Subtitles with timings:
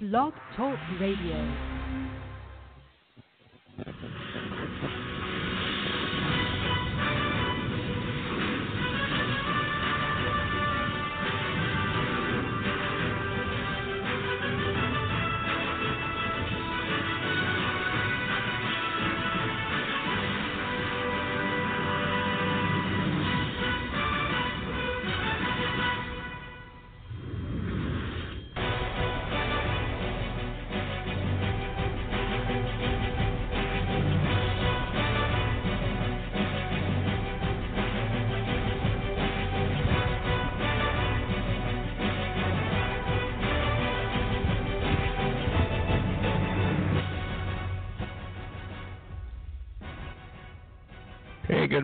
[0.00, 1.38] Blog Talk Radio.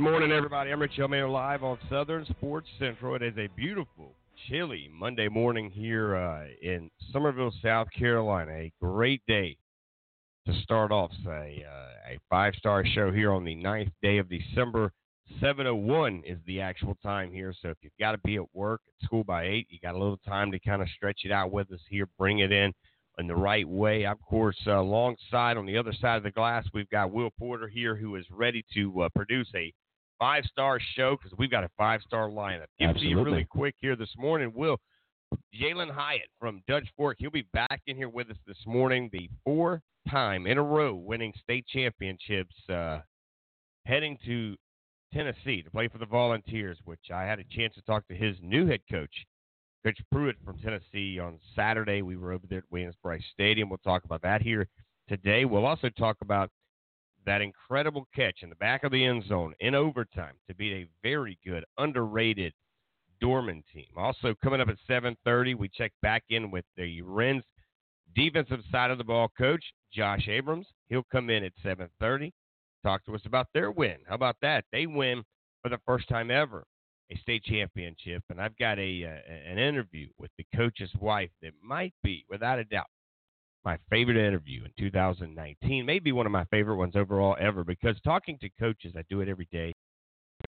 [0.05, 0.71] Morning, everybody.
[0.71, 3.15] I'm Rich Elmayer live on Southern Sports Central.
[3.15, 4.13] It is a beautiful,
[4.47, 8.53] chilly Monday morning here uh, in Summerville, South Carolina.
[8.53, 9.57] A great day
[10.47, 14.93] to start off, say, uh, a five-star show here on the ninth day of December.
[15.41, 17.55] 7:01 is the actual time here.
[17.63, 19.99] So if you've got to be at work at school by eight, you got a
[19.99, 22.75] little time to kind of stretch it out with us here, bring it in
[23.19, 24.05] in the right way.
[24.05, 27.69] Of course, uh, alongside on the other side of the glass, we've got Will Porter
[27.69, 29.73] here who is ready to uh, produce a
[30.19, 32.67] five star show because we've got a five star lineup.
[32.79, 34.53] Give to you really quick here this morning.
[34.55, 34.79] Will
[35.55, 39.09] Jalin Hyatt from Dutch Fork, he'll be back in here with us this morning.
[39.13, 43.01] The four time in a row winning state championships, uh,
[43.87, 44.57] heading to
[45.13, 48.37] Tennessee to play for the Volunteers, which I had a chance to talk to his
[48.43, 49.15] new head coach,
[49.85, 52.03] Coach Pruitt from Tennessee on Saturday.
[52.03, 53.69] We were over there at Williams-Brice Stadium.
[53.69, 54.67] We'll talk about that here
[55.09, 55.45] today.
[55.45, 56.51] We'll also talk about
[57.27, 60.89] that incredible catch in the back of the end zone in overtime to beat a
[61.03, 62.53] very good, underrated
[63.21, 63.87] Dorman team.
[63.97, 67.45] Also coming up at 7:30, we check back in with the Wrens
[68.15, 70.67] defensive side of the ball coach, Josh Abrams.
[70.89, 72.33] He'll come in at 7:30,
[72.83, 73.99] talk to us about their win.
[74.07, 74.65] How about that?
[74.73, 75.25] They win
[75.63, 76.67] for the first time ever
[77.11, 81.53] a state championship, and I've got a uh, an interview with the coach's wife that
[81.63, 82.87] might be, without a doubt,
[83.65, 85.87] my favorite interview in 2019.
[85.87, 89.29] Maybe one of my favorite ones overall ever because talking to coaches, I do it
[89.29, 89.73] every day.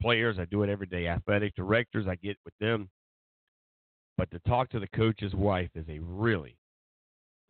[0.01, 1.07] Players, I do it every day.
[1.07, 2.89] Athletic directors, I get with them.
[4.17, 6.57] But to talk to the coach's wife is a really,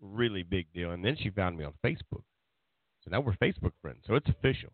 [0.01, 0.91] really big deal.
[0.91, 2.23] And then she found me on Facebook.
[3.03, 4.03] So now we're Facebook friends.
[4.07, 4.69] So it's official.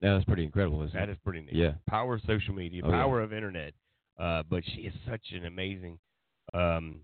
[0.00, 1.12] Yeah, that's pretty incredible, isn't That it?
[1.12, 1.54] is pretty neat.
[1.54, 1.72] Yeah.
[1.88, 3.02] Power of social media, Oh, yeah.
[3.02, 3.72] power of internet.
[4.18, 5.98] Uh, but she is such an amazing.
[6.54, 7.00] Um,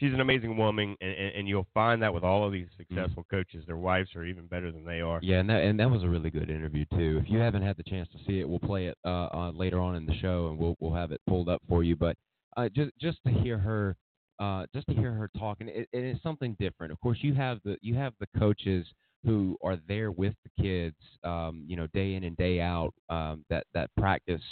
[0.00, 3.24] she's an amazing woman, and, and, and you'll find that with all of these successful
[3.30, 5.18] coaches, their wives are even better than they are.
[5.18, 5.26] Mm-hmm.
[5.26, 7.20] Yeah, and that and that was a really good interview too.
[7.22, 9.78] If you haven't had the chance to see it, we'll play it uh, uh, later
[9.78, 11.94] on in the show, and we'll we'll have it pulled up for you.
[11.94, 12.16] But
[12.56, 13.96] uh, just just to hear her,
[14.40, 16.92] uh, just to hear her talking, it, it is something different.
[16.92, 18.86] Of course, you have the you have the coaches
[19.24, 23.44] who are there with the kids, um, you know, day in and day out, um,
[23.50, 24.42] that that practice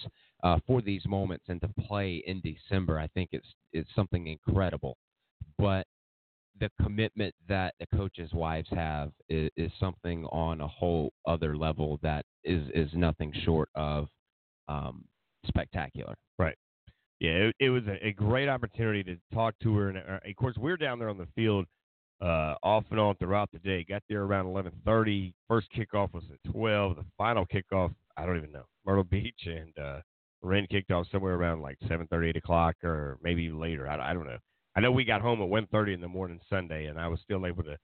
[0.42, 2.98] uh, for these moments and to play in December.
[2.98, 4.96] I think it's it's something incredible,
[5.58, 5.86] but
[6.60, 11.98] the commitment that the coaches' wives have is, is something on a whole other level
[12.02, 14.08] that is is nothing short of
[14.68, 15.04] um,
[15.46, 16.14] spectacular.
[16.38, 16.56] Right.
[17.20, 20.56] Yeah, it, it was a, great opportunity to talk to her, and uh, of course
[20.56, 21.66] we're down there on the field
[22.20, 23.84] uh, off and on throughout the day.
[23.88, 25.34] Got there around eleven thirty.
[25.48, 26.96] First kickoff was at twelve.
[26.96, 30.00] The final kickoff, I don't even know, Myrtle Beach, and uh,
[30.42, 33.88] Wren kicked off somewhere around like seven thirty, eight o'clock, or maybe later.
[33.88, 34.38] I, I don't know.
[34.76, 37.20] I know we got home at one thirty in the morning Sunday, and I was
[37.20, 37.76] still able to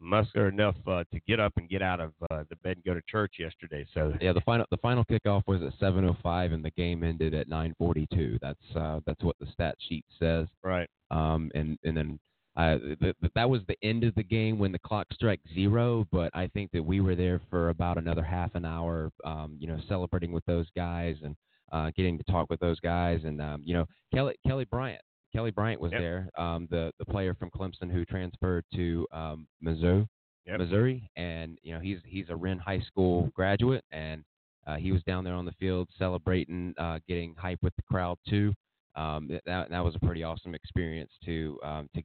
[0.00, 2.94] muster enough uh, to get up and get out of uh, the bed and go
[2.94, 3.84] to church yesterday.
[3.94, 7.48] So Yeah, the final the final kickoff was at 7:05, and the game ended at
[7.48, 8.38] 9:42.
[8.40, 10.46] That's uh, that's what the stat sheet says.
[10.62, 12.20] right, Um, and and then
[12.56, 16.06] uh, th- th- that was the end of the game when the clock struck zero.
[16.10, 19.68] But I think that we were there for about another half an hour, um, you
[19.68, 21.36] know, celebrating with those guys and
[21.70, 23.20] uh, getting to talk with those guys.
[23.24, 25.02] And um, you know, Kelly Kelly Bryant,
[25.32, 26.00] Kelly Bryant was Yep.
[26.00, 30.06] there, um, the the player from Clemson who transferred to um, Missouri.
[30.46, 30.58] Yep.
[30.60, 34.24] Missouri, and you know he's he's a Wren High School graduate, and
[34.66, 38.18] uh, he was down there on the field celebrating, uh, getting hype with the crowd
[38.26, 38.54] too.
[38.96, 42.02] Um, that that was a pretty awesome experience to um, to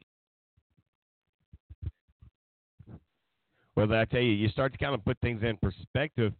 [3.75, 6.33] Well, I tell you, you start to kind of put things in perspective.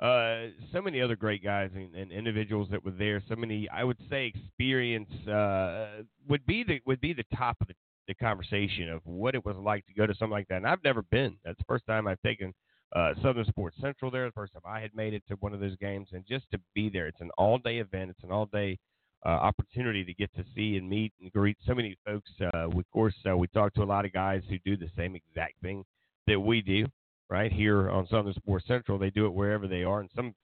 [0.00, 3.22] Uh, so many other great guys and, and individuals that were there.
[3.28, 7.68] So many, I would say, experience uh, would be the would be the top of
[7.68, 7.74] the,
[8.06, 10.56] the conversation of what it was like to go to something like that.
[10.56, 11.36] And I've never been.
[11.44, 12.52] That's the first time I've taken
[12.94, 14.26] uh, Southern Sports Central there.
[14.26, 16.60] The first time I had made it to one of those games, and just to
[16.74, 18.10] be there, it's an all day event.
[18.10, 18.78] It's an all day
[19.24, 22.30] uh, opportunity to get to see and meet and greet so many folks.
[22.38, 25.16] Uh, of course, uh, we talk to a lot of guys who do the same
[25.16, 25.84] exact thing
[26.26, 26.86] that we do
[27.28, 28.98] right here on Southern Sports Central.
[28.98, 30.34] They do it wherever they are, and some,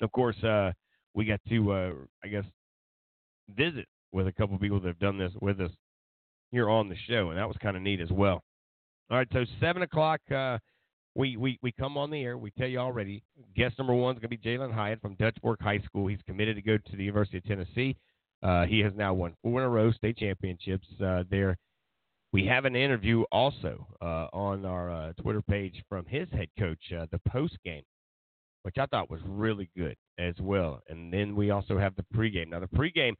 [0.00, 0.72] of course, uh,
[1.14, 1.92] we got to, uh,
[2.24, 2.44] I guess,
[3.56, 5.70] visit with a couple people that have done this with us
[6.50, 8.42] here on the show, and that was kind of neat as well.
[9.10, 10.20] All right, so seven o'clock.
[10.30, 10.58] Uh,
[11.16, 12.38] we, we, we come on the air.
[12.38, 13.22] We tell you already.
[13.56, 16.06] Guest number one is going to be Jalin Hyatt from Dutch Fork High School.
[16.06, 17.96] He's committed to go to the University of Tennessee.
[18.42, 21.58] Uh, he has now won four in a row state championships uh, there.
[22.32, 26.78] We have an interview also uh, on our uh, Twitter page from his head coach,
[26.96, 27.82] uh, the post game,
[28.62, 30.80] which I thought was really good as well.
[30.88, 32.50] And then we also have the pregame.
[32.50, 33.14] Now, the pregame,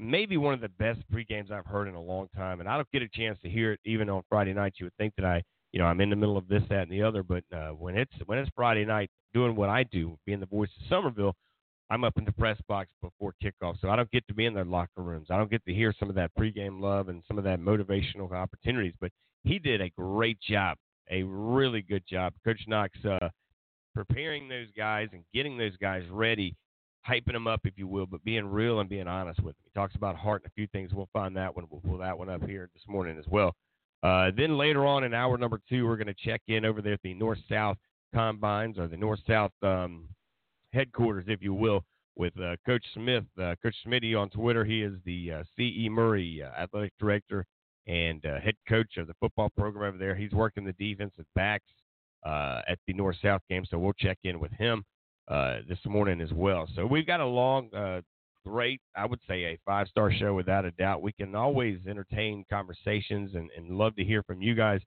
[0.00, 2.76] may be one of the best pregames I've heard in a long time, and I
[2.76, 4.76] don't get a chance to hear it even on Friday nights.
[4.78, 5.42] You would think that I,
[5.72, 7.96] you know, I'm in the middle of this, that, and the other, but uh, when
[7.96, 11.34] it's when it's Friday night, doing what I do, being the voice of Summerville–
[11.90, 14.54] I'm up in the press box before kickoff, so I don't get to be in
[14.54, 15.28] their locker rooms.
[15.30, 18.30] I don't get to hear some of that pregame love and some of that motivational
[18.32, 18.94] opportunities.
[19.00, 19.10] But
[19.44, 20.76] he did a great job,
[21.10, 23.30] a really good job, Coach Knox, uh,
[23.94, 26.54] preparing those guys and getting those guys ready,
[27.08, 29.62] hyping them up, if you will, but being real and being honest with them.
[29.64, 30.92] He talks about heart and a few things.
[30.92, 31.64] We'll find that one.
[31.70, 33.54] We'll pull that one up here this morning as well.
[34.02, 36.92] Uh, then later on in hour number two, we're going to check in over there
[36.92, 37.78] at the North South
[38.14, 40.08] Combines or the North South um,
[40.72, 41.84] headquarters, if you will,
[42.16, 43.24] with uh, Coach Smith.
[43.40, 44.64] Uh, Coach Smitty on Twitter.
[44.64, 45.88] He is the uh, C.E.
[45.88, 47.46] Murray uh, athletic director
[47.86, 50.14] and uh, head coach of the football program over there.
[50.14, 51.64] He's working the defensive backs
[52.26, 54.84] uh, at the North South game, so we'll check in with him
[55.68, 56.68] this morning as well.
[56.74, 58.02] So we've got a long,
[58.44, 61.02] great, I would say a five star show without a doubt.
[61.02, 64.80] We can always entertain conversations and, and love to hear from you guys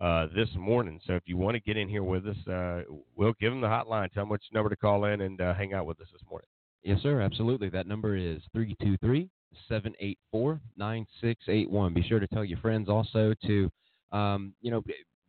[0.00, 1.00] uh, this morning.
[1.06, 2.82] So if you want to get in here with us, uh,
[3.16, 4.10] we'll give them the hotline.
[4.12, 6.48] Tell them which number to call in and uh, hang out with us this morning.
[6.82, 7.20] Yes, sir.
[7.20, 7.68] Absolutely.
[7.68, 9.28] That number is 323
[9.68, 11.94] 784 9681.
[11.94, 13.70] Be sure to tell your friends also to,
[14.12, 14.82] um, you know,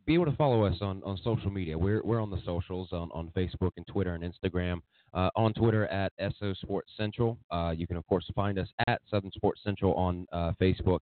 [0.06, 1.78] be able to follow us on, on social media.
[1.78, 4.82] We're, we're on the socials on, on Facebook and Twitter and Instagram.
[5.14, 7.38] Uh, on Twitter at SO Sports Central.
[7.52, 10.26] Uh, you can, of course, find us at Southern Sports Central on
[10.62, 11.00] Facebook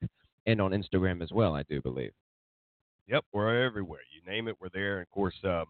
[0.45, 2.13] and on Instagram as well, I do believe.
[3.07, 4.01] Yep, we're everywhere.
[4.13, 4.97] You name it, we're there.
[4.97, 5.65] And of course, um,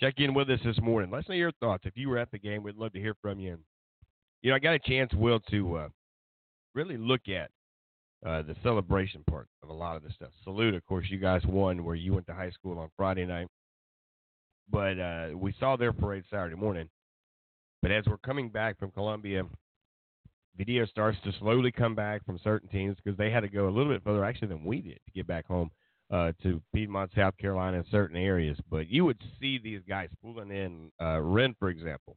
[0.00, 1.10] check in with us this morning.
[1.10, 1.84] Let us know your thoughts.
[1.86, 3.58] If you were at the game, we'd love to hear from you.
[4.42, 5.88] you know, I got a chance, Will, to uh,
[6.74, 7.50] really look at
[8.26, 10.30] uh, the celebration part of a lot of this stuff.
[10.42, 13.46] Salute, of course, you guys won where you went to high school on Friday night.
[14.68, 16.88] But uh, we saw their parade Saturday morning.
[17.82, 19.44] But as we're coming back from Columbia,
[20.56, 23.70] video starts to slowly come back from certain teams because they had to go a
[23.70, 25.70] little bit further actually than we did to get back home
[26.14, 28.56] uh, to Piedmont, South Carolina, in certain areas.
[28.70, 30.92] But you would see these guys pulling in.
[31.02, 32.16] Uh, Wren, for example,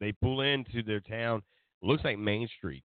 [0.00, 1.42] they pull into their town.
[1.80, 2.82] Looks like Main Street.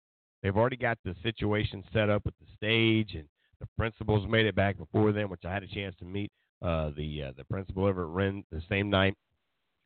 [0.41, 3.27] They've already got the situation set up with the stage, and
[3.59, 6.31] the principals made it back before them, which I had a chance to meet
[6.61, 9.15] uh, the uh, the principal over at Wren the same night.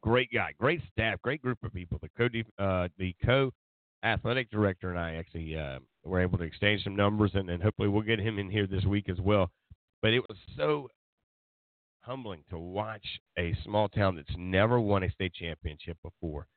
[0.04, 2.00] Great guy, great staff, great group of people.
[2.00, 3.52] The co uh, the co
[4.04, 7.88] athletic director and I actually uh, were able to exchange some numbers, and, and hopefully
[7.88, 9.50] we'll get him in here this week as well.
[10.02, 10.90] But it was so
[12.02, 13.06] humbling to watch
[13.38, 16.48] a small town that's never won a state championship before.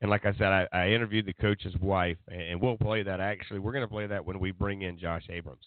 [0.00, 3.20] And like I said, I, I interviewed the coach's wife, and we'll play that.
[3.20, 5.66] Actually, we're going to play that when we bring in Josh Abrams,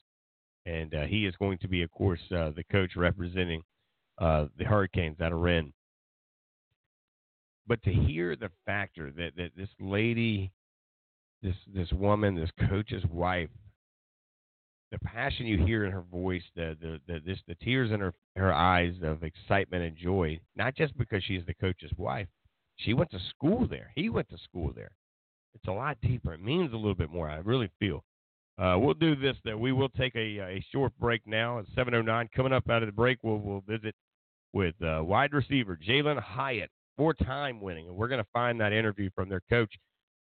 [0.66, 3.62] and uh, he is going to be, of course, uh, the coach representing
[4.20, 5.74] uh, the Hurricanes out of Wren.
[7.68, 10.52] But to hear the factor that that this lady,
[11.44, 13.50] this this woman, this coach's wife,
[14.92, 18.14] the passion you hear in her voice, the the the, this, the tears in her
[18.36, 22.28] her eyes of excitement and joy, not just because she's the coach's wife.
[22.78, 23.92] She went to school there.
[23.96, 24.92] He went to school there.
[25.54, 26.34] It's a lot deeper.
[26.34, 27.30] It means a little bit more.
[27.30, 28.04] I really feel.
[28.58, 29.36] Uh, we'll do this.
[29.46, 31.60] That we will take a, a short break now.
[31.60, 33.96] At 7:09, coming up out of the break, we'll we'll visit
[34.54, 39.10] with uh, wide receiver Jalin Hyatt, four-time winning, and we're going to find that interview
[39.16, 39.74] from their coach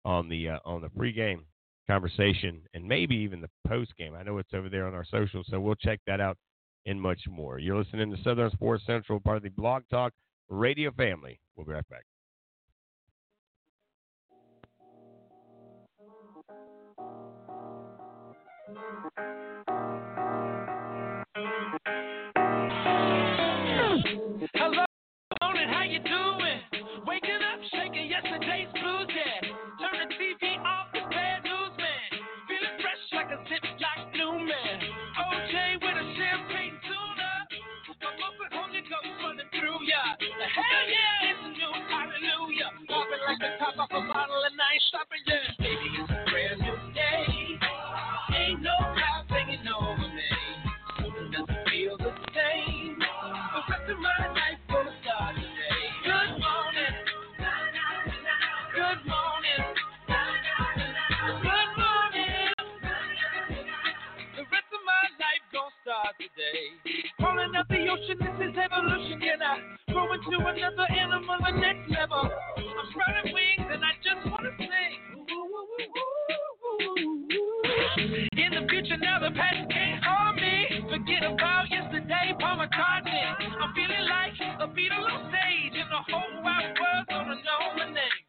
[0.04, 1.42] on the uh, on the pregame
[1.86, 4.14] conversation and maybe even the post game.
[4.14, 6.36] I know it's over there on our socials, so we'll check that out
[6.86, 7.58] and much more.
[7.58, 10.12] You're listening to Southern Sports Central, part of the Blog Talk
[10.48, 11.38] Radio family.
[11.56, 12.04] We'll be right back.
[24.54, 24.84] Hello,
[25.40, 26.75] how you doing?
[39.56, 42.70] Hell yeah, it's a new hallelujah.
[42.88, 45.55] Popping like the top off a bottle of nice yeah.
[66.26, 67.10] Start today.
[67.18, 69.20] Crawling up the ocean, this is evolution.
[69.20, 69.58] Can I
[69.92, 72.30] grow into another animal, the next level?
[72.56, 75.00] I'm spreading wings and I just wanna sing.
[78.36, 80.84] In the future, now the past can't harm me.
[80.90, 83.22] Forget about yesterday, Paul McCartney.
[83.60, 87.86] I'm feeling like a Beatle on stage, and the whole wide world gonna know my
[87.86, 88.25] name.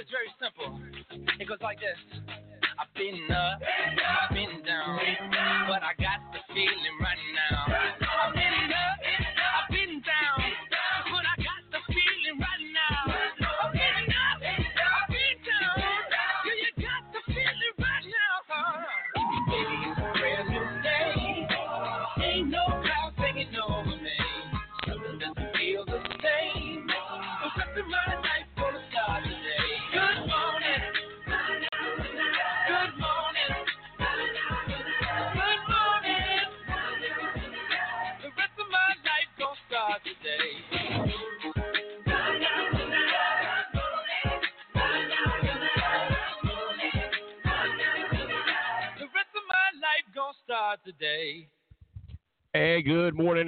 [0.00, 0.80] Is very simple.
[1.38, 1.98] It goes like this.
[2.78, 4.98] I've been up, I've been down,
[5.68, 7.18] but I got the feeling right
[7.50, 8.03] now.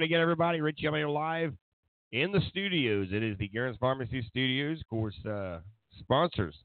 [0.07, 0.61] Again, everybody.
[0.61, 1.53] Rich here live
[2.13, 3.09] in the studios.
[3.11, 5.59] It is the Garen's Pharmacy Studios, of course, uh,
[5.99, 6.55] sponsors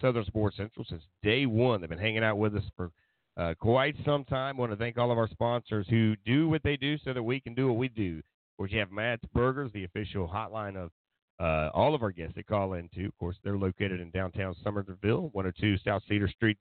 [0.00, 1.82] Southern Sports Central since day one.
[1.82, 2.92] They've been hanging out with us for
[3.36, 4.56] uh, quite some time.
[4.56, 7.40] want to thank all of our sponsors who do what they do so that we
[7.40, 8.20] can do what we do.
[8.20, 10.90] Of course, you have Matt's Burgers, the official hotline of
[11.38, 13.04] uh, all of our guests that call into.
[13.04, 16.56] Of course, they're located in downtown Summerville, 102 South Cedar Street.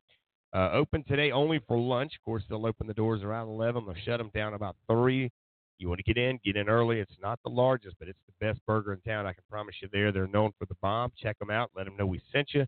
[0.53, 2.11] Uh, open today only for lunch.
[2.19, 3.85] Of course, they'll open the doors around 11.
[3.85, 5.31] They'll shut them down about 3.
[5.77, 6.99] You want to get in, get in early.
[6.99, 9.25] It's not the largest, but it's the best burger in town.
[9.25, 10.11] I can promise you there.
[10.11, 11.11] They're known for the bomb.
[11.17, 11.71] Check them out.
[11.75, 12.65] Let them know we sent you.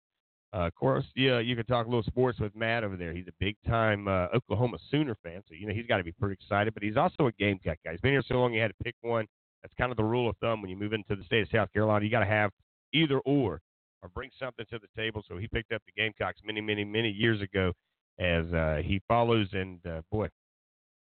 [0.54, 3.14] Uh, of course, yeah, you can talk a little sports with Matt over there.
[3.14, 6.14] He's a big time uh, Oklahoma Sooner fan, so you know he's got to be
[6.14, 6.74] pretty excited.
[6.74, 7.92] But he's also a Gamecock guy.
[7.92, 9.26] He's been here so long, he had to pick one.
[9.62, 11.72] That's kind of the rule of thumb when you move into the state of South
[11.74, 12.06] Carolina.
[12.06, 12.52] You got to have
[12.94, 13.60] either or,
[14.02, 15.22] or bring something to the table.
[15.28, 17.74] So he picked up the Gamecocks many, many, many years ago,
[18.20, 19.48] as uh, he follows.
[19.52, 20.30] And uh, boy,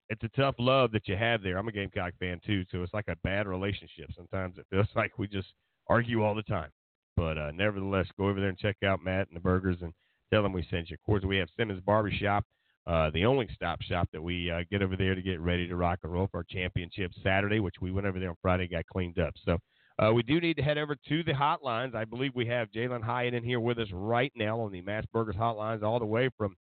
[0.08, 1.58] it's a tough love that you have there.
[1.58, 4.10] I'm a Gamecock fan too, so it's like a bad relationship.
[4.16, 5.48] Sometimes it feels like we just
[5.88, 6.70] argue all the time.
[7.16, 9.92] But uh, nevertheless, go over there and check out Matt and the burgers and
[10.32, 10.94] tell them we sent you.
[10.94, 12.44] Of course, we have Simmons Barbershop,
[12.86, 15.76] uh, the only stop shop that we uh, get over there to get ready to
[15.76, 18.86] rock and roll for our championship Saturday, which we went over there on Friday, got
[18.86, 19.34] cleaned up.
[19.44, 19.58] So
[19.98, 21.94] uh, we do need to head over to the hotlines.
[21.94, 25.08] I believe we have Jalin Hyatt in here with us right now on the Matt's
[25.12, 26.56] Burgers hotlines, all the way from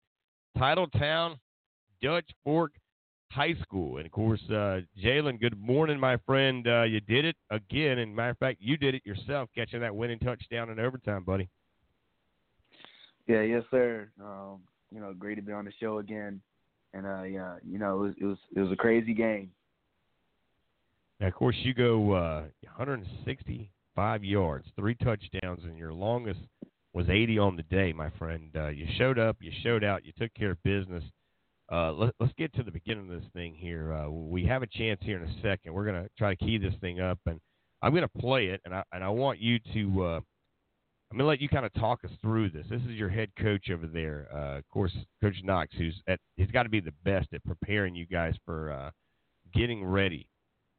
[0.57, 1.35] Titletown,
[2.01, 2.71] Dutch Fork
[3.31, 3.97] High School.
[3.97, 6.67] And of course, uh, Jalin, good morning, my friend.
[6.67, 7.99] Uh, you did it again.
[7.99, 11.49] And matter of fact, you did it yourself, catching that winning touchdown in overtime, buddy.
[13.27, 14.09] Yeah, yes, sir.
[14.23, 14.59] Um,
[14.93, 16.41] you know, great to be on the show again.
[16.93, 19.51] And uh, yeah, you know, it was it was it was a crazy game.
[21.19, 26.39] Now, of course, you go uh, 165 yards, three touchdowns, and your longest
[26.93, 28.51] was 80 on the day, my friend.
[28.55, 31.03] Uh, you showed up, you showed out, you took care of business.
[31.71, 33.93] Uh, let, us get to the beginning of this thing here.
[33.93, 35.73] Uh, we have a chance here in a second.
[35.73, 37.39] We're going to try to key this thing up, and
[37.81, 40.03] I'm going to play it, and I and I want you to.
[40.03, 40.19] Uh,
[41.09, 42.65] I'm going to let you kind of talk us through this.
[42.69, 46.19] This is your head coach over there, uh, of course, Coach Knox, who's at.
[46.37, 48.91] He's got to be the best at preparing you guys for uh,
[49.53, 50.27] getting ready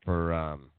[0.04, 0.70] for um,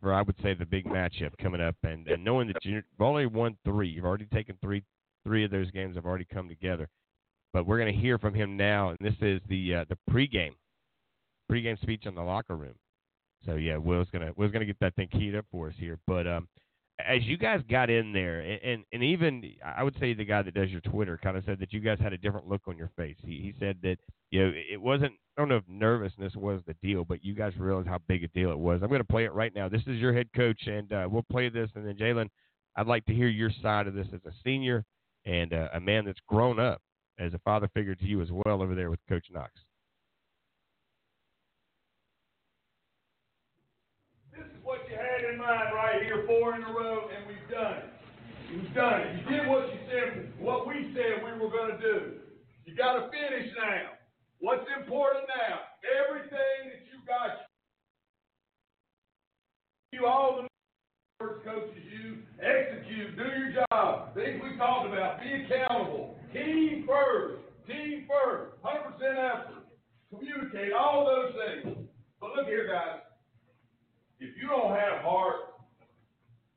[0.00, 3.26] for I would say the big matchup coming up, and, and knowing that you've only
[3.26, 4.82] won three, you've already taken three
[5.24, 6.88] three of those games have already come together.
[7.52, 10.54] But we're going to hear from him now, and this is the uh, the pregame
[11.50, 12.74] pregame speech in the locker room.
[13.46, 15.98] So yeah, Will's gonna Will's gonna get that thing keyed up for us here.
[16.06, 16.48] But um,
[17.06, 20.42] as you guys got in there, and, and and even I would say the guy
[20.42, 22.76] that does your Twitter kind of said that you guys had a different look on
[22.76, 23.16] your face.
[23.24, 23.96] He he said that
[24.30, 27.52] you know it wasn't I don't know if nervousness was the deal, but you guys
[27.58, 28.80] realized how big a deal it was.
[28.82, 29.68] I'm going to play it right now.
[29.68, 32.28] This is your head coach, and uh, we'll play this, and then Jalin,
[32.76, 34.84] I'd like to hear your side of this as a senior
[35.24, 36.82] and uh, a man that's grown up
[37.20, 39.52] as a father figure to you as well over there with Coach Knox.
[44.32, 47.50] This is what you had in mind right here, four in a row, and we've
[47.52, 47.84] done it.
[48.50, 49.20] You've done it.
[49.20, 52.12] You did what you said, what we said we were going to do.
[52.64, 54.00] You got to finish now.
[54.40, 55.60] What's important now?
[55.84, 57.44] Everything that you got,
[59.92, 60.48] you all the
[61.44, 64.14] coaches you execute, do your job.
[64.14, 69.64] Things we talked about, be accountable, team first, team first, 100% effort,
[70.10, 71.76] communicate, all those things.
[72.20, 73.00] But look here, guys.
[74.18, 75.54] If you don't have heart,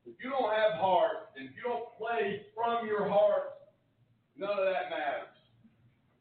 [0.06, 3.53] if you don't have heart, and if you don't play from your heart,
[4.38, 5.30] none of that matters.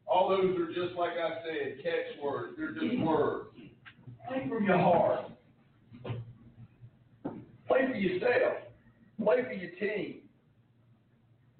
[0.07, 2.53] All those are just like I said, catch words.
[2.57, 3.49] They're just words.
[4.27, 5.25] Play from your heart.
[7.67, 8.57] Play for yourself.
[9.23, 10.22] Play for your team.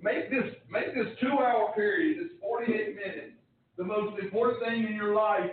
[0.03, 2.67] Make this make this two hour period, this 48
[3.00, 3.39] minutes,
[3.77, 5.50] the most important thing in your life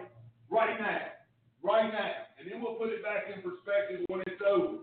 [0.51, 1.15] right now.
[1.63, 2.27] Right now.
[2.35, 4.83] And then we'll put it back in perspective when it's over.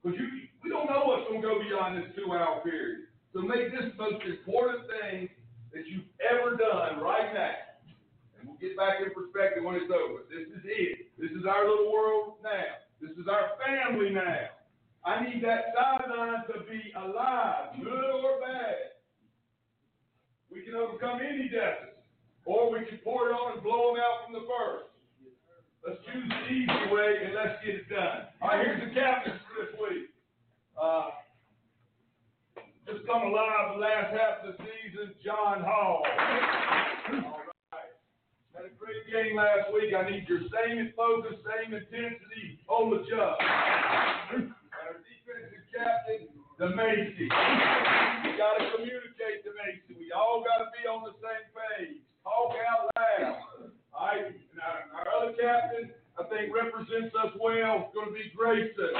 [0.00, 3.12] Because you we don't know what's going to go beyond this two hour period.
[3.36, 5.28] So make this the most important thing
[5.76, 7.76] that you've ever done right now.
[8.40, 10.24] And we'll get back in perspective when it's over.
[10.32, 11.12] This is it.
[11.20, 12.80] This is our little world now.
[13.04, 14.48] This is our family now.
[15.04, 19.02] I need that sideline to be alive, good or bad.
[20.50, 22.06] We can overcome any deficit,
[22.44, 24.94] or we can pour it on and blow them out from the first.
[25.82, 28.30] Let's choose the easy way and let's get it done.
[28.38, 30.14] All right, here's the captains for this week.
[30.78, 31.10] Uh,
[32.86, 36.06] just come alive the last half of the season, John Hall.
[36.06, 37.42] All
[37.74, 37.90] right.
[38.54, 39.90] Had a great game last week.
[39.90, 44.54] I need your same focus, same intensity on the jump.
[45.72, 47.24] Captain, the Macy.
[47.24, 47.28] We
[48.36, 49.96] got to communicate to Macy.
[49.98, 51.96] We all got to be on the same page.
[52.22, 53.38] Talk out loud.
[53.92, 54.36] All right.
[54.62, 57.84] Our, our other captain, I think represents us well.
[57.88, 58.68] It's going to be Grayson.
[58.76, 58.92] Grayson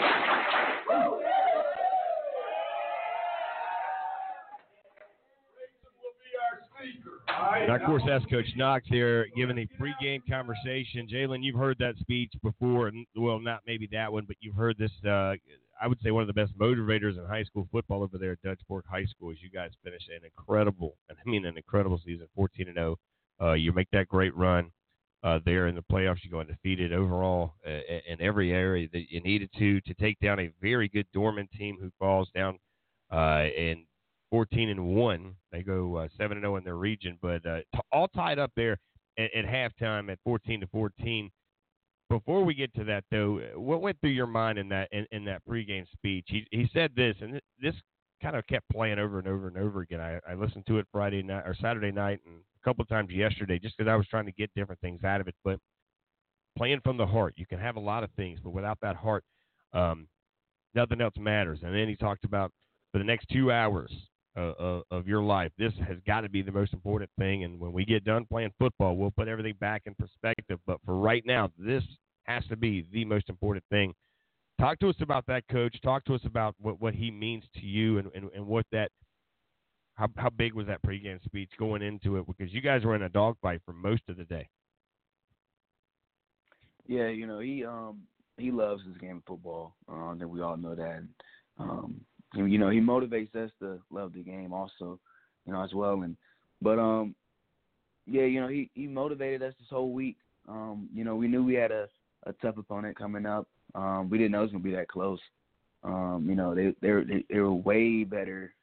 [6.00, 7.20] will be our speaker.
[7.28, 7.68] Right.
[7.68, 11.06] Of course, that's Coach Knox here giving a pregame conversation.
[11.12, 14.76] Jalin, you've heard that speech before, and well, not maybe that one, but you've heard
[14.78, 14.90] this.
[15.06, 15.34] Uh,
[15.82, 18.42] I would say one of the best motivators in high school football over there at
[18.42, 19.32] Dutch Fork High School.
[19.32, 22.96] As you guys finish an incredible, I mean an incredible season, 14 and 0.
[23.40, 24.70] Uh, you make that great run
[25.24, 26.18] uh, there in the playoffs.
[26.22, 27.70] You go undefeated overall uh,
[28.08, 31.78] in every area that you needed to to take down a very good Dorman team
[31.80, 32.60] who falls down
[33.10, 33.84] uh, in
[34.30, 35.34] 14 and one.
[35.50, 38.52] They go uh, seven and zero in their region, but uh, t- all tied up
[38.54, 38.78] there
[39.18, 41.28] at, at halftime at 14 to 14.
[42.12, 45.24] Before we get to that, though, what went through your mind in that in, in
[45.24, 46.26] that pregame speech?
[46.28, 47.74] He he said this, and this
[48.22, 49.98] kind of kept playing over and over and over again.
[49.98, 53.10] I, I listened to it Friday night or Saturday night, and a couple of times
[53.10, 55.34] yesterday, just because I was trying to get different things out of it.
[55.42, 55.58] But
[56.54, 59.24] playing from the heart, you can have a lot of things, but without that heart,
[59.72, 60.06] um,
[60.74, 61.60] nothing else matters.
[61.62, 62.52] And then he talked about
[62.92, 63.90] for the next two hours
[64.36, 67.44] uh, of, of your life, this has got to be the most important thing.
[67.44, 70.58] And when we get done playing football, we'll put everything back in perspective.
[70.66, 71.82] But for right now, this
[72.24, 73.94] has to be the most important thing.
[74.60, 75.76] Talk to us about that, coach.
[75.82, 78.90] Talk to us about what, what he means to you and, and, and what that
[79.94, 82.26] how how big was that pregame speech going into it?
[82.26, 84.48] Because you guys were in a dogfight for most of the day.
[86.86, 88.02] Yeah, you know he um
[88.38, 89.74] he loves his game of football.
[89.90, 91.02] Uh, I think we all know that.
[91.58, 92.00] Um,
[92.34, 94.98] you know he motivates us to love the game also,
[95.46, 96.02] you know as well.
[96.02, 96.16] And
[96.60, 97.14] but um
[98.06, 100.16] yeah, you know he he motivated us this whole week.
[100.48, 101.88] Um, you know we knew we had a
[102.26, 103.46] a tough opponent coming up.
[103.74, 105.20] Um, we didn't know it was gonna be that close.
[105.84, 108.54] Um, you know they they they, were way better,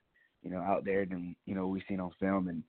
[0.43, 2.63] you know out there than you know we seen on film and.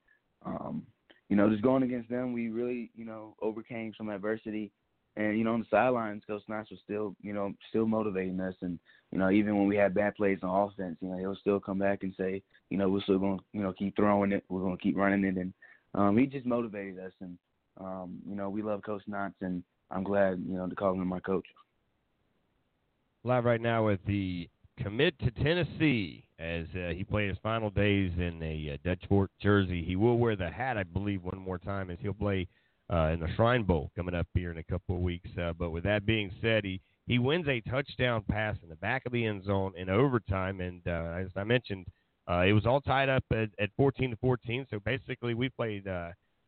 [0.45, 0.87] Um,
[1.31, 4.73] you know, just going against them, we really, you know, overcame some adversity.
[5.17, 8.55] And you know, on the sidelines, Coach Knox was still, you know, still motivating us.
[8.63, 8.79] And
[9.13, 11.79] you know, even when we had bad plays on offense, you know, he'll still come
[11.79, 14.45] back and say, you know, we're still to, you know, keep throwing it.
[14.49, 15.37] We're to keep running it.
[15.37, 15.53] And
[15.95, 17.13] um, he just motivated us.
[17.21, 17.39] And
[17.81, 21.07] um, you know, we love Coach Knox, and I'm glad, you know, to call him
[21.07, 21.47] my coach.
[23.25, 24.49] Live right now with the
[24.79, 29.31] commit to Tennessee as uh, he played his final days in a uh, Dutch Fork
[29.43, 29.85] jersey.
[29.85, 32.49] He will wear the hat, I believe, one more time as he'll play
[32.91, 35.29] uh, in the Shrine Bowl coming up here in a couple of weeks.
[35.41, 39.05] Uh, but with that being said, he he wins a touchdown pass in the back
[39.05, 41.87] of the end zone in overtime, and uh, as I mentioned,
[42.31, 44.67] uh, it was all tied up at, at 14 to 14.
[44.71, 45.89] So basically, we played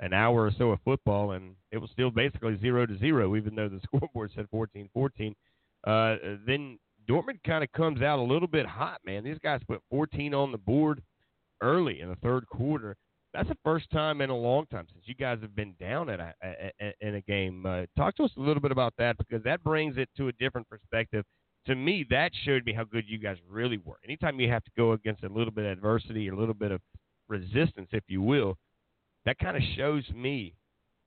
[0.01, 3.55] an hour or so of football, and it was still basically zero to zero, even
[3.55, 5.35] though the scoreboard said 14-14.
[5.85, 9.25] Uh, then Dorman kind of comes out a little bit hot, man.
[9.25, 11.03] These guys put 14 on the board
[11.61, 12.97] early in the third quarter.
[13.35, 16.21] That's the first time in a long time since you guys have been down at
[16.21, 17.65] a, a, a in a game.
[17.65, 20.33] Uh, talk to us a little bit about that because that brings it to a
[20.33, 21.25] different perspective.
[21.67, 23.97] to me, that showed me how good you guys really were.
[24.05, 26.81] Anytime you have to go against a little bit of adversity, a little bit of
[27.29, 28.57] resistance, if you will,
[29.27, 30.55] that kind of shows me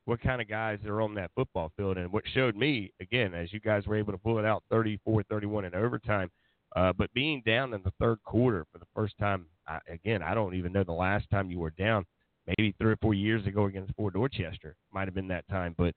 [0.05, 1.97] what kind of guys are on that football field.
[1.97, 5.23] And what showed me, again, as you guys were able to pull it out 34
[5.23, 6.29] 31 in overtime,
[6.75, 10.33] uh, but being down in the third quarter for the first time, I, again, I
[10.33, 12.05] don't even know the last time you were down.
[12.47, 15.73] Maybe three or four years ago against Fort Dorchester might have been that time.
[15.77, 15.95] But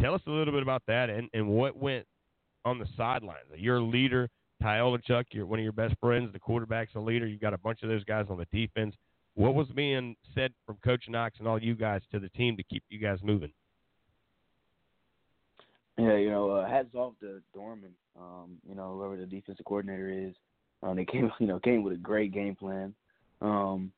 [0.00, 2.06] tell us a little bit about that and, and what went
[2.64, 3.44] on the sidelines.
[3.56, 4.28] You're a leader.
[4.62, 6.32] Ty Olenchuk, you're one of your best friends.
[6.32, 7.26] The quarterback's a leader.
[7.26, 8.94] You've got a bunch of those guys on the defense.
[9.34, 12.62] What was being said from Coach Knox and all you guys to the team to
[12.62, 13.52] keep you guys moving?
[15.98, 17.92] Yeah, you know, uh, hats off to Dorman.
[18.18, 20.34] Um, you know, whoever the defensive coordinator is,
[20.82, 22.94] um, they came, you know, came with a great game plan.
[23.40, 23.92] Um,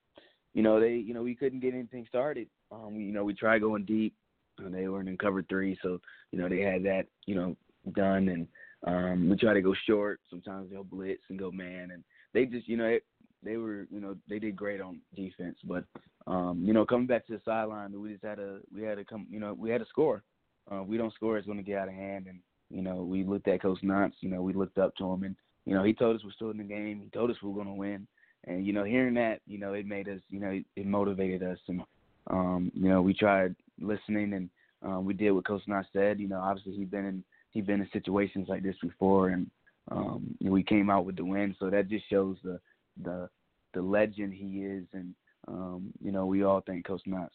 [0.54, 2.48] you know, they, you know, we couldn't get anything started.
[2.70, 4.14] Um, you know, we tried going deep,
[4.58, 7.56] and they weren't in cover three, so you know they had that, you know,
[7.94, 8.46] done, and
[8.86, 10.20] um, we try to go short.
[10.28, 12.98] Sometimes they'll blitz and go man, and they just, you know,
[13.42, 15.56] they were, you know, they did great on defense.
[15.64, 15.84] But,
[16.26, 19.04] um, you know, coming back to the sideline, we just had a, we had to
[19.04, 20.22] come, you know, we had to score.
[20.70, 22.26] Uh, we don't score, it's going to get out of hand.
[22.28, 22.38] And
[22.72, 24.16] you know, we looked at Coach Knox.
[24.20, 26.50] You know, we looked up to him, and you know, he told us we're still
[26.50, 27.00] in the game.
[27.02, 28.06] He told us we we're going to win.
[28.44, 31.58] And you know, hearing that, you know, it made us, you know, it motivated us,
[31.68, 31.82] and
[32.28, 34.50] um, you know, we tried listening, and
[34.82, 36.18] um, we did what Coach Knox said.
[36.18, 39.48] You know, obviously he's been in he's been in situations like this before, and
[39.90, 41.54] um, we came out with the win.
[41.60, 42.58] So that just shows the
[43.00, 43.28] the
[43.74, 45.14] the legend he is, and
[45.48, 47.32] um, you know, we all thank Coach Knox.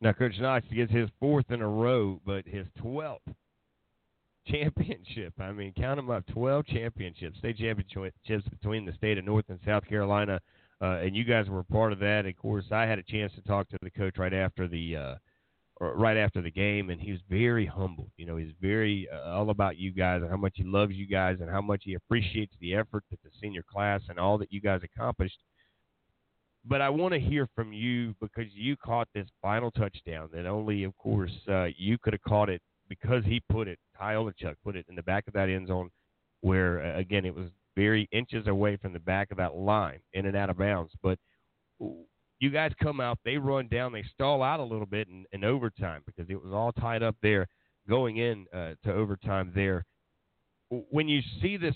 [0.00, 3.18] Now, Coach Knox gets his fourth in a row, but his 12th
[4.46, 5.34] championship.
[5.40, 9.58] I mean, count them up 12 championships, state championships between the state of North and
[9.66, 10.40] South Carolina.
[10.82, 12.24] Uh, and you guys were part of that.
[12.24, 15.14] Of course, I had a chance to talk to the coach right after the uh,
[15.80, 18.10] right after the game, and he was very humble.
[18.16, 21.06] You know, he's very uh, all about you guys and how much he loves you
[21.06, 24.52] guys and how much he appreciates the effort that the senior class and all that
[24.52, 25.38] you guys accomplished
[26.64, 30.84] but I want to hear from you because you caught this final touchdown that only,
[30.84, 34.76] of course, uh, you could have caught it because he put it, Ty Olenchuk put
[34.76, 35.90] it in the back of that end zone
[36.42, 40.26] where, uh, again, it was very inches away from the back of that line, in
[40.26, 40.92] and out of bounds.
[41.02, 41.18] But
[42.40, 45.44] you guys come out, they run down, they stall out a little bit in, in
[45.44, 47.46] overtime because it was all tied up there
[47.88, 49.84] going in uh, to overtime there.
[50.70, 51.74] When you see this,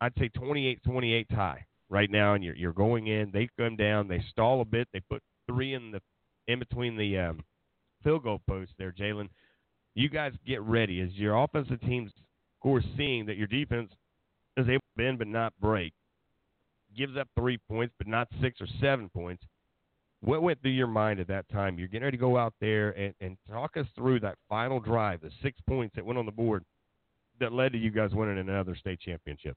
[0.00, 3.30] I'd say 28 28 tie right now, and you're you're going in.
[3.32, 4.08] They come down.
[4.08, 4.88] They stall a bit.
[4.92, 6.00] They put three in the
[6.46, 7.44] in between the um,
[8.04, 9.28] field goal posts there, Jalin.
[9.94, 13.90] You guys get ready as your offensive team's, of course, seeing that your defense
[14.56, 15.94] is able to bend but not break,
[16.96, 19.42] gives up three points but not six or seven points.
[20.26, 21.78] What went through your mind at that time?
[21.78, 25.20] You're getting ready to go out there and, and talk us through that final drive,
[25.20, 26.64] the six points that went on the board
[27.38, 29.56] that led to you guys winning another state championship.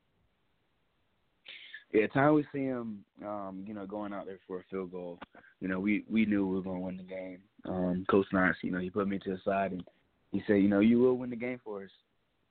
[1.91, 5.17] Yeah, time we see him, um, you know, going out there for a field goal,
[5.59, 7.39] you know, we we knew we were going to win the game.
[7.65, 9.83] Um, Coach Knox, you know, he put me to the side and
[10.31, 11.89] he said, you know, you will win the game for us.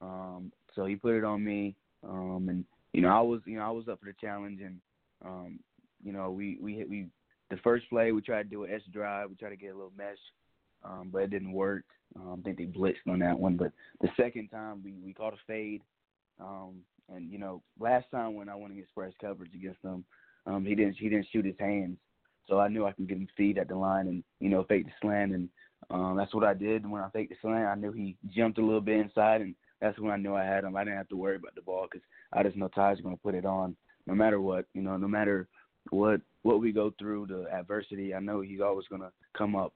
[0.02, 3.64] Um, so he put it on me, um, and you know, I was, you know,
[3.64, 4.80] I was up for the challenge, and
[5.24, 5.60] um,
[6.02, 7.06] you know, we we we
[7.50, 9.74] the first play we tried to do an S drive, we tried to get a
[9.74, 10.18] little mesh,
[10.84, 11.84] um, but it didn't work.
[12.16, 15.34] Um, I think they blitzed on that one, but the second time we we caught
[15.34, 15.82] a fade.
[16.40, 16.80] Um,
[17.12, 20.04] and you know, last time when I went against press coverage against him,
[20.46, 21.98] um, he didn't he didn't shoot his hands,
[22.48, 24.86] so I knew I could get him feed at the line and you know fake
[24.86, 25.48] the slant, and
[25.90, 26.88] um, that's what I did.
[26.88, 29.98] When I faked the slant, I knew he jumped a little bit inside, and that's
[29.98, 30.76] when I knew I had him.
[30.76, 33.22] I didn't have to worry about the ball because I just know Ty's going to
[33.22, 34.66] put it on no matter what.
[34.74, 35.48] You know, no matter
[35.90, 39.72] what what we go through, the adversity, I know he's always going to come up,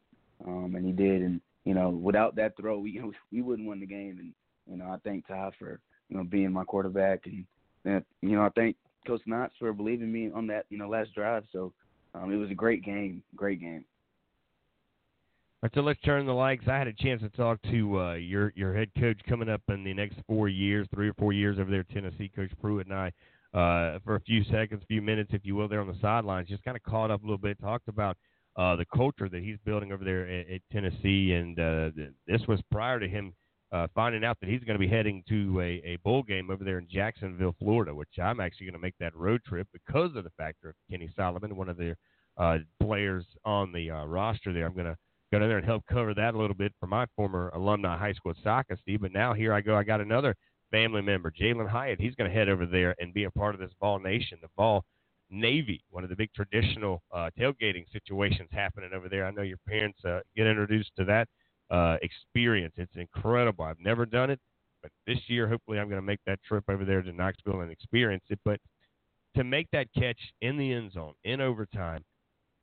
[0.47, 1.23] um, and he did.
[1.23, 4.19] And you know, without that throw, we we wouldn't win the game.
[4.19, 4.33] And
[4.71, 5.81] you know, I thank Ty for
[6.13, 7.21] you know, being my quarterback.
[7.25, 7.45] And,
[7.85, 11.15] and you know, I thank Coach Knox for believing me on that, you know, last
[11.15, 11.45] drive.
[11.53, 11.73] So
[12.15, 13.85] um, it was a great game, great game.
[15.63, 16.65] All right, so let's turn the lights.
[16.67, 19.85] I had a chance to talk to uh, your your head coach coming up in
[19.85, 23.13] the next four years, three or four years over there, Tennessee, Coach Pruitt and I,
[23.55, 26.49] uh, for a few seconds, a few minutes, if you will, there on the sidelines.
[26.49, 28.17] Just kind of caught up a little bit, talked about
[28.57, 31.91] uh, the culture that he's building over there at, at Tennessee, and uh,
[32.27, 33.33] this was prior to him
[33.73, 36.63] uh, finding out that he's going to be heading to a, a bowl game over
[36.63, 40.25] there in Jacksonville, Florida, which I'm actually going to make that road trip because of
[40.25, 41.97] the factor of Kenny Solomon, one of the
[42.37, 44.67] uh, players on the uh, roster there.
[44.67, 44.97] I'm going to
[45.33, 48.13] go down there and help cover that a little bit for my former alumni high
[48.13, 49.01] school soccer, Steve.
[49.01, 49.75] But now here I go.
[49.75, 50.37] I got another
[50.73, 52.01] family member, Jalin Hyatt.
[52.01, 54.49] He's going to head over there and be a part of this Vol Nation, the
[54.57, 54.85] Vol
[55.31, 59.25] Navy, one of the big traditional uh, tailgating situations happening over there.
[59.25, 61.29] I know your parents uh, get introduced to that
[61.71, 62.75] uh, experience.
[62.77, 63.65] It's incredible.
[63.65, 64.41] I've never done it.
[64.83, 67.71] But this year, hopefully, I'm going to make that trip over there to Knoxville and
[67.71, 68.41] experience it.
[68.45, 68.59] But
[69.37, 72.05] to make that catch in the end zone in overtime,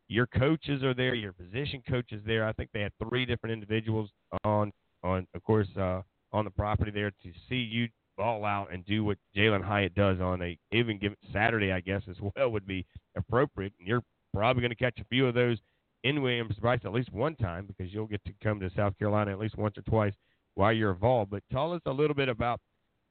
[0.10, 2.46] your coaches are there, your position coaches there.
[2.46, 4.10] I think they had three different individuals
[4.44, 6.02] on on, of course, uh,
[6.34, 7.88] on the property there to see you
[8.20, 12.02] ball out and do what Jalin Hyatt does on a even give Saturday, I guess,
[12.10, 13.74] as well would be appropriate.
[13.80, 14.04] And you're
[14.34, 15.58] probably going to catch a few of those
[16.04, 19.40] in Williams-Brice at least one time because you'll get to come to South Carolina at
[19.40, 20.14] least once or twice
[20.56, 21.32] while you're involved.
[21.32, 22.60] But tell us a little bit about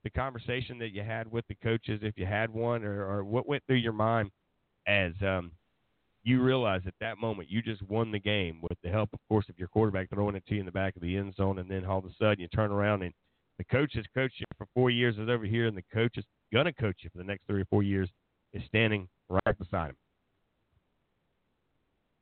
[0.05, 3.49] the conversation that you had with the coaches, if you had one, or, or what
[3.49, 4.31] went through your mind
[4.87, 5.53] as um,
[6.23, 9.47] you realized at that moment you just won the game with the help, of course,
[9.49, 11.71] of your quarterback throwing it to you in the back of the end zone, and
[11.71, 13.15] then all of a sudden you turn around and
[13.59, 16.25] the coach has coached you for four years is over here, and the coach is
[16.53, 18.09] gonna coach you for the next three or four years
[18.53, 19.97] is standing right beside him.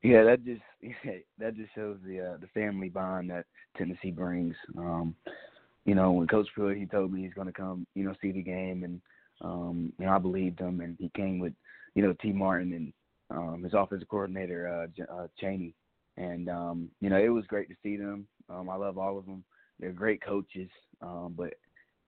[0.03, 0.61] Yeah, that just
[1.37, 3.45] that just shows the uh, the family bond that
[3.77, 4.55] Tennessee brings.
[4.77, 5.15] Um,
[5.85, 8.31] you know, when Coach Pruitt he told me he's going to come, you know, see
[8.31, 9.01] the game, and
[9.41, 11.53] um, you know, I believed him, and he came with,
[11.95, 12.93] you know, Tee Martin and
[13.29, 15.73] um, his offensive coordinator uh, uh, Chaney,
[16.17, 18.27] and um, you know, it was great to see them.
[18.49, 19.43] Um, I love all of them.
[19.79, 20.69] They're great coaches,
[21.01, 21.53] um, but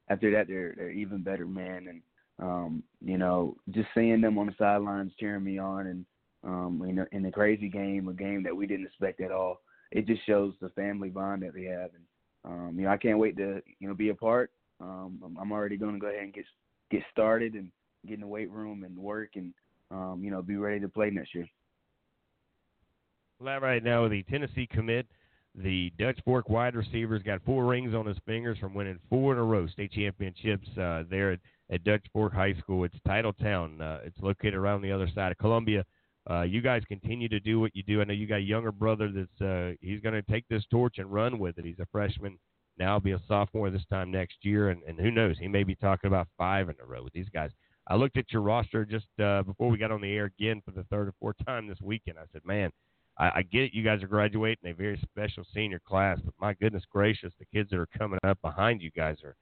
[0.10, 2.01] after that, they're they're even better men, and
[2.41, 6.05] um, you know, just seeing them on the sidelines cheering me on, and
[6.43, 9.62] um, in, a, in a crazy game, a game that we didn't expect at all.
[9.91, 12.03] It just shows the family bond that we have, and
[12.45, 14.51] um, you know I can't wait to you know be a part.
[14.82, 16.45] Um, I'm, I'm already going to go ahead and get
[16.89, 17.71] get started and
[18.08, 19.53] get in the weight room and work and
[19.91, 21.47] um, you know be ready to play next year.
[23.39, 25.08] Well, right now the Tennessee commit,
[25.63, 29.39] the Dutch Fork wide receiver's got four rings on his fingers from winning four in
[29.39, 32.84] a row state championships uh, there at, at Dutch Fork High School.
[32.86, 33.82] It's Titletown.
[33.82, 35.86] Uh, it's located around the other side of Columbia.
[36.30, 38.02] Uh, you guys continue to do what you do.
[38.02, 40.98] I know you got a younger brother that's uh, he's going to take this torch
[40.98, 41.65] and run with it.
[41.65, 42.38] He's a freshman
[42.78, 45.76] now, be a sophomore this time next year, and, and who knows, he may be
[45.76, 47.52] talking about five in a row with these guys.
[47.88, 50.72] I looked at your roster just uh, before we got on the air again for
[50.72, 52.17] the third or fourth time this weekend.
[52.17, 52.72] I said, man,
[53.19, 53.73] I, I get it.
[53.73, 57.69] You guys are graduating a very special senior class, but my goodness gracious, the kids
[57.69, 59.36] that are coming up behind you guys are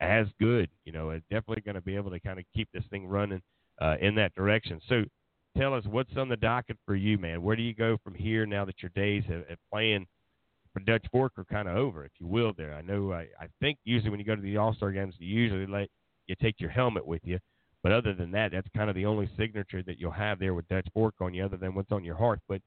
[0.00, 0.68] as good.
[0.84, 3.42] You know, it's definitely going to be able to kind of keep this thing running
[3.80, 4.80] uh, in that direction.
[4.88, 5.04] So
[5.56, 7.42] tell us what's on the docket for you, man.
[7.42, 10.06] Where do you go from here now that your days of, playing
[10.72, 12.52] for Dutch Fork are kind of over, if you will?
[12.56, 13.12] There, I know.
[13.12, 15.88] I, I think usually when you go to the All Star games, you usually let
[16.26, 17.38] you take your helmet with you.
[17.82, 20.68] But other than that, that's kind of the only signature that you'll have there with
[20.68, 22.40] Dutch Fork on you, other than what's on your heart.
[22.46, 22.60] But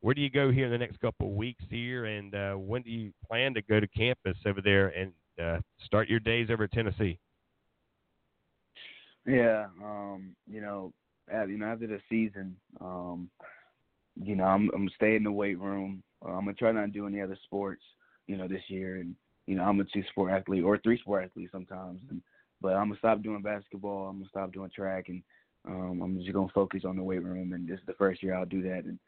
[0.00, 2.82] where do you go here in the next couple of weeks here, and uh, when
[2.82, 6.64] do you plan to go to campus over there and uh, start your days over
[6.64, 7.18] at Tennessee?
[9.26, 10.92] Yeah, um, you know,
[11.30, 13.28] you know, after the season, um,
[14.22, 16.02] you know, I'm I'm staying in the weight room.
[16.24, 17.82] Uh, I'm gonna try not to do any other sports,
[18.26, 19.14] you know, this year, and
[19.46, 22.22] you know, I'm a two sport athlete or three sport athlete sometimes, and
[22.60, 24.08] but I'm gonna stop doing basketball.
[24.08, 25.22] I'm gonna stop doing track, and
[25.66, 27.52] um, I'm just gonna focus on the weight room.
[27.52, 28.84] And this is the first year I'll do that.
[28.84, 28.98] And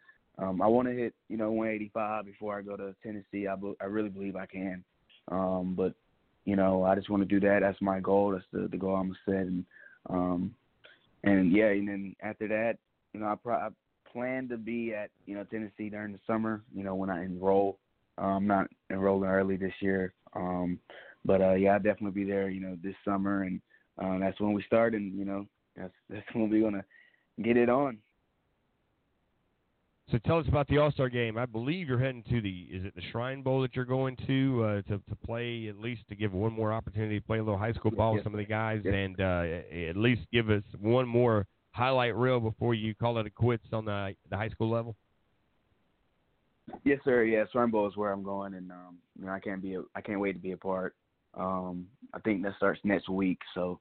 [0.41, 3.47] um, I want to hit, you know, 185 before I go to Tennessee.
[3.47, 4.83] I, I really believe I can.
[5.31, 5.95] Um, but
[6.45, 7.61] you know, I just want to do that.
[7.61, 8.33] That's my goal.
[8.33, 9.35] That's the, the goal I'm set.
[9.35, 9.65] And
[10.09, 10.55] um,
[11.23, 12.79] and yeah, and then after that,
[13.13, 13.69] you know, I, pro- I
[14.11, 16.63] plan to be at you know Tennessee during the summer.
[16.75, 17.79] You know, when I enroll.
[18.19, 20.13] Uh, I'm not enrolling early this year.
[20.35, 20.79] Um,
[21.25, 22.49] but uh, yeah, I'll definitely be there.
[22.49, 23.61] You know, this summer, and
[24.03, 26.85] uh, that's when we start, and you know, that's that's when we're gonna
[27.43, 27.99] get it on.
[30.11, 31.39] So tell us about the All Star game.
[31.39, 34.65] I believe you're heading to the is it the Shrine Bowl that you're going to
[34.65, 37.59] uh, to to play at least to give one more opportunity to play a little
[37.59, 38.19] high school ball yes.
[38.19, 38.93] with some of the guys yes.
[38.93, 43.31] and uh, at least give us one more highlight reel before you call it a
[43.31, 44.97] quits on the the high school level.
[46.85, 47.23] Yes, sir.
[47.23, 49.83] Yeah, Shrine Bowl is where I'm going, and um, you know, I can't be a,
[49.95, 50.97] I can't wait to be a part.
[51.35, 53.79] Um, I think that starts next week, so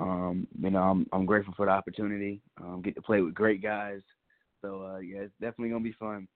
[0.00, 2.40] um, you know, I'm I'm grateful for the opportunity.
[2.60, 4.00] Um, get to play with great guys
[4.62, 6.28] so uh, yeah, it's definitely gonna be fun.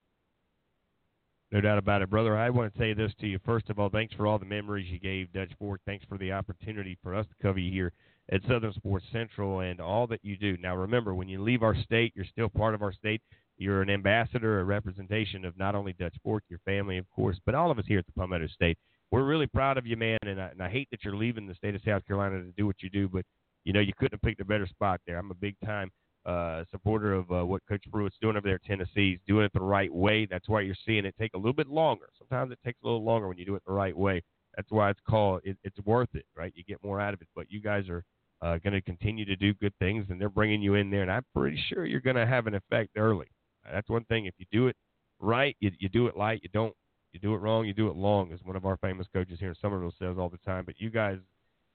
[1.52, 2.36] No doubt about it, brother.
[2.36, 3.38] I want to say this to you.
[3.44, 5.80] First of all, thanks for all the memories you gave Dutch Fork.
[5.84, 7.92] Thanks for the opportunity for us to cover you here
[8.30, 10.56] at Southern Sports Central and all that you do.
[10.56, 13.20] Now, remember, when you leave our state, you're still part of our state.
[13.58, 17.54] You're an ambassador, a representation of not only Dutch Fork, your family, of course, but
[17.54, 18.78] all of us here at the Palmetto State.
[19.10, 21.54] We're really proud of you, man, and I, and I hate that you're leaving the
[21.54, 23.26] state of South Carolina to do what you do, but
[23.64, 25.18] you know you couldn't have picked a better spot there.
[25.18, 25.90] I'm a big time
[26.26, 29.12] uh, supporter of uh, what Coach Pruitt's doing over there at Tennessee.
[29.12, 30.26] He's doing it the right way.
[30.26, 32.08] That's why you're seeing it take a little bit longer.
[32.18, 34.22] Sometimes it takes a little longer when you do it the right way.
[34.56, 35.40] That's why it's called.
[35.44, 36.52] It, it's worth it, right?
[36.54, 37.28] You get more out of it.
[37.34, 38.04] But you guys are
[38.42, 41.02] uh, going to continue to do good things, and they're bringing you in there.
[41.02, 43.26] And I'm pretty sure you're going to have an effect early.
[43.70, 44.26] That's one thing.
[44.26, 44.76] If you do it
[45.20, 46.40] right, you, you do it light.
[46.42, 46.74] You don't.
[47.12, 47.66] You do it wrong.
[47.66, 50.30] You do it long, as one of our famous coaches here in Summerville says all
[50.30, 50.64] the time.
[50.64, 51.18] But you guys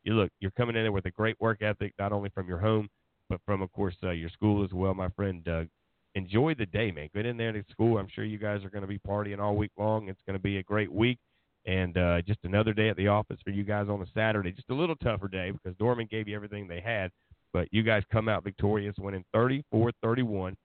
[0.08, 2.60] you look, you're coming in there with a great work ethic, not only from your
[2.60, 2.88] home,
[3.30, 5.68] but from, of course, uh, your school as well, my friend Doug.
[6.16, 7.10] Enjoy the day, man.
[7.14, 8.00] Get in there to school.
[8.00, 10.10] I'm sure you guys are going to be partying all week long.
[10.10, 11.20] It's going to be a great week.
[11.68, 14.52] And uh, just another day at the office for you guys on a Saturday.
[14.52, 17.12] Just a little tougher day because Dorman gave you everything they had.
[17.54, 20.56] But you guys come out victorious, winning 34 31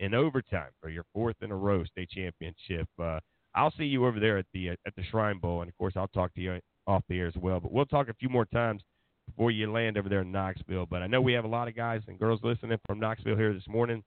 [0.00, 2.88] in overtime for your fourth in a row state championship.
[3.00, 3.20] Uh,
[3.54, 6.08] I'll see you over there at the at the Shrine Bowl, and of course I'll
[6.08, 7.60] talk to you off the air as well.
[7.60, 8.82] But we'll talk a few more times
[9.26, 10.86] before you land over there in Knoxville.
[10.86, 13.52] But I know we have a lot of guys and girls listening from Knoxville here
[13.52, 14.02] this morning.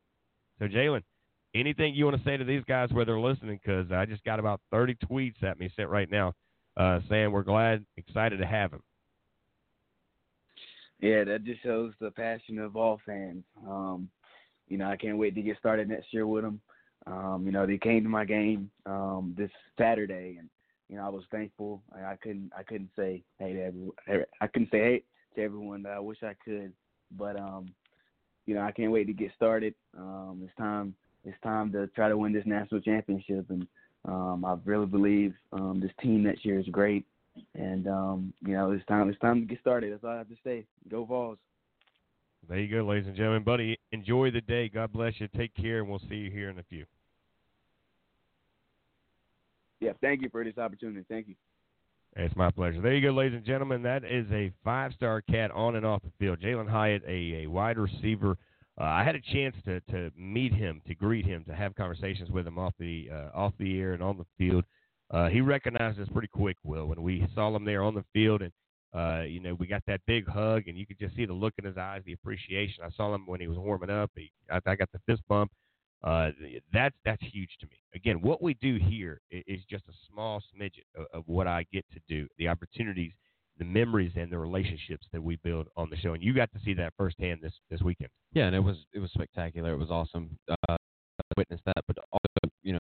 [0.60, 1.04] So Jalin,
[1.54, 3.60] anything you want to say to these guys where they're listening?
[3.64, 6.34] Because I just got about 30 tweets at me sent right now
[6.78, 8.82] uh, saying we're glad, excited to have him.
[11.02, 13.44] Yeah, that just shows the passion of all fans.
[13.66, 14.10] Um,
[14.68, 16.62] you know, I can't wait to get started next year with them.
[17.08, 20.50] Um, you know, they came to my game um, this Saturday, and
[20.90, 21.82] you know, I was thankful.
[21.96, 23.92] I, couldn't, I couldn't say hey to everyone.
[24.42, 25.04] I couldn't say hey
[25.36, 25.84] to everyone.
[25.84, 26.74] that I wish I could,
[27.18, 27.72] but um,
[28.46, 29.76] you know, I can't wait to get started.
[29.98, 30.96] Um, it's time.
[31.24, 33.68] It's time to try to win this national championship, and
[34.06, 37.06] um, I really believe um, this team next year is great.
[37.54, 39.10] And um, you know, it's time.
[39.10, 39.94] It's time to get started.
[39.94, 40.66] That's all I have to say.
[40.90, 41.38] Go Vols.
[42.48, 43.44] There you go, ladies and gentlemen.
[43.44, 44.70] Buddy, enjoy the day.
[44.70, 45.28] God bless you.
[45.38, 46.86] Take care, and we'll see you here in a few.
[49.80, 51.06] Yeah, thank you for this opportunity.
[51.10, 51.36] Thank you.
[52.16, 52.82] It's my pleasure.
[52.82, 53.84] There you go, ladies and gentlemen.
[53.84, 56.40] That is a five-star cat on and off the field.
[56.42, 58.36] Jalin Hyatt, a, a wide receiver.
[58.80, 62.32] Uh, I had a chance to to meet him, to greet him, to have conversations
[62.32, 64.64] with him off the uh, off the air and on the field.
[65.12, 68.42] Uh, he recognized us pretty quick, Will, when we saw him there on the field,
[68.42, 68.52] and
[68.94, 71.54] uh, you know we got that big hug, and you could just see the look
[71.58, 72.84] in his eyes, the appreciation.
[72.84, 74.12] I saw him when he was warming up.
[74.16, 75.52] He, I, I got the fist bump.
[76.04, 76.30] Uh,
[76.72, 77.78] that's that's huge to me.
[77.94, 81.86] Again, what we do here is just a small smidget of, of what I get
[81.94, 82.28] to do.
[82.38, 83.12] The opportunities,
[83.58, 86.60] the memories, and the relationships that we build on the show, and you got to
[86.64, 88.10] see that firsthand this this weekend.
[88.34, 89.74] Yeah, and it was it was spectacular.
[89.74, 90.38] It was awesome.
[90.70, 90.78] Uh,
[91.38, 92.80] witness that, but also you know,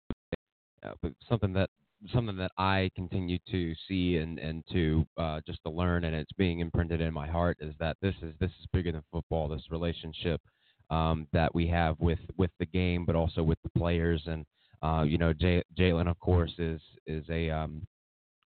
[0.83, 1.69] uh, something that
[2.13, 6.31] something that I continue to see and and to uh, just to learn, and it's
[6.37, 9.49] being imprinted in my heart is that this is this is bigger than football.
[9.49, 10.41] This relationship
[10.89, 14.21] um, that we have with with the game, but also with the players.
[14.25, 14.45] And
[14.81, 17.85] uh, you know, J- Jalin, of course, is is a um,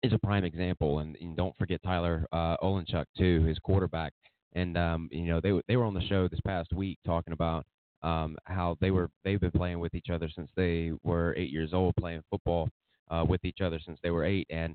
[0.03, 1.01] is a prime example.
[1.01, 4.13] And, and don't forget Tyler uh, Olenchuk too, his quarterback.
[4.55, 7.67] And um, you know, they they were on the show this past week talking about
[8.03, 11.73] um, how they were they've been playing with each other since they were eight years
[11.73, 12.69] old, playing football
[13.11, 14.75] uh, with each other since they were eight, and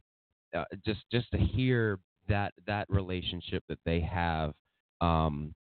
[0.56, 4.54] uh, just just to hear that that relationship that they have
[5.02, 5.54] um,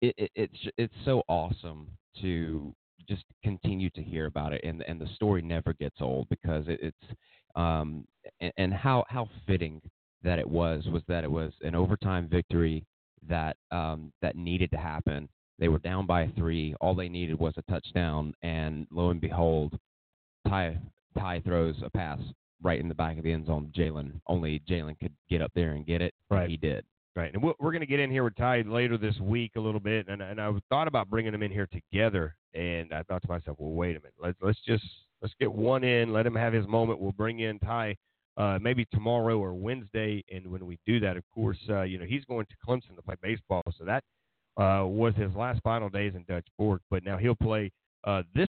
[0.00, 1.88] it, it, it's it's so awesome
[2.20, 2.74] to
[3.08, 6.80] just continue to hear about it, and and the story never gets old because it,
[6.82, 7.18] it's
[7.56, 8.06] um
[8.40, 9.80] and, and how how fitting
[10.22, 12.84] that it was was that it was an overtime victory
[13.28, 15.28] that um that needed to happen.
[15.58, 16.74] They were down by three.
[16.80, 19.78] All they needed was a touchdown, and lo and behold,
[20.48, 20.78] Ty
[21.16, 22.18] Ty throws a pass
[22.62, 23.72] right in the back of the end zone.
[23.76, 26.14] Jalin only Jalin could get up there and get it.
[26.30, 26.50] Right.
[26.50, 26.84] he did.
[27.16, 29.78] Right, and we're, going to get in here with Ty later this week a little
[29.78, 33.28] bit, and and I thought about bringing them in here together, and I thought to
[33.28, 34.84] myself, well, wait a minute, let's let's just
[35.22, 36.98] let's get one in, let him have his moment.
[36.98, 37.94] We'll bring in Ty
[38.36, 42.04] uh, maybe tomorrow or Wednesday, and when we do that, of course, uh, you know
[42.04, 44.02] he's going to Clemson to play baseball, so that
[44.56, 47.70] uh, was his last final days in Dutch Fork, but now he'll play
[48.02, 48.48] uh, this.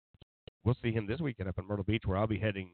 [0.64, 2.70] We'll see him this weekend up in Myrtle Beach, where I'll be heading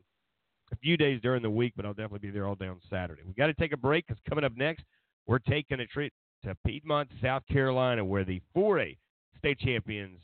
[0.71, 3.23] a few days during the week, but I'll definitely be there all day on Saturday.
[3.25, 4.84] We got to take a break because coming up next.
[5.29, 6.11] We're taking a trip
[6.43, 8.97] to Piedmont, South Carolina, where the 4A
[9.37, 10.17] state champions,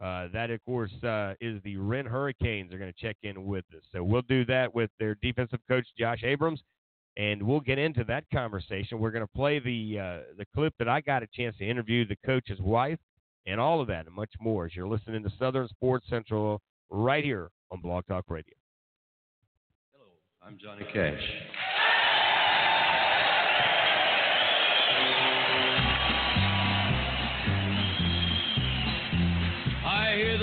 [0.00, 3.64] uh, that of course uh, is the Wren Hurricanes, are going to check in with
[3.76, 3.82] us.
[3.90, 6.60] So we'll do that with their defensive coach Josh Abrams,
[7.16, 9.00] and we'll get into that conversation.
[9.00, 12.06] We're going to play the uh, the clip that I got a chance to interview
[12.06, 13.00] the coach's wife,
[13.46, 17.24] and all of that and much more as you're listening to Southern Sports Central right
[17.24, 18.54] here on Blog Talk Radio.
[19.92, 20.06] Hello,
[20.40, 21.20] I'm Johnny Cash.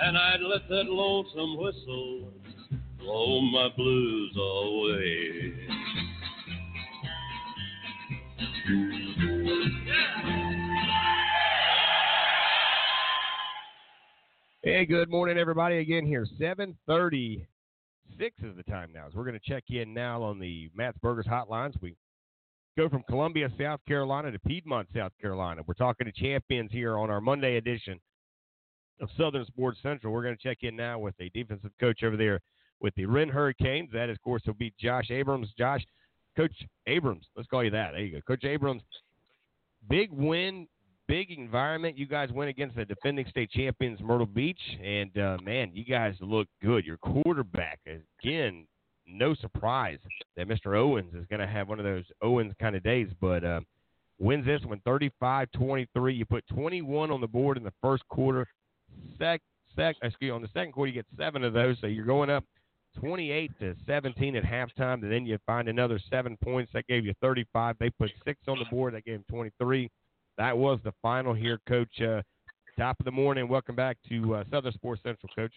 [0.00, 2.32] And I'd let that lonesome whistle
[2.98, 5.54] blow my blues away.
[14.62, 15.78] Hey, good morning, everybody.
[15.78, 19.06] Again here, 736 is the time now.
[19.10, 21.74] So we're going to check in now on the Matt's Burgers hotlines.
[21.82, 21.96] We
[22.76, 25.62] go from Columbia, South Carolina to Piedmont, South Carolina.
[25.66, 28.00] We're talking to champions here on our Monday edition
[29.00, 30.12] of Southern Sports Central.
[30.12, 32.40] We're going to check in now with a defensive coach over there
[32.80, 33.90] with the Wren Hurricanes.
[33.92, 35.48] That, of course, will be Josh Abrams.
[35.58, 35.84] Josh,
[36.36, 36.54] Coach
[36.86, 37.92] Abrams, let's call you that.
[37.92, 38.20] There you go.
[38.26, 38.82] Coach Abrams,
[39.88, 40.66] big win
[41.08, 41.98] big environment.
[41.98, 46.14] You guys went against the defending state champions, Myrtle Beach, and uh, man, you guys
[46.20, 46.86] look good.
[46.86, 48.66] Your quarterback, again,
[49.06, 49.98] no surprise
[50.36, 50.76] that Mr.
[50.76, 53.60] Owens is going to have one of those Owens kind of days, but uh,
[54.18, 56.14] wins this one 35 23.
[56.14, 58.46] You put 21 on the board in the first quarter.
[59.18, 59.40] Sec,
[59.76, 62.30] sec, excuse me, on the second quarter, you get seven of those, so you're going
[62.30, 62.44] up
[62.98, 66.72] 28 to 17 at halftime, and then you find another seven points.
[66.74, 67.76] That gave you 35.
[67.78, 68.94] They put six on the board.
[68.94, 69.90] That gave them 23
[70.38, 72.00] that was the final here, Coach.
[72.00, 72.22] Uh,
[72.78, 73.48] top of the morning.
[73.48, 75.52] Welcome back to uh, Southern Sports Central, Coach.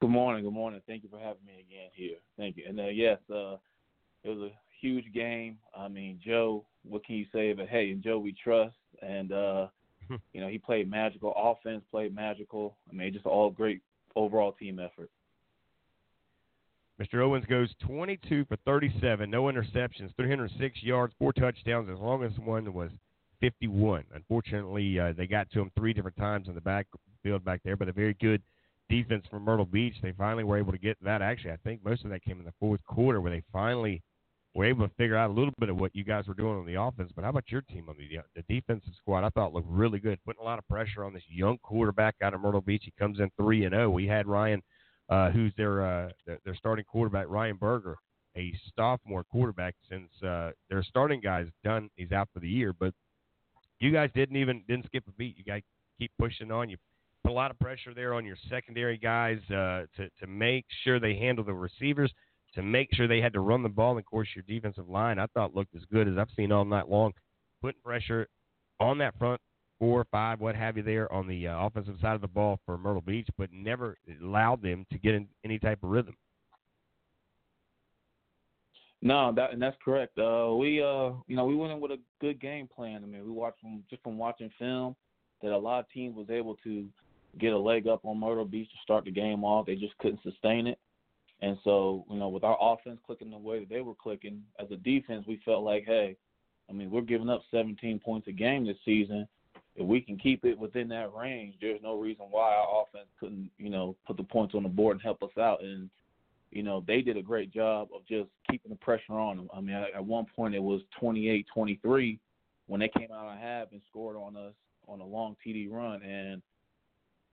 [0.00, 0.44] Good morning.
[0.44, 0.80] Good morning.
[0.86, 2.16] Thank you for having me again here.
[2.36, 2.64] Thank you.
[2.68, 3.56] And uh, yes, uh,
[4.24, 4.50] it was a
[4.80, 5.58] huge game.
[5.76, 6.64] I mean, Joe.
[6.84, 7.52] What can you say?
[7.52, 9.68] But hey, and Joe we trust, and uh,
[10.32, 11.32] you know he played magical.
[11.36, 12.76] Offense played magical.
[12.90, 13.80] I mean, just all great
[14.16, 15.10] overall team effort.
[17.00, 17.22] Mr.
[17.22, 21.88] Owens goes 22 for 37, no interceptions, 306 yards, four touchdowns.
[21.88, 22.90] As long as one was
[23.40, 24.04] 51.
[24.14, 27.88] Unfortunately, uh, they got to him three different times in the backfield back there, but
[27.88, 28.42] a very good
[28.88, 29.94] defense from Myrtle Beach.
[30.02, 31.22] They finally were able to get that.
[31.22, 34.02] Actually, I think most of that came in the fourth quarter where they finally
[34.58, 36.66] were able to figure out a little bit of what you guys were doing on
[36.66, 37.10] the offense.
[37.14, 39.24] But how about your team on the the defensive squad?
[39.24, 42.34] I thought looked really good, putting a lot of pressure on this young quarterback out
[42.34, 42.82] of Myrtle Beach.
[42.84, 43.88] He comes in three and zero.
[43.90, 44.62] We had Ryan
[45.08, 46.08] uh, who's their, uh,
[46.44, 47.96] their starting quarterback, Ryan Berger,
[48.36, 49.74] a sophomore quarterback.
[49.88, 52.72] Since uh, their starting guy's done, he's out for the year.
[52.78, 52.92] But
[53.80, 55.36] you guys didn't even didn't skip a beat.
[55.38, 55.62] You guys
[55.98, 56.68] keep pushing on.
[56.68, 56.76] You
[57.24, 61.00] put a lot of pressure there on your secondary guys uh, to to make sure
[61.00, 62.12] they handle the receivers,
[62.54, 63.90] to make sure they had to run the ball.
[63.90, 66.64] And of course, your defensive line I thought looked as good as I've seen all
[66.64, 67.12] night long,
[67.62, 68.28] putting pressure
[68.80, 69.40] on that front
[69.78, 72.76] four, five, what have you there on the uh, offensive side of the ball for
[72.76, 76.16] Myrtle Beach, but never allowed them to get in any type of rhythm.
[79.00, 80.18] No, that and that's correct.
[80.18, 83.04] Uh, we uh, you know, we went in with a good game plan.
[83.04, 84.96] I mean, we watched from just from watching film
[85.40, 86.84] that a lot of teams was able to
[87.38, 89.66] get a leg up on Myrtle Beach to start the game off.
[89.66, 90.80] They just couldn't sustain it.
[91.40, 94.70] And so, you know, with our offense clicking the way that they were clicking, as
[94.70, 96.16] a defense, we felt like, hey,
[96.68, 99.28] I mean, we're giving up 17 points a game this season
[99.78, 103.48] if we can keep it within that range, there's no reason why our offense couldn't,
[103.58, 105.62] you know, put the points on the board and help us out.
[105.62, 105.88] And,
[106.50, 109.48] you know, they did a great job of just keeping the pressure on them.
[109.54, 112.18] I mean, at one point it was 28-23
[112.66, 114.52] when they came out of half and scored on us
[114.88, 116.02] on a long TD run.
[116.02, 116.42] And,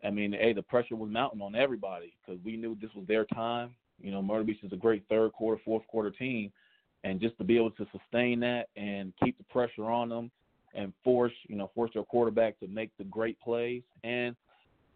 [0.04, 3.26] I mean, hey, the pressure was mounting on everybody because we knew this was their
[3.26, 3.74] time.
[4.02, 6.52] You know, Myrtle Beach is a great third quarter, fourth quarter team.
[7.04, 10.32] and just to be able to sustain that and keep the pressure on them
[10.74, 14.36] and force you know force their quarterback to make the great plays and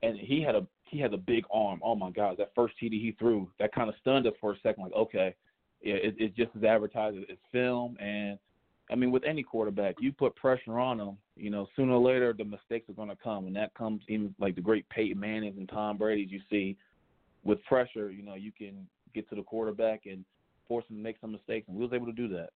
[0.04, 1.80] and he had a he had a big arm.
[1.84, 4.60] Oh my God, that first TD he threw that kind of stunned us for a
[4.62, 4.84] second.
[4.84, 5.36] Like okay,
[5.82, 8.38] yeah, it, it's just as advertised as film and.
[8.92, 11.16] I mean, with any quarterback, you put pressure on them.
[11.36, 14.34] You know, sooner or later the mistakes are going to come, and that comes in
[14.40, 16.32] like the great Peyton Manning's and Tom Brady's.
[16.32, 16.76] You see,
[17.44, 20.26] with pressure, you know, you can get to the quarterback and
[20.68, 22.50] force him to make some mistakes, and we was able to do that.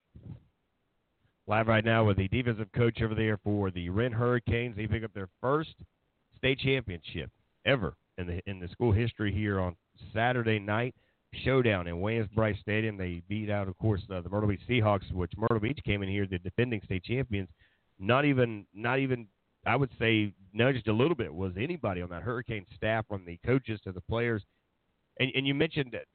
[1.47, 4.75] Live right now with the defensive coach over there for the Wren Hurricanes.
[4.75, 5.75] They pick up their first
[6.37, 7.29] state championship
[7.65, 9.75] ever in the in the school history here on
[10.13, 10.95] Saturday night
[11.43, 12.97] showdown in Williams-Brice Stadium.
[12.97, 16.09] They beat out, of course, uh, the Myrtle Beach Seahawks, which Myrtle Beach came in
[16.09, 17.49] here the defending state champions.
[17.99, 19.27] Not even, not even,
[19.65, 21.33] I would say, nudged a little bit.
[21.33, 24.43] Was anybody on that Hurricane staff, from the coaches to the players?
[25.19, 26.05] And, and you mentioned that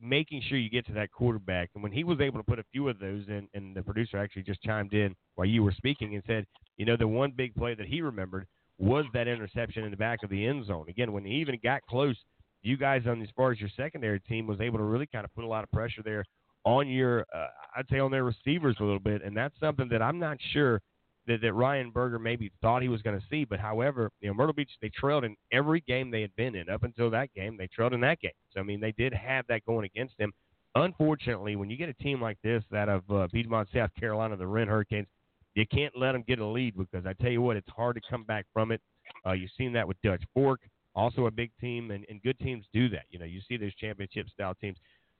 [0.00, 1.70] making sure you get to that quarterback.
[1.74, 4.18] And when he was able to put a few of those in, and the producer
[4.18, 6.46] actually just chimed in while you were speaking and said,
[6.76, 8.46] you know, the one big play that he remembered
[8.78, 10.86] was that interception in the back of the end zone.
[10.88, 12.16] Again, when he even got close,
[12.62, 15.34] you guys on as far as your secondary team was able to really kind of
[15.34, 16.24] put a lot of pressure there
[16.64, 17.46] on your, uh,
[17.76, 20.80] I'd say on their receivers a little bit, and that's something that I'm not sure
[21.28, 23.44] that, that Ryan Berger maybe thought he was going to see.
[23.44, 26.68] But however, you know, Myrtle Beach they trailed in every game they had been in
[26.68, 27.56] up until that game.
[27.56, 30.32] They trailed in that game, so I mean they did have that going against them.
[30.74, 34.46] Unfortunately, when you get a team like this, that of uh, Piedmont, South Carolina, the
[34.46, 35.06] Wren Hurricanes,
[35.54, 38.02] you can't let them get a lead because I tell you what, it's hard to
[38.08, 38.80] come back from it.
[39.26, 40.60] Uh, you've seen that with Dutch Fork,
[40.94, 43.04] also a big team, and, and good teams do that.
[43.10, 44.76] You know, you see those championship style teams.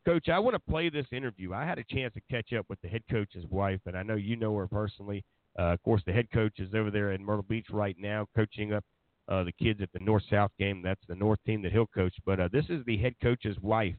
[0.06, 1.52] Coach, I want to play this interview.
[1.52, 4.14] I had a chance to catch up with the head coach's wife, and I know
[4.14, 5.24] you know her personally.
[5.58, 8.72] Uh, of course, the head coach is over there in Myrtle Beach right now, coaching
[8.72, 8.84] up
[9.28, 10.82] uh, the kids at the North South game.
[10.82, 12.14] That's the North team that he'll coach.
[12.24, 13.96] But uh, this is the head coach's wife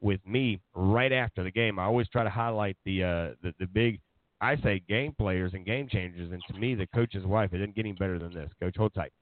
[0.00, 1.78] with me right after the game.
[1.78, 4.00] I always try to highlight the uh, the, the big,
[4.40, 6.32] I say, game players and game changers.
[6.32, 8.50] And to me, the coach's wife it isn't getting better than this.
[8.58, 9.12] Coach, hold tight.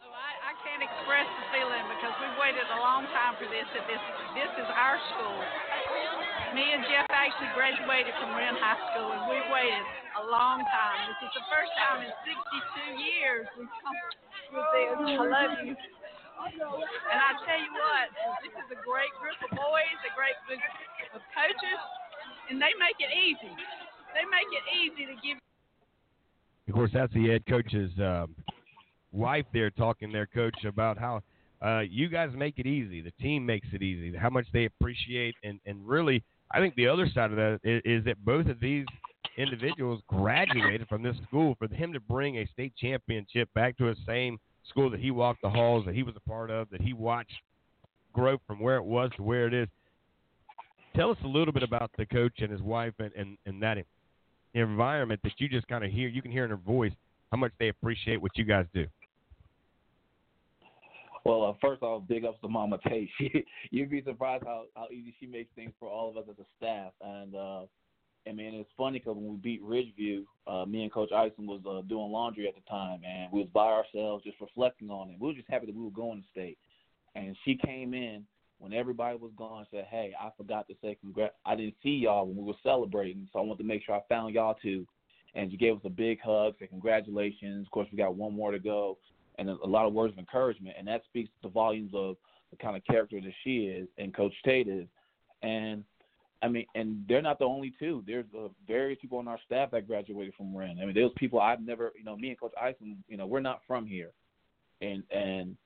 [0.00, 3.66] Oh, I, I can't express the feeling because we've waited a long time for this.
[3.74, 4.02] That this
[4.34, 5.73] this is our school.
[6.54, 9.82] Me and Jeff actually graduated from Wren High School, and we waited
[10.14, 10.98] a long time.
[11.10, 13.98] This is the first time in 62 years we've come
[14.54, 15.18] with this.
[15.18, 15.74] I love you.
[15.74, 18.06] And I tell you what,
[18.46, 20.62] this is a great group of boys, a great group
[21.18, 21.80] of coaches,
[22.46, 23.50] and they make it easy.
[24.14, 25.42] They make it easy to give.
[26.70, 28.30] Of course, that's the head coach's um,
[29.10, 31.18] wife there talking there, coach, about how
[31.66, 33.02] uh, you guys make it easy.
[33.02, 34.16] The team makes it easy.
[34.16, 37.82] How much they appreciate, and and really, I think the other side of that is,
[37.84, 38.86] is that both of these
[39.36, 41.56] individuals graduated from this school.
[41.58, 44.38] For him to bring a state championship back to his same
[44.68, 47.34] school that he walked the halls, that he was a part of, that he watched
[48.12, 49.68] grow from where it was to where it is.
[50.94, 53.78] Tell us a little bit about the coach and his wife and, and, and that
[54.54, 56.08] environment that you just kind of hear.
[56.08, 56.92] You can hear in her voice
[57.32, 58.86] how much they appreciate what you guys do.
[61.24, 63.08] Well, uh, first off, big ups to Mama Tate.
[63.18, 66.38] She, you'd be surprised how how easy she makes things for all of us as
[66.38, 66.92] a staff.
[67.00, 67.62] And uh,
[68.26, 71.60] and man, it's funny because when we beat Ridgeview, uh, me and Coach Ison was
[71.68, 75.16] uh, doing laundry at the time, and we was by ourselves just reflecting on it.
[75.18, 76.58] We were just happy that we were going to state.
[77.14, 78.24] And she came in
[78.58, 79.66] when everybody was gone.
[79.70, 81.34] Said, "Hey, I forgot to say congrats.
[81.46, 84.02] I didn't see y'all when we were celebrating, so I want to make sure I
[84.08, 84.86] found y'all too."
[85.34, 87.66] And she gave us a big hug, said congratulations.
[87.66, 88.98] Of course, we got one more to go
[89.38, 92.16] and a lot of words of encouragement, and that speaks to the volumes of
[92.50, 94.86] the kind of character that she is and Coach Tate is.
[95.42, 95.84] And
[96.42, 98.04] I mean, and they're not the only two.
[98.06, 100.78] There's uh, various people on our staff that graduated from Wren.
[100.80, 103.40] I mean, there's people I've never, you know, me and Coach Ison, you know, we're
[103.40, 104.10] not from here,
[104.80, 105.56] and and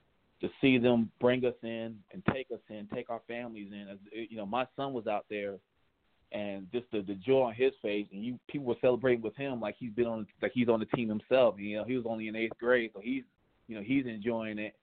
[0.41, 3.99] to see them bring us in and take us in, take our families in.
[4.31, 5.57] You know, my son was out there,
[6.31, 9.61] and just the, the joy on his face, and you people were celebrating with him
[9.61, 11.57] like he's been on, like he's on the team himself.
[11.59, 13.25] You know, he was only in eighth grade, so he's
[13.69, 14.75] you know he's enjoying it.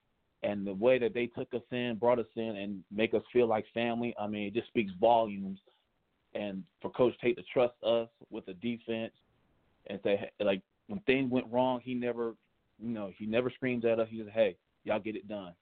[0.44, 3.48] And the way that they took us in brought us in and make us feel
[3.48, 5.60] like family i mean it just speaks volumes.
[6.34, 9.14] And for coach tate to trust us with the defense
[9.88, 12.36] and say like when things went wrong he never
[12.80, 14.08] you know he never screams at us.
[14.10, 15.54] He says hey y'all get it done.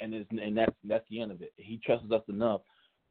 [0.00, 1.52] And it's, and that's that's the end of it.
[1.56, 2.62] He trusts us enough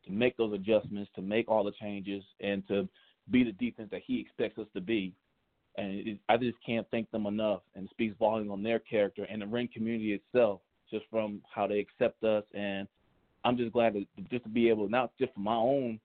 [0.06, 2.88] to make those adjustments to make all the changes and to
[3.30, 5.14] be the defense that he expects us to be
[5.78, 7.62] and it, I just can't thank them enough.
[7.76, 11.80] And speaks volumes on their character and the Wren community itself, just from how they
[11.80, 12.44] accept us.
[12.54, 12.88] And
[13.44, 16.00] I'm just glad to just to be able, not just for my own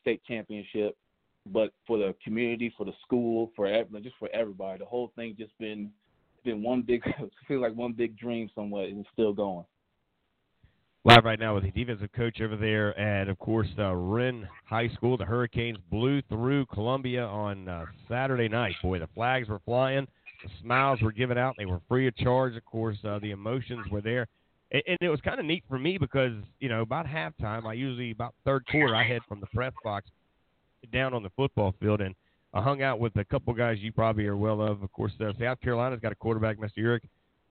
[0.00, 0.96] state championship,
[1.46, 3.66] but for the community, for the school, for
[4.02, 4.78] just for everybody.
[4.78, 5.90] The whole thing just been
[6.44, 7.02] been one big,
[7.48, 9.64] feels like one big dream somewhere, and it's still going.
[11.06, 14.88] Live right now with the defensive coach over there at, of course, uh, Wren High
[14.88, 15.16] School.
[15.16, 18.74] The Hurricanes blew through Columbia on uh, Saturday night.
[18.82, 20.06] Boy, the flags were flying,
[20.44, 22.54] the smiles were given out, they were free of charge.
[22.54, 24.28] Of course, uh, the emotions were there.
[24.72, 27.72] And, and it was kind of neat for me because, you know, about halftime, I
[27.72, 30.10] usually, about third quarter, I head from the press box
[30.92, 32.14] down on the football field and
[32.52, 34.82] I hung out with a couple guys you probably are well of.
[34.82, 36.78] Of course, uh, South Carolina's got a quarterback, Mr.
[36.80, 37.04] Urich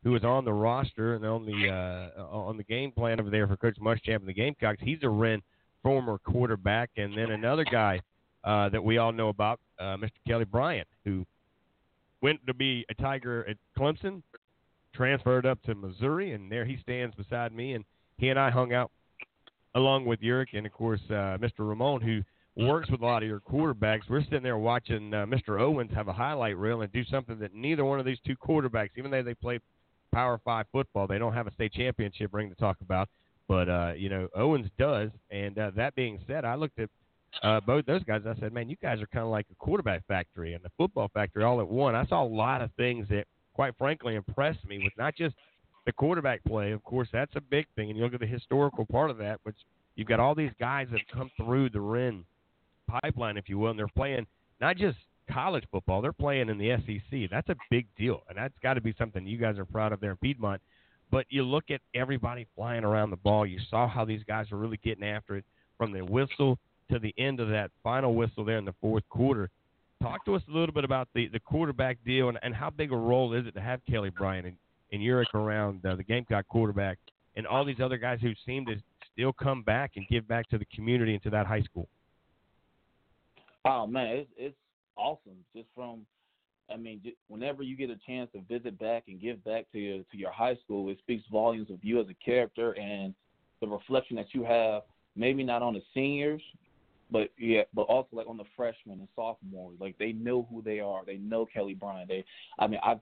[0.03, 3.47] who is on the roster and on the uh, on the game plan over there
[3.47, 4.79] for Coach Muschamp and the Gamecocks.
[4.81, 5.41] He's a Wren
[5.83, 7.99] former quarterback, and then another guy
[8.43, 10.11] uh, that we all know about, uh, Mr.
[10.27, 11.25] Kelly Bryant, who
[12.21, 14.21] went to be a Tiger at Clemson,
[14.93, 17.85] transferred up to Missouri, and there he stands beside me, and
[18.17, 18.91] he and I hung out
[19.75, 21.59] along with Urich and of course uh, Mr.
[21.59, 22.21] Ramon, who
[22.65, 24.01] works with a lot of your quarterbacks.
[24.09, 25.61] We're sitting there watching uh, Mr.
[25.61, 28.89] Owens have a highlight reel and do something that neither one of these two quarterbacks,
[28.97, 29.59] even though they play
[30.13, 31.07] Power Five football.
[31.07, 33.09] They don't have a state championship ring to talk about,
[33.47, 35.09] but uh, you know Owens does.
[35.31, 36.89] And uh, that being said, I looked at
[37.43, 38.21] uh, both those guys.
[38.25, 41.09] I said, man, you guys are kind of like a quarterback factory and a football
[41.13, 41.95] factory all at one.
[41.95, 45.35] I saw a lot of things that, quite frankly, impressed me with not just
[45.85, 46.71] the quarterback play.
[46.71, 49.39] Of course, that's a big thing, and you look at the historical part of that,
[49.43, 49.55] which
[49.95, 52.25] you've got all these guys that come through the Wren
[52.87, 54.25] pipeline, if you will, and they're playing
[54.59, 54.97] not just
[55.31, 56.01] college football.
[56.01, 57.29] They're playing in the SEC.
[57.29, 59.99] That's a big deal, and that's got to be something you guys are proud of
[59.99, 60.61] there in Piedmont.
[61.11, 63.45] But you look at everybody flying around the ball.
[63.45, 65.45] You saw how these guys were really getting after it
[65.77, 66.57] from the whistle
[66.91, 69.49] to the end of that final whistle there in the fourth quarter.
[70.01, 72.91] Talk to us a little bit about the, the quarterback deal and, and how big
[72.91, 74.55] a role is it to have Kelly Bryant and,
[74.91, 76.97] and Urich around uh, the Gamecock quarterback
[77.35, 78.75] and all these other guys who seem to
[79.11, 81.87] still come back and give back to the community and to that high school.
[83.65, 84.55] Oh man, it's, it's
[84.99, 85.37] awesome.
[85.55, 86.05] Just from,
[86.71, 89.79] I mean, just, whenever you get a chance to visit back and give back to
[89.79, 93.13] your to your high school, it speaks volumes of you as a character and
[93.61, 94.83] the reflection that you have.
[95.15, 96.41] Maybe not on the seniors,
[97.11, 99.77] but yeah, but also like on the freshmen and sophomores.
[99.79, 101.03] Like they know who they are.
[101.05, 102.09] They know Kelly Bryant.
[102.09, 102.23] They,
[102.59, 102.99] I mean, I've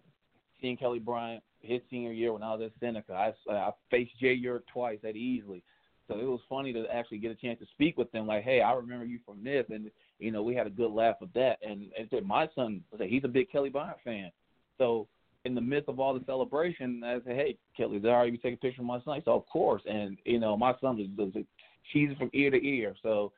[0.61, 3.13] seen Kelly Bryant his senior year when I was at Seneca.
[3.13, 5.61] I I faced Jay Urich twice at Easley.
[6.07, 8.27] So it was funny to actually get a chance to speak with them.
[8.27, 11.17] Like, hey, I remember you from this, and you know, we had a good laugh
[11.19, 11.57] with that.
[11.61, 14.31] And and my son, he's a big Kelly Bryant fan.
[14.77, 15.07] So
[15.45, 18.31] in the midst of all the celebration, I said, hey, Kelly, all right?
[18.31, 19.21] You take a picture of my son?
[19.25, 19.81] So of course.
[19.85, 21.43] And you know, my son was, was
[21.91, 22.95] cheesy from ear to ear.
[23.03, 23.31] So,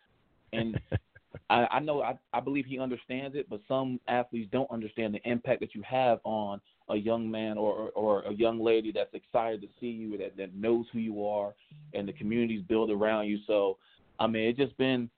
[0.53, 0.79] and
[1.49, 5.29] I, I know I, I believe he understands it, but some athletes don't understand the
[5.29, 9.61] impact that you have on a young man or or a young lady that's excited
[9.61, 11.53] to see you, that that knows who you are,
[11.93, 13.39] and the communities built around you.
[13.47, 13.77] So,
[14.19, 15.09] I mean, it's just been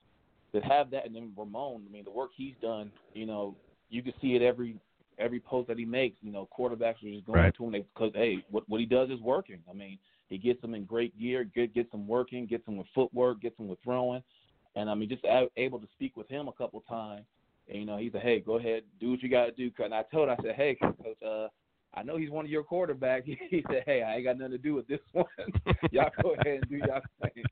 [0.54, 1.84] to have that, and then Ramon.
[1.88, 2.92] I mean, the work he's done.
[3.14, 3.56] You know,
[3.90, 4.78] you can see it every
[5.18, 6.18] every post that he makes.
[6.22, 7.56] You know, quarterbacks are just going right.
[7.56, 9.60] to him because hey, what what he does is working.
[9.70, 9.98] I mean,
[10.28, 13.58] he gets them in great gear, get gets them working, gets them with footwork, gets
[13.58, 14.24] them with throwing,
[14.76, 15.24] and I mean, just
[15.58, 17.26] able to speak with him a couple times.
[17.68, 19.94] And, you know, he said, "Hey, go ahead, do what you got to do." And
[19.94, 20.96] I told, him, I said, "Hey, coach,
[21.26, 21.48] uh,
[21.94, 24.58] I know he's one of your quarterbacks." He said, "Hey, I ain't got nothing to
[24.58, 25.26] do with this one.
[25.92, 27.44] y'all go ahead and do y'all thing."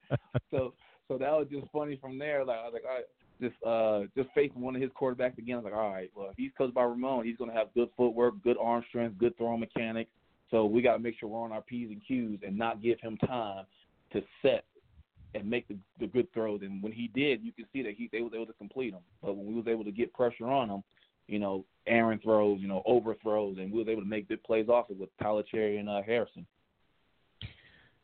[0.51, 0.73] So
[1.07, 2.45] so that was just funny from there.
[2.45, 3.05] Like I was like, all right,
[3.41, 5.55] just uh just facing one of his quarterbacks again.
[5.55, 7.89] I was like, all right, well if he's coached by Ramon, he's gonna have good
[7.97, 10.11] footwork, good arm strength, good throwing mechanics.
[10.51, 13.17] So we gotta make sure we're on our P's and Q's and not give him
[13.17, 13.65] time
[14.13, 14.65] to set
[15.35, 16.61] and make the, the good throws.
[16.63, 19.01] And when he did, you could see that he they was able to complete them.
[19.21, 20.83] But when we was able to get pressure on him,
[21.29, 24.69] you know, Aaron throws, you know, overthrows, and we was able to make good plays
[24.69, 26.45] off it with Tyler Cherry and uh, Harrison.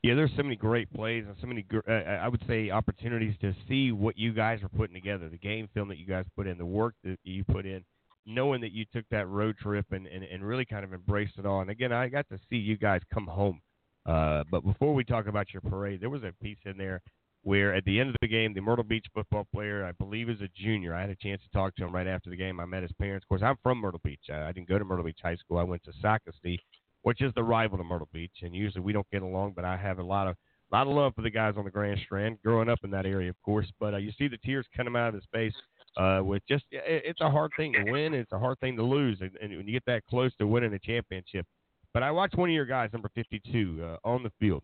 [0.03, 3.55] Yeah, there's so many great plays and so many, uh, I would say, opportunities to
[3.67, 5.29] see what you guys are putting together.
[5.29, 7.83] The game film that you guys put in, the work that you put in,
[8.27, 11.45] knowing that you took that road trip and, and, and really kind of embraced it
[11.47, 11.61] all.
[11.61, 13.61] And again, I got to see you guys come home.
[14.05, 17.01] Uh, but before we talk about your parade, there was a piece in there
[17.45, 20.41] where at the end of the game, the Myrtle Beach football player, I believe is
[20.41, 20.93] a junior.
[20.93, 22.59] I had a chance to talk to him right after the game.
[22.59, 23.23] I met his parents.
[23.23, 24.29] Of course, I'm from Myrtle Beach.
[24.31, 25.57] I, didn't go to Myrtle Beach High School.
[25.57, 26.59] I went to Socastee
[27.05, 28.33] which is the rival to Myrtle Beach.
[28.41, 30.35] And usually we don't get along, but I have a lot of
[30.71, 33.05] a lot of love for the guys on the Grand Strand, growing up in that
[33.05, 33.71] area, of course.
[33.79, 35.53] But uh, you see the tears coming out of his face
[35.97, 38.83] uh, with just it, it's a hard thing to win, it's a hard thing to
[38.83, 41.45] lose, and, and when you get that close to winning a championship.
[41.93, 44.63] But I watched one of your guys, number 52, uh, on the field,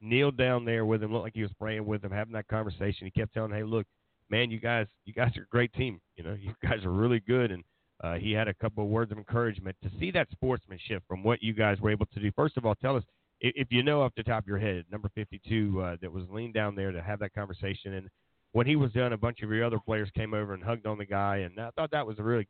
[0.00, 3.06] kneel down there with him, looked like he was praying with him, having that conversation.
[3.06, 3.86] He kept telling, "Hey, look,
[4.30, 6.00] man, you guys, you guys are a great team.
[6.16, 7.64] You know, you guys are really good." And
[8.02, 11.42] uh, he had a couple of words of encouragement to see that sportsmanship from what
[11.42, 12.30] you guys were able to do.
[12.36, 13.04] First of all, tell us
[13.40, 16.54] if you know off the top of your head, number 52 uh, that was leaned
[16.54, 17.94] down there to have that conversation.
[17.94, 18.08] And
[18.52, 20.98] when he was done, a bunch of your other players came over and hugged on
[20.98, 21.38] the guy.
[21.38, 22.48] And I thought that was a really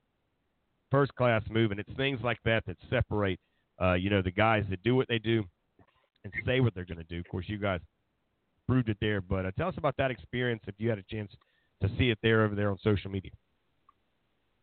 [0.90, 1.70] first class move.
[1.70, 3.38] And it's things like that that separate,
[3.80, 5.44] uh, you know, the guys that do what they do
[6.24, 7.18] and say what they're going to do.
[7.20, 7.80] Of course, you guys
[8.68, 9.20] proved it there.
[9.20, 11.32] But uh, tell us about that experience if you had a chance
[11.82, 13.32] to see it there over there on social media.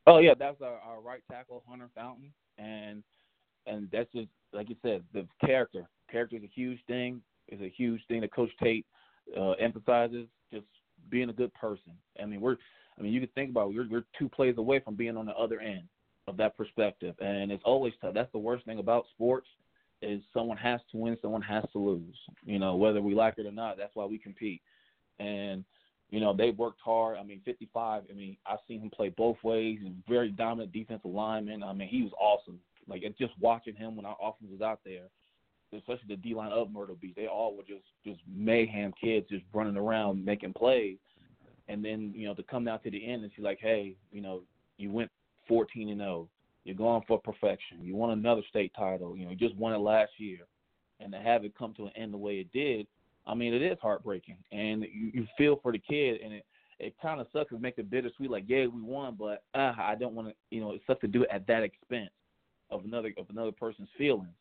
[0.07, 3.03] Oh yeah, that's our, our right tackle Hunter Fountain, and
[3.65, 5.89] and that's just like you said, the character.
[6.11, 7.21] Character is a huge thing.
[7.49, 8.85] Is a huge thing that Coach Tate
[9.37, 10.27] uh, emphasizes.
[10.53, 10.65] Just
[11.09, 11.93] being a good person.
[12.21, 12.57] I mean, we're.
[12.97, 15.25] I mean, you can think about it, we're, we're two plays away from being on
[15.25, 15.83] the other end
[16.27, 18.13] of that perspective, and it's always tough.
[18.13, 19.47] That's the worst thing about sports
[20.01, 22.17] is someone has to win, someone has to lose.
[22.43, 24.61] You know, whether we like it or not, that's why we compete.
[25.19, 25.63] And
[26.09, 27.17] you know, they worked hard.
[27.17, 28.03] I mean, 55.
[28.09, 29.79] I mean, I've seen him play both ways.
[29.81, 31.63] He's very dominant defensive lineman.
[31.63, 32.59] I mean, he was awesome.
[32.87, 35.05] Like just watching him when our offense was out there,
[35.73, 39.43] especially the D line of Myrtle Beach, they all were just just mayhem kids, just
[39.53, 40.97] running around making plays.
[41.67, 44.21] And then you know to come down to the end and see like, hey, you
[44.21, 44.41] know,
[44.77, 45.09] you went
[45.47, 46.29] 14 and 0.
[46.65, 47.77] You're going for perfection.
[47.81, 49.15] You won another state title.
[49.15, 50.39] You know, you just won it last year,
[50.99, 52.87] and to have it come to an end the way it did,
[53.27, 56.45] I mean, it is heartbreaking, and you, you feel for the kid, and it
[56.77, 57.51] it kind of sucks.
[57.51, 58.29] It makes it bittersweet.
[58.29, 60.33] Like, yeah, we won, but uh, I don't want to.
[60.49, 62.09] You know, it sucks to do it at that expense
[62.69, 64.33] of another of another person's feelings.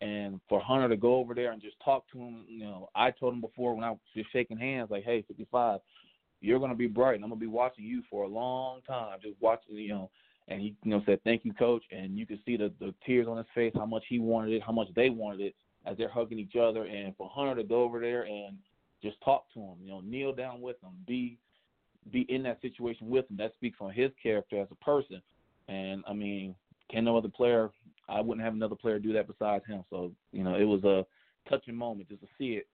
[0.00, 3.10] And for Hunter to go over there and just talk to him, you know, I
[3.10, 5.80] told him before when I was just shaking hands, like, hey, 55,
[6.40, 9.40] you're gonna be bright, and I'm gonna be watching you for a long time, just
[9.40, 10.10] watching, you know.
[10.48, 13.26] And he, you know, said thank you, coach, and you could see the the tears
[13.28, 15.54] on his face, how much he wanted it, how much they wanted it,
[15.86, 18.56] as they're hugging each other, and for Hunter to go over there and
[19.02, 21.38] just talk to him, you know, kneel down with him, be
[22.10, 23.36] be in that situation with him.
[23.36, 25.20] That speaks on his character as a person.
[25.68, 26.54] And I mean,
[26.90, 27.70] can no other player?
[28.08, 29.84] I wouldn't have another player do that besides him.
[29.90, 31.04] So you know, it was a
[31.48, 32.66] touching moment just to see it.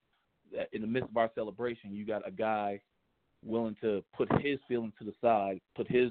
[0.72, 2.80] In the midst of our celebration, you got a guy
[3.44, 6.10] willing to put his feelings to the side, put his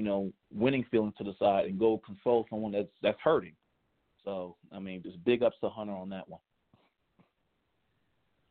[0.00, 3.52] you know winning feeling to the side, and go console someone that's that's hurting.
[4.24, 6.40] So I mean, just big ups to Hunter on that one.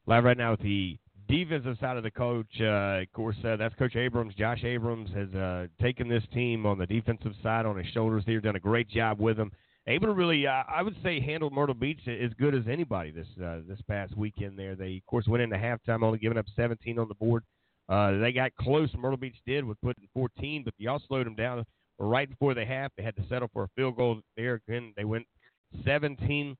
[0.06, 2.46] Live right now with the defensive side of the coach.
[2.62, 4.36] Uh, of course, uh, that's Coach Abrams.
[4.36, 8.40] Josh Abrams has uh, taken this team on the defensive side on his shoulders here,
[8.40, 9.52] done a great job with them.
[9.88, 13.28] Able to really, uh, I would say, handle Myrtle Beach as good as anybody this
[13.44, 14.58] uh, this past weekend.
[14.58, 17.44] There, they of course went into halftime, only giving up 17 on the board.
[17.90, 18.90] Uh, they got close.
[18.96, 21.66] Myrtle Beach did with putting 14, but y'all slowed them down
[21.98, 22.92] right before they half.
[22.96, 24.62] They had to settle for a field goal there.
[24.68, 25.26] Again, they went
[25.84, 26.56] 17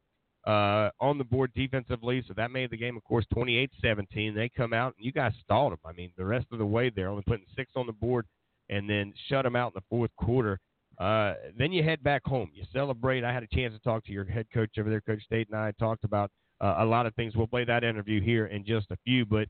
[0.48, 4.34] uh, on the board defensively, so that made the game, of course, 28-17.
[4.34, 5.80] They come out and you guys stalled them.
[5.86, 8.26] I mean, the rest of the way they're only putting six on the board,
[8.70, 10.60] and then shut them out in the fourth quarter.
[10.98, 12.50] Uh, then you head back home.
[12.54, 13.24] You celebrate.
[13.24, 15.58] I had a chance to talk to your head coach over there, Coach Tate, and
[15.58, 17.36] I talked about uh, a lot of things.
[17.36, 19.48] We'll play that interview here in just a few, but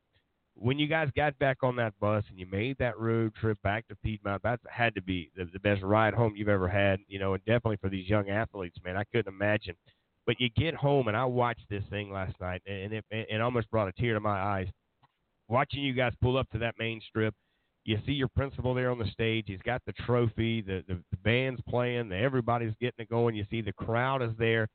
[0.59, 3.87] when you guys got back on that bus and you made that road trip back
[3.87, 7.19] to Piedmont, that had to be the, the best ride home you've ever had, you
[7.19, 8.97] know, and definitely for these young athletes, man.
[8.97, 9.75] I couldn't imagine
[10.29, 13.67] but you get home, and I watched this thing last night, and it, it almost
[13.71, 14.67] brought a tear to my eyes.
[15.47, 17.33] Watching you guys pull up to that main strip,
[17.83, 19.45] you see your principal there on the stage.
[19.47, 23.33] He's got the trophy, the, the, the band's playing, the, everybody's getting it going.
[23.33, 24.67] You see the crowd is there,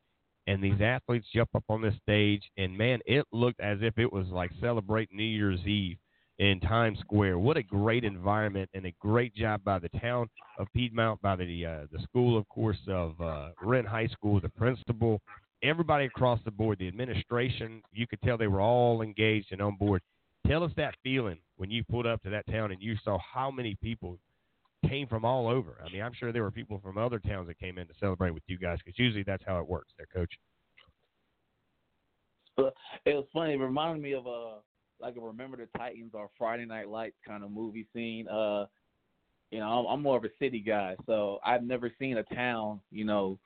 [0.47, 4.12] and these athletes jump up on this stage, and man, it looked as if it
[4.12, 5.97] was like celebrating New Year's Eve
[6.38, 7.38] in Times Square.
[7.38, 10.28] What a great environment and a great job by the town
[10.59, 14.49] of Piedmont, by the uh, the school, of course, of uh, Wren High School, the
[14.51, 15.20] principal,
[15.62, 19.76] everybody across the board, the administration, you could tell they were all engaged and on
[19.76, 20.03] board.
[20.47, 23.51] Tell us that feeling when you pulled up to that town and you saw how
[23.51, 24.18] many people
[24.89, 25.78] came from all over.
[25.85, 28.32] I mean, I'm sure there were people from other towns that came in to celebrate
[28.32, 30.32] with you guys because usually that's how it works there, Coach.
[32.57, 33.55] It was funny.
[33.55, 34.59] It reminded me of a
[35.01, 38.28] like a Remember the Titans or Friday Night Lights kind of movie scene.
[38.28, 38.66] Uh,
[39.51, 42.80] you know, I'm, I'm more of a city guy, so I've never seen a town,
[42.91, 43.39] you know,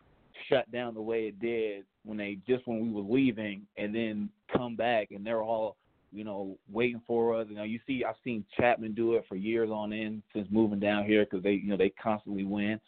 [0.49, 4.30] shut down the way it did when they just when we were leaving and then
[4.55, 5.76] come back and they're all
[6.12, 7.46] you know waiting for us.
[7.48, 10.80] You know, you see, I've seen Chapman do it for years on end since moving
[10.80, 12.80] down here because they you know they constantly win,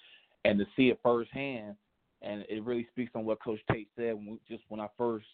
[0.44, 1.76] and to see it firsthand,
[2.22, 5.26] and it really speaks on what Coach Tate said when we, just when I first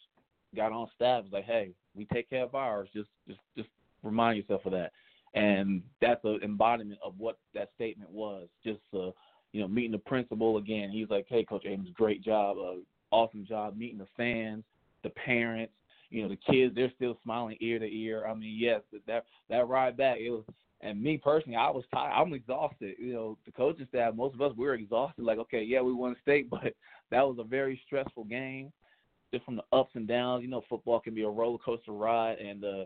[0.55, 1.25] got on staff.
[1.25, 2.89] It's like, hey, we take care of ours.
[2.95, 3.69] Just just just
[4.03, 4.93] remind yourself of that,
[5.35, 8.49] and that's an embodiment of what that statement was.
[8.65, 9.11] Just uh,
[9.53, 10.91] you know, meeting the principal again.
[10.91, 12.75] He's like, hey, Coach Ames, great job, uh,
[13.11, 14.65] awesome job meeting the fans,
[15.03, 15.73] the parents,
[16.11, 16.75] you know, the kids.
[16.75, 18.27] They're still smiling ear to ear.
[18.27, 20.45] I mean, yes, that that ride back, it was.
[20.83, 22.13] And me personally, I was tired.
[22.13, 22.97] I'm exhausted.
[22.99, 25.25] You know, the coaching staff, most of us, we were exhausted.
[25.25, 26.75] Like, okay, yeah, we won the state, but
[27.11, 28.71] that was a very stressful game.
[29.33, 32.39] Just from the ups and downs, you know, football can be a roller coaster ride,
[32.39, 32.85] and uh,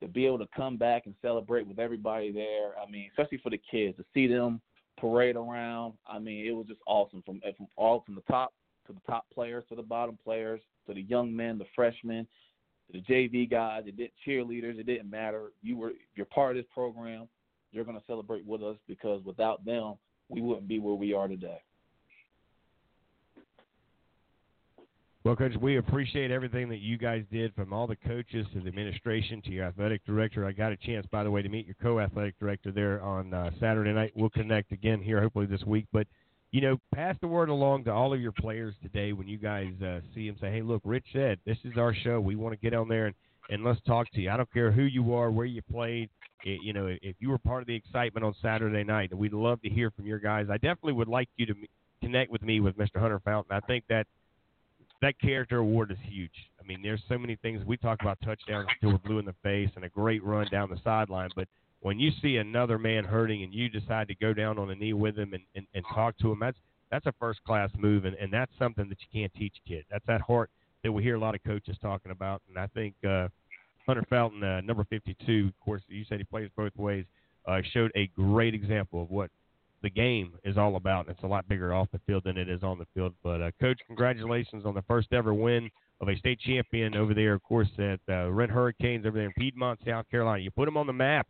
[0.00, 2.74] to be able to come back and celebrate with everybody there.
[2.78, 4.60] I mean, especially for the kids to see them
[4.98, 5.94] parade around.
[6.06, 8.52] I mean, it was just awesome from from all from the top
[8.86, 12.26] to the top players to the bottom players to the young men, the freshmen,
[12.92, 15.52] the JV guys, it did cheerleaders, it didn't matter.
[15.62, 17.28] You were you're part of this program,
[17.72, 19.94] you're going to celebrate with us because without them,
[20.28, 21.60] we wouldn't be where we are today.
[25.22, 28.68] Well, Coach, we appreciate everything that you guys did from all the coaches to the
[28.68, 30.46] administration to your athletic director.
[30.46, 33.34] I got a chance, by the way, to meet your co athletic director there on
[33.34, 34.12] uh, Saturday night.
[34.16, 35.84] We'll connect again here, hopefully, this week.
[35.92, 36.06] But,
[36.52, 39.72] you know, pass the word along to all of your players today when you guys
[39.84, 40.36] uh, see them.
[40.40, 42.20] Say, hey, look, Rich said, this is our show.
[42.20, 43.14] We want to get on there and,
[43.50, 44.30] and let's talk to you.
[44.30, 46.10] I don't care who you are, where you played.
[46.44, 49.62] It, you know, if you were part of the excitement on Saturday night, we'd love
[49.62, 50.46] to hear from your guys.
[50.50, 51.54] I definitely would like you to
[52.00, 52.98] connect with me with Mr.
[52.98, 53.56] Hunter Fountain.
[53.56, 54.06] I think that
[55.02, 56.32] that character award is huge.
[56.62, 59.34] I mean, there's so many things we talk about touchdowns until we're blue in the
[59.42, 61.48] face and a great run down the sideline, but
[61.80, 64.92] when you see another man hurting and you decide to go down on a knee
[64.92, 66.58] with him and, and, and talk to him, that's
[66.90, 69.84] that's a first class move, and, and that's something that you can't teach kid.
[69.90, 70.50] That's that heart
[70.82, 73.28] that we hear a lot of coaches talking about, and I think uh,
[73.86, 77.04] Hunter Fountain, uh, number 52, of course, you said he plays both ways,
[77.46, 79.30] uh, showed a great example of what
[79.82, 81.08] the game is all about.
[81.08, 83.14] It's a lot bigger off the field than it is on the field.
[83.22, 85.70] But uh, coach, congratulations on the first ever win
[86.00, 89.32] of a state champion over there, of course, at uh, Wren Hurricanes over there in
[89.32, 90.42] Piedmont, South Carolina.
[90.42, 91.26] You put them on the map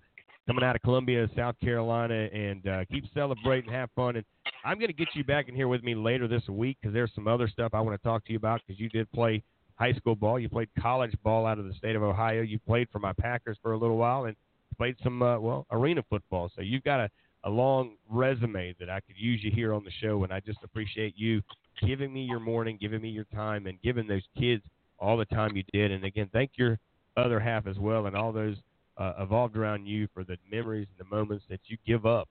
[0.51, 4.17] coming out of Columbia, South Carolina, and uh, keep celebrating, have fun.
[4.17, 4.25] And
[4.65, 7.13] I'm going to get you back in here with me later this week because there's
[7.15, 9.45] some other stuff I want to talk to you about because you did play
[9.77, 12.89] high school ball, you played college ball out of the state of Ohio, you played
[12.91, 14.35] for my Packers for a little while, and
[14.77, 16.51] played some uh, well arena football.
[16.57, 17.09] So you've got a
[17.45, 20.59] a long resume that I could use you here on the show, and I just
[20.65, 21.43] appreciate you
[21.87, 24.65] giving me your morning, giving me your time, and giving those kids
[24.99, 25.93] all the time you did.
[25.93, 26.77] And again, thank your
[27.17, 28.57] other half as well, and all those
[29.01, 32.29] uh, evolved around you for the memories and the moments that you give up,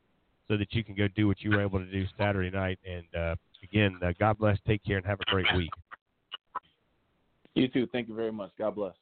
[0.47, 2.79] so that you can go do what you were able to do Saturday night.
[2.87, 5.71] And uh, again, uh, God bless, take care, and have a great week.
[7.55, 7.87] You too.
[7.91, 8.51] Thank you very much.
[8.57, 8.93] God bless.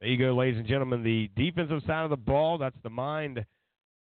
[0.00, 1.02] There you go, ladies and gentlemen.
[1.02, 3.44] The defensive side of the ball, that's the mind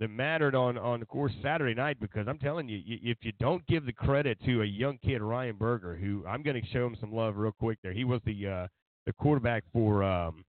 [0.01, 3.65] that mattered on on of course Saturday night because I'm telling you, if you don't
[3.67, 6.97] give the credit to a young kid Ryan Berger, who I'm going to show him
[7.01, 7.79] some love real quick.
[7.83, 8.67] There, he was the uh,
[9.07, 10.45] the quarterback for um,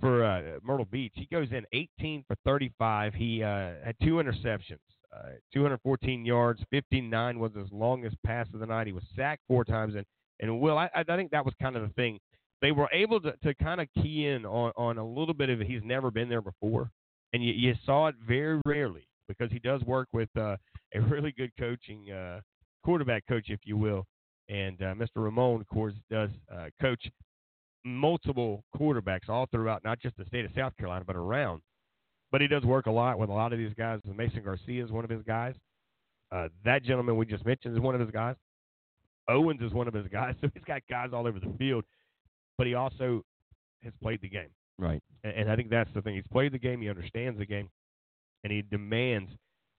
[0.00, 1.12] for uh, Myrtle Beach.
[1.14, 3.14] He goes in 18 for 35.
[3.14, 4.78] He uh, had two interceptions,
[5.14, 8.86] uh, 214 yards, 59 was his longest pass of the night.
[8.86, 10.04] He was sacked four times, and
[10.40, 12.18] and Will, I, I think that was kind of the thing.
[12.60, 15.60] They were able to, to kind of key in on, on a little bit of.
[15.60, 16.90] He's never been there before
[17.32, 20.56] and you, you saw it very rarely because he does work with uh,
[20.94, 22.40] a really good coaching uh,
[22.84, 24.06] quarterback coach, if you will.
[24.48, 25.16] And uh, Mr.
[25.16, 27.10] Ramon, of course, does uh, coach
[27.86, 31.62] multiple quarterbacks all throughout, not just the state of South Carolina, but around.
[32.32, 34.00] But he does work a lot with a lot of these guys.
[34.04, 35.54] Mason Garcia is one of his guys.
[36.32, 38.34] Uh, that gentleman we just mentioned is one of his guys.
[39.28, 40.34] Owens is one of his guys.
[40.40, 41.84] So he's got guys all over the field.
[42.58, 43.22] But he also
[43.84, 44.48] has played the game.
[44.78, 45.02] Right.
[45.24, 46.16] And, and I think that's the thing.
[46.16, 46.80] He's played the game.
[46.80, 47.68] He understands the game,
[48.44, 49.30] and he demands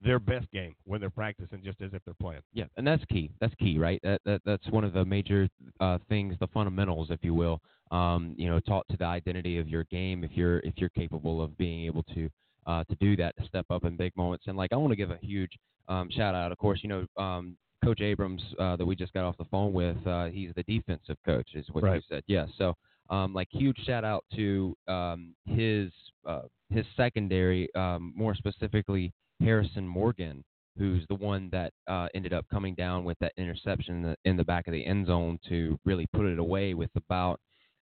[0.01, 2.41] their best game when they're practicing, just as if they're playing.
[2.53, 3.32] Yeah, and that's key.
[3.41, 3.99] That's key, right?
[4.03, 5.49] That, that that's one of the major
[5.80, 7.60] uh, things, the fundamentals, if you will.
[7.92, 10.24] Um, you know, taught to the identity of your game.
[10.24, 12.30] If you're if you're capable of being able to
[12.68, 14.46] uh, to do that, to step up in big moments.
[14.48, 15.52] And like, I want to give a huge
[15.88, 16.52] um, shout out.
[16.52, 19.72] Of course, you know, um, Coach Abrams uh, that we just got off the phone
[19.72, 20.06] with.
[20.06, 21.96] Uh, he's the defensive coach, is what right.
[21.96, 22.24] you said.
[22.28, 22.50] Yes.
[22.50, 22.74] Yeah,
[23.10, 25.92] so um, like huge shout out to um, his
[26.26, 30.44] uh, his secondary, um, more specifically Harrison Morgan,
[30.78, 34.36] who's the one that uh, ended up coming down with that interception in the, in
[34.36, 37.40] the, back of the end zone to really put it away with about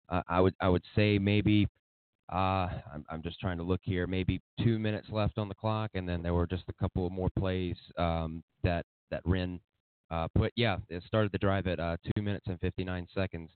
[0.09, 1.67] uh, I would I would say maybe
[2.31, 5.91] uh, I'm, I'm just trying to look here maybe two minutes left on the clock,
[5.93, 9.59] and then there were just a couple of more plays um, that that Wren
[10.11, 10.51] uh, put.
[10.55, 13.49] Yeah, it started the drive at uh, two minutes and 59 seconds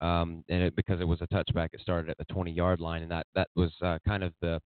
[0.00, 3.02] um, and it, because it was a touchback, it started at the 20 yard line,
[3.02, 4.60] and that that was uh, kind of the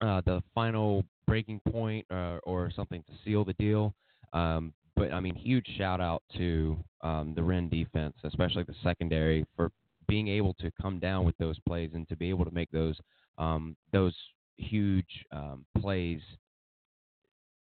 [0.00, 3.94] uh, the final breaking point uh, or something to seal the deal.
[4.32, 9.46] Um, but I mean, huge shout out to um, the Wren defense, especially the secondary,
[9.56, 9.70] for
[10.10, 12.96] being able to come down with those plays and to be able to make those
[13.38, 14.14] um, those
[14.56, 16.20] huge um, plays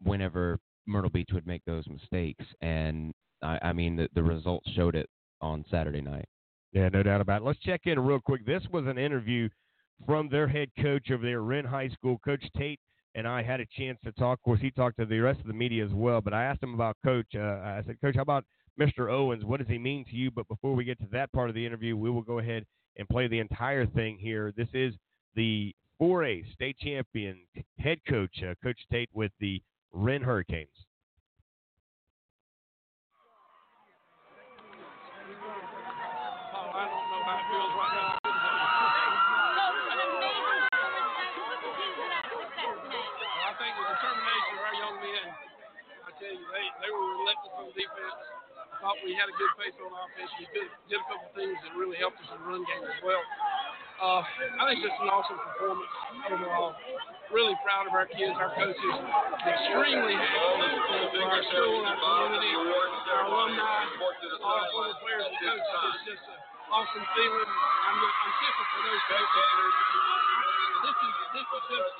[0.02, 2.44] whenever Myrtle Beach would make those mistakes.
[2.62, 5.08] And I, I mean, the, the results showed it
[5.42, 6.26] on Saturday night.
[6.72, 7.44] Yeah, no doubt about it.
[7.44, 8.46] Let's check in real quick.
[8.46, 9.48] This was an interview
[10.06, 12.18] from their head coach over there, Wren High School.
[12.24, 12.80] Coach Tate
[13.14, 14.38] and I had a chance to talk.
[14.38, 16.20] Of course, he talked to the rest of the media as well.
[16.20, 17.26] But I asked him about Coach.
[17.34, 18.44] Uh, I said, Coach, how about
[18.78, 19.10] Mr.
[19.10, 20.30] Owens, what does he mean to you?
[20.30, 22.66] But before we get to that part of the interview, we will go ahead
[22.96, 24.52] and play the entire thing here.
[24.56, 24.94] This is
[25.34, 27.38] the 4A state champion
[27.78, 29.62] head coach, uh, Coach Tate, with the
[29.92, 30.68] Wren Hurricanes.
[46.16, 46.32] They,
[46.80, 48.35] they were relentless on defense
[49.04, 50.30] we had a good pace on offense.
[50.36, 53.00] We did, did a couple things that really helped us in the run game as
[53.00, 53.22] well.
[53.96, 54.20] Uh,
[54.60, 55.88] I think just an awesome performance
[56.28, 56.76] overall.
[57.32, 58.76] Really proud of our kids, our coaches.
[58.76, 63.88] Extremely happy for our school, our community, our alumni,
[64.44, 65.64] all our former players and coaches.
[65.96, 67.48] It's just an awesome feeling.
[67.48, 69.48] I'm, I'm tickled for those coaches.
[70.76, 71.92] This is this is just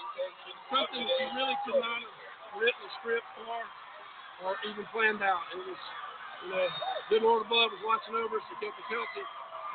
[0.69, 3.57] something that you really could not have written a script for
[4.45, 5.49] or even planned out.
[5.57, 5.81] It was,
[6.45, 6.69] you uh, know,
[7.09, 9.25] good Lord above was watching over us and kept us healthy.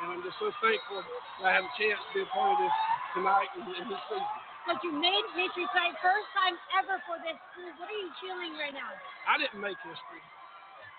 [0.02, 2.58] And I'm just so thankful that I have a chance to be a part of
[2.58, 2.76] this
[3.14, 4.38] tonight and, and this season.
[4.66, 7.70] But you made history tonight, first time ever for this school.
[7.82, 8.94] What are you feeling right now?
[9.26, 10.22] I didn't make history.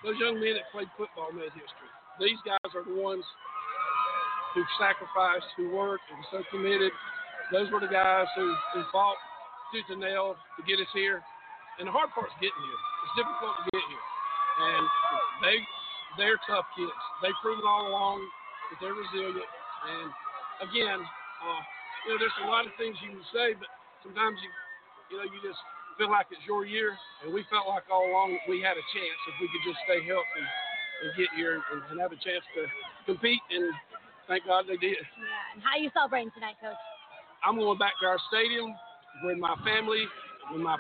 [0.03, 1.91] Those young men that played football made history.
[2.19, 3.23] These guys are the ones
[4.51, 6.91] who sacrificed, who worked, and were so committed.
[7.55, 9.15] Those were the guys who, who fought
[9.71, 11.23] tooth and nail to get us here.
[11.79, 12.81] And the hard part's getting here.
[13.07, 14.05] It's difficult to get here.
[14.53, 14.83] And
[15.41, 15.57] they
[16.17, 16.93] they're tough kids.
[17.25, 18.21] They've proven all along
[18.69, 19.41] that they're resilient.
[19.41, 20.07] And
[20.69, 21.61] again, uh,
[22.05, 23.69] you know, there's a lot of things you can say, but
[24.05, 24.49] sometimes you
[25.11, 25.59] you know, you just
[25.97, 26.97] feel like it's your year.
[27.21, 30.01] And we felt like all along we had a chance if we could just stay
[30.05, 30.45] healthy
[31.05, 32.65] and get here and, and have a chance to
[33.05, 33.41] compete.
[33.53, 33.69] And
[34.25, 34.97] thank God they did.
[34.97, 35.53] Yeah.
[35.53, 36.79] And how are you celebrating tonight, Coach?
[37.45, 38.73] I'm going back to our stadium
[39.23, 40.05] with my family,
[40.51, 40.77] with my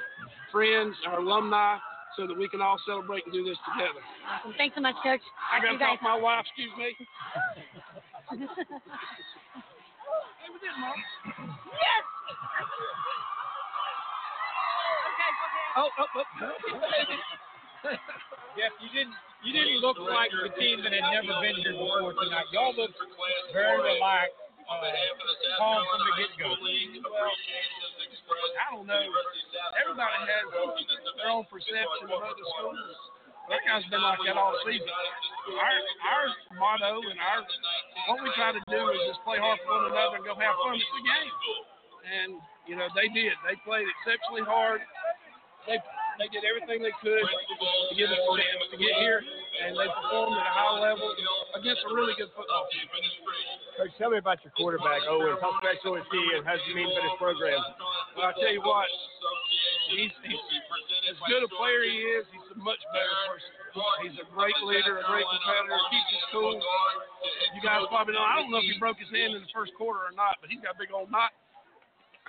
[0.51, 1.77] friends, our alumni,
[2.17, 4.01] so that we can all celebrate and do this together.
[4.29, 4.53] Awesome.
[4.57, 5.21] Thanks so much, Coach.
[5.51, 5.97] I got to to you guys.
[5.97, 6.89] talk to my wife, excuse me.
[10.43, 10.91] Hey, we did, Mom.
[11.71, 12.03] yes.
[15.75, 16.25] Oh, oh, oh.
[18.57, 22.13] Jeff, you didn't you didn't look like the team that had never been here before
[22.13, 22.47] tonight.
[22.53, 22.95] Y'all looked
[23.51, 24.37] very relaxed,
[24.69, 24.79] uh,
[25.57, 26.31] calm from the get
[28.51, 29.03] I don't know.
[29.79, 32.77] Everybody has their own perception of other schools.
[33.51, 34.87] That guy's been like that all season.
[34.87, 35.75] Our
[36.07, 36.25] our
[36.55, 37.43] motto and our
[38.07, 40.55] what we try to do is just play hard for one another and go have
[40.63, 40.79] fun.
[40.79, 41.31] It's the game.
[42.03, 42.31] And
[42.67, 43.35] you know they did.
[43.43, 44.79] They played exceptionally hard.
[45.67, 45.75] They
[46.19, 48.21] they did everything they could to give us
[48.71, 49.19] to get here,
[49.65, 51.09] and they performed at a high level
[51.59, 52.87] against a really good football team.
[53.75, 55.41] Coach, tell me about your quarterback, Owens.
[55.41, 57.57] How special is he, and how does he mean for this program?
[58.13, 58.85] Well, I tell you what,
[59.89, 60.43] he's, he's
[61.09, 62.25] as good a player he is.
[62.29, 63.53] He's a much better person.
[64.05, 65.77] He's a great leader, a great competitor.
[65.89, 66.61] Keeps his cool.
[67.57, 68.21] You guys probably know.
[68.21, 70.53] I don't know if he broke his hand in the first quarter or not, but
[70.53, 71.33] he's got a big old knot.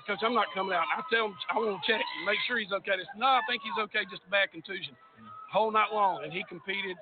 [0.08, 0.84] Coach, I'm not coming out.
[0.84, 2.92] I tell him I want to check and make sure he's okay.
[2.92, 4.92] Said, no, I think he's okay, just a bad contusion.
[5.48, 6.96] Whole night long, and he competed.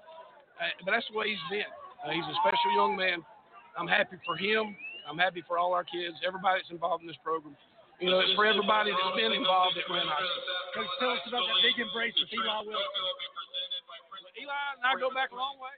[0.55, 1.67] Uh, but that's the way he's been.
[2.03, 3.19] Uh, he's a special young man.
[3.75, 4.75] I'm happy for him.
[5.03, 7.59] I'm happy for all our kids, everybody that's involved in this program.
[8.01, 10.53] You know, for everybody that's been involved at Wren High School.
[10.75, 12.83] Coach, tell us about that big embrace with Eli Wilson.
[14.41, 15.75] Eli and I go back a long way.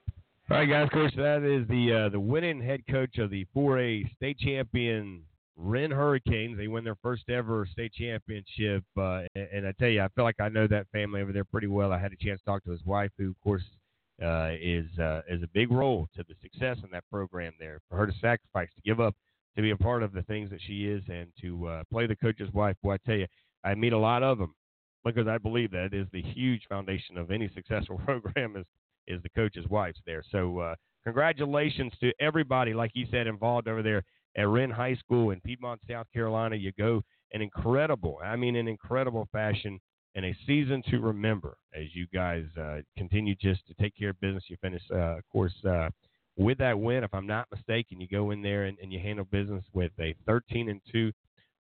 [0.50, 1.14] All right, guys, coach.
[1.16, 5.22] That is the uh, the winning head coach of the 4A state champion
[5.56, 6.56] Wren Hurricanes.
[6.56, 10.24] They win their first ever state championship, uh, and, and I tell you, I feel
[10.24, 11.92] like I know that family over there pretty well.
[11.92, 13.62] I had a chance to talk to his wife, who, of course,
[14.22, 17.80] uh, is uh, is a big role to the success in that program there.
[17.88, 19.14] For her to sacrifice, to give up,
[19.56, 22.16] to be a part of the things that she is, and to uh, play the
[22.16, 22.76] coach's wife.
[22.82, 23.26] Boy, I tell you,
[23.64, 24.54] I meet a lot of them
[25.04, 28.66] because I believe that is the huge foundation of any successful program is
[29.06, 30.22] is the coach's wives there.
[30.32, 30.74] So uh,
[31.04, 34.02] congratulations to everybody, like you said, involved over there
[34.36, 36.56] at Wren High School in Piedmont, South Carolina.
[36.56, 37.02] You go
[37.32, 39.78] an incredible, I mean, an incredible fashion
[40.14, 44.20] and a season to remember as you guys uh, continue just to take care of
[44.20, 44.44] business.
[44.48, 45.90] You finish, uh, of course, uh,
[46.36, 49.24] with that win, if I'm not mistaken, you go in there and, and you handle
[49.30, 51.12] business with a 13 and 2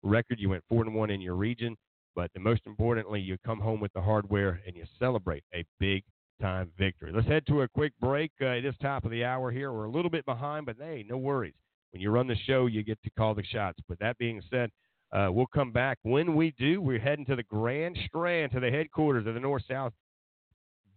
[0.02, 0.40] record.
[0.40, 1.76] You went 4 and 1 in your region,
[2.16, 6.04] but the most importantly, you come home with the hardware and you celebrate a big
[6.42, 7.12] time victory.
[7.14, 8.32] Let's head to a quick break.
[8.42, 9.72] Uh, top of the hour here.
[9.72, 11.54] We're a little bit behind, but hey, no worries.
[11.92, 13.80] When you run the show, you get to call the shots.
[13.88, 14.72] But that being said,
[15.12, 16.00] uh, we'll come back.
[16.02, 19.64] When we do, we're heading to the Grand Strand, to the headquarters of the North
[19.70, 19.94] South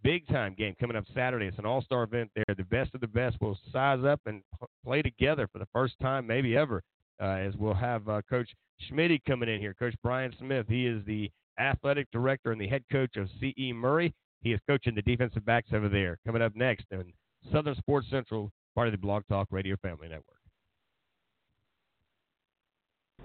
[0.07, 1.47] big time game coming up Saturday.
[1.47, 2.55] It's an all star event there.
[2.57, 4.41] The best of the best will size up and
[4.85, 6.83] play together for the first time, maybe ever,
[7.21, 8.49] uh, as we'll have uh, Coach
[8.89, 9.75] Schmidt coming in here.
[9.75, 11.29] Coach Brian Smith, he is the
[11.59, 13.73] athletic director and the head coach of C.E.
[13.73, 14.15] Murray.
[14.43, 16.19] He is coaching the defensive backs over there.
[16.25, 17.13] Coming up next on
[17.51, 20.37] Southern Sports Central, part of the Blog Talk Radio Family Network.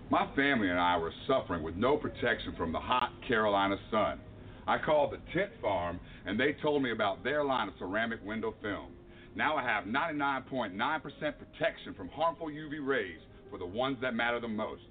[0.10, 4.20] My family and I were suffering with no protection from the hot Carolina sun.
[4.68, 8.54] I called the Tent Farm and they told me about their line of ceramic window
[8.62, 8.94] film.
[9.36, 14.48] Now I have 99.9% protection from harmful UV rays for the ones that matter the
[14.48, 14.84] most.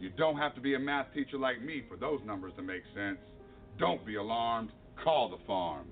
[0.00, 2.82] You don't have to be a math teacher like me for those numbers to make
[2.94, 3.18] sense.
[3.78, 4.70] Don't be alarmed.
[5.02, 5.86] Call the farm.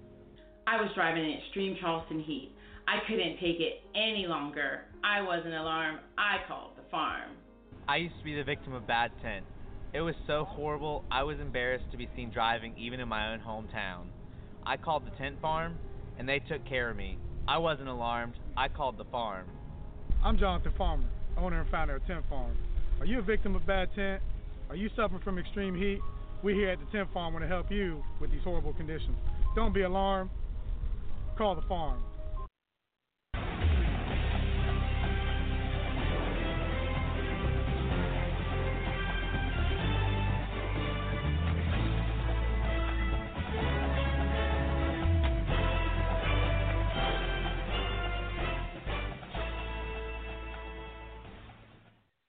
[0.66, 2.52] I was driving in extreme Charleston heat.
[2.88, 4.82] I couldn't take it any longer.
[5.02, 5.98] I wasn't alarmed.
[6.16, 7.30] I called the farm.
[7.88, 9.44] I used to be the victim of bad tent.
[9.96, 13.40] It was so horrible, I was embarrassed to be seen driving even in my own
[13.40, 14.08] hometown.
[14.66, 15.78] I called the tent farm,
[16.18, 17.16] and they took care of me.
[17.48, 18.34] I wasn't alarmed.
[18.58, 19.46] I called the farm.
[20.22, 22.58] I'm Jonathan Farmer, owner and founder of Tent Farm.
[23.00, 24.20] Are you a victim of bad tent?
[24.68, 26.00] Are you suffering from extreme heat?
[26.42, 29.16] We here at the Tent Farm want to help you with these horrible conditions.
[29.54, 30.28] Don't be alarmed.
[31.38, 32.02] Call the farm.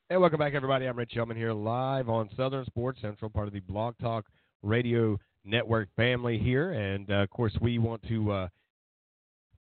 [0.09, 0.85] And welcome back, everybody.
[0.85, 4.23] I'm Richie Altman here live on Southern Sports Central, part of the Blog Talk
[4.63, 6.71] Radio Network family here.
[6.71, 8.47] And, uh, of course, we want to uh,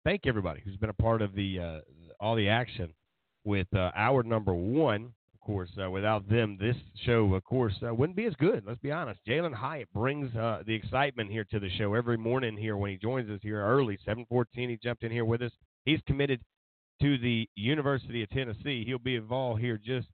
[0.03, 1.81] thank everybody who's been a part of the uh,
[2.19, 2.93] all the action
[3.45, 5.13] with uh, hour number one.
[5.35, 6.75] Of course, uh, without them, this
[7.07, 8.65] show, of course, uh, wouldn't be as good.
[8.67, 9.21] Let's be honest.
[9.29, 13.31] Jalin Hyatt brings the excitement here to the show every morning here when he joins
[13.31, 14.69] us here early, 7:14.
[14.69, 15.53] He jumped in here with us.
[15.85, 16.41] He's committed
[17.03, 18.85] to the University of Tennessee.
[18.85, 20.09] He'll be involved here just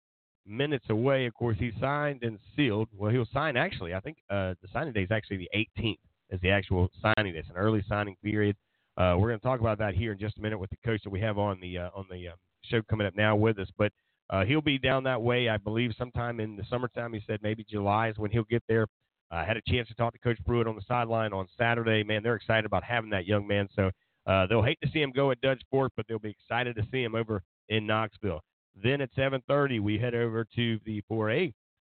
[0.47, 1.26] minutes away.
[1.26, 2.88] Of course, he signed and sealed.
[2.97, 3.95] Well, he'll sign actually.
[3.95, 5.99] I think uh, the signing day is actually the 18th,
[6.30, 7.38] is the actual signing day.
[7.38, 8.57] It's an early signing period.
[8.97, 11.03] Uh, we're going to talk about that here in just a minute with the coach
[11.05, 12.34] that we have on the uh, on the um,
[12.64, 13.68] show coming up now with us.
[13.78, 13.93] But
[14.30, 17.12] uh, he'll be down that way, I believe, sometime in the summertime.
[17.12, 18.86] He said maybe July is when he'll get there.
[19.30, 22.03] I had a chance to talk to Coach Pruitt on the sideline on Saturday.
[22.03, 23.68] Man, they're excited about having that young man.
[23.76, 23.91] So
[24.26, 26.82] uh, they'll hate to see him go at Dutch Fork, but they'll be excited to
[26.91, 28.41] see him over in Knoxville.
[28.82, 31.52] Then at 7:30, we head over to the 4A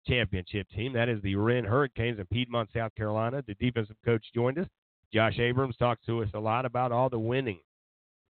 [0.06, 0.92] championship team.
[0.92, 3.42] That is the Wren Hurricanes in Piedmont, South Carolina.
[3.46, 4.68] The defensive coach joined us.
[5.12, 7.60] Josh Abrams talked to us a lot about all the winning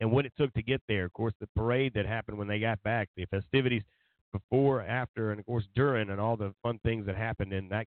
[0.01, 1.05] and what it took to get there.
[1.05, 3.85] Of course, the parade that happened when they got back, the festivities
[4.33, 7.87] before, after, and of course during, and all the fun things that happened in that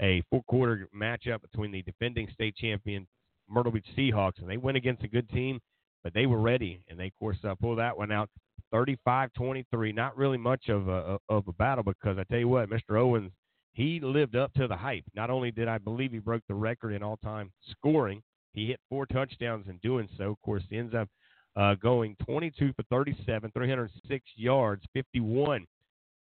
[0.00, 3.06] a four-quarter matchup between the defending state champion
[3.48, 5.60] Myrtle Beach Seahawks, and they went against a good team,
[6.02, 8.28] but they were ready, and they of course uh, pulled that one out.
[8.74, 9.94] 35-23.
[9.94, 12.98] Not really much of a of a battle because I tell you what, Mr.
[12.98, 13.30] Owens,
[13.72, 15.04] he lived up to the hype.
[15.14, 18.22] Not only did I believe he broke the record in all-time scoring,
[18.52, 20.30] he hit four touchdowns in doing so.
[20.30, 21.08] Of course, he ends up
[21.56, 25.66] uh, going 22 for 37, 306 yards, 51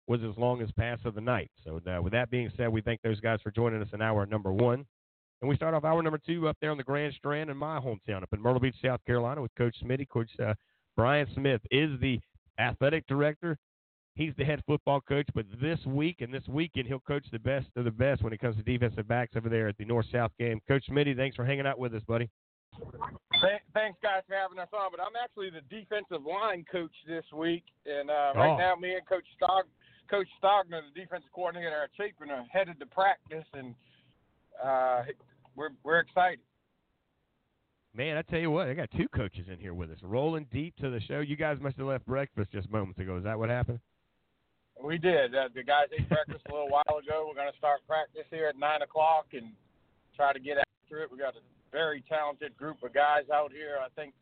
[0.08, 1.50] was his longest pass of the night.
[1.64, 4.26] So, uh, with that being said, we thank those guys for joining us in hour
[4.28, 4.86] number one.
[5.42, 7.80] And we start off hour number two up there on the Grand Strand in my
[7.80, 10.08] hometown, up in Myrtle Beach, South Carolina, with Coach Smitty.
[10.08, 10.54] Coach uh,
[10.96, 12.20] Brian Smith is the
[12.60, 13.58] athletic director.
[14.16, 17.68] He's the head football coach, but this week and this weekend he'll coach the best
[17.76, 20.32] of the best when it comes to defensive backs over there at the North South
[20.40, 20.62] game.
[20.68, 22.30] Coach Smitty, thanks for hanging out with us, buddy.
[23.74, 24.92] Thanks, guys, for having us on.
[24.92, 28.58] But I'm actually the defensive line coach this week, and uh, right Oh.
[28.58, 29.64] now, me and Coach Stog,
[30.10, 33.76] Coach Stogner, the defensive coordinator at Chapin, are headed to practice, and
[34.64, 35.04] uh,
[35.56, 36.40] we're we're excited.
[37.96, 40.76] Man, I tell you what, I got two coaches in here with us, rolling deep
[40.82, 41.22] to the show.
[41.22, 43.16] You guys must have left breakfast just moments ago.
[43.16, 43.80] Is that what happened?
[44.84, 45.34] We did.
[45.34, 47.26] Uh, the guys ate breakfast a little while ago.
[47.26, 49.54] We're going to start practice here at nine o'clock and
[50.14, 51.12] try to get after it.
[51.12, 51.40] We got a
[51.72, 53.78] very talented group of guys out here.
[53.80, 54.14] I think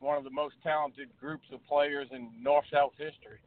[0.00, 3.40] one of the most talented groups of players in North South history.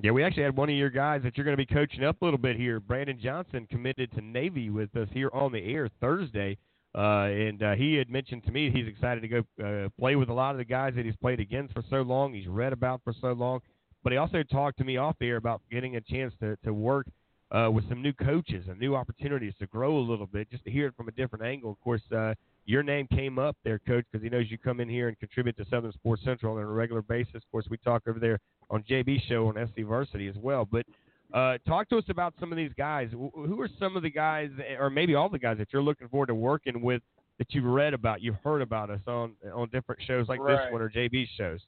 [0.00, 2.22] Yeah, we actually had one of your guys that you're going to be coaching up
[2.22, 2.80] a little bit here.
[2.80, 6.56] Brandon Johnson committed to Navy with us here on the air Thursday.
[6.94, 10.28] Uh, and uh, he had mentioned to me he's excited to go uh, play with
[10.28, 13.00] a lot of the guys that he's played against for so long, he's read about
[13.02, 13.60] for so long.
[14.04, 16.72] But he also talked to me off the air about getting a chance to, to
[16.72, 17.06] work
[17.50, 20.70] uh, with some new coaches and new opportunities to grow a little bit, just to
[20.70, 21.70] hear it from a different angle.
[21.70, 22.34] Of course, uh,
[22.66, 25.56] your name came up there, Coach, because he knows you come in here and contribute
[25.56, 27.36] to Southern Sports Central on a regular basis.
[27.36, 28.38] Of course, we talk over there
[28.70, 30.64] on JB Show on SC Varsity as well.
[30.70, 30.86] But
[31.34, 33.10] uh, talk to us about some of these guys.
[33.12, 36.26] Who are some of the guys, or maybe all the guys that you're looking forward
[36.28, 37.02] to working with
[37.38, 40.80] that you've read about, you've heard about us on on different shows like this one
[40.80, 41.60] or JB shows?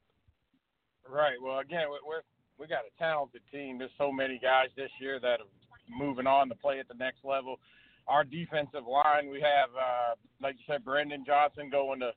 [1.09, 1.37] Right.
[1.43, 2.23] Well, again, we- we're
[2.59, 3.77] we got a talented team.
[3.79, 5.47] There's so many guys this year that are
[5.95, 7.61] moving on to play at the next level.
[8.09, 12.13] Our defensive line, we have, uh, like you said, Brendan Johnson going to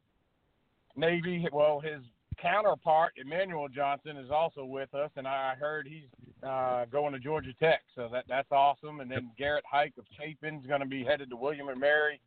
[0.96, 1.46] Navy.
[1.52, 2.02] Well, his
[2.42, 6.08] counterpart, Emmanuel Johnson, is also with us, and I heard he's
[6.44, 9.00] uh, going to Georgia Tech, so that that's awesome.
[9.00, 12.20] And then Garrett Hike of Chapin's going to be headed to William and Mary.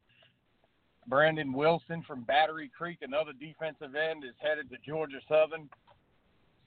[1.08, 5.68] Brandon Wilson from Battery Creek, another defensive end, is headed to Georgia Southern.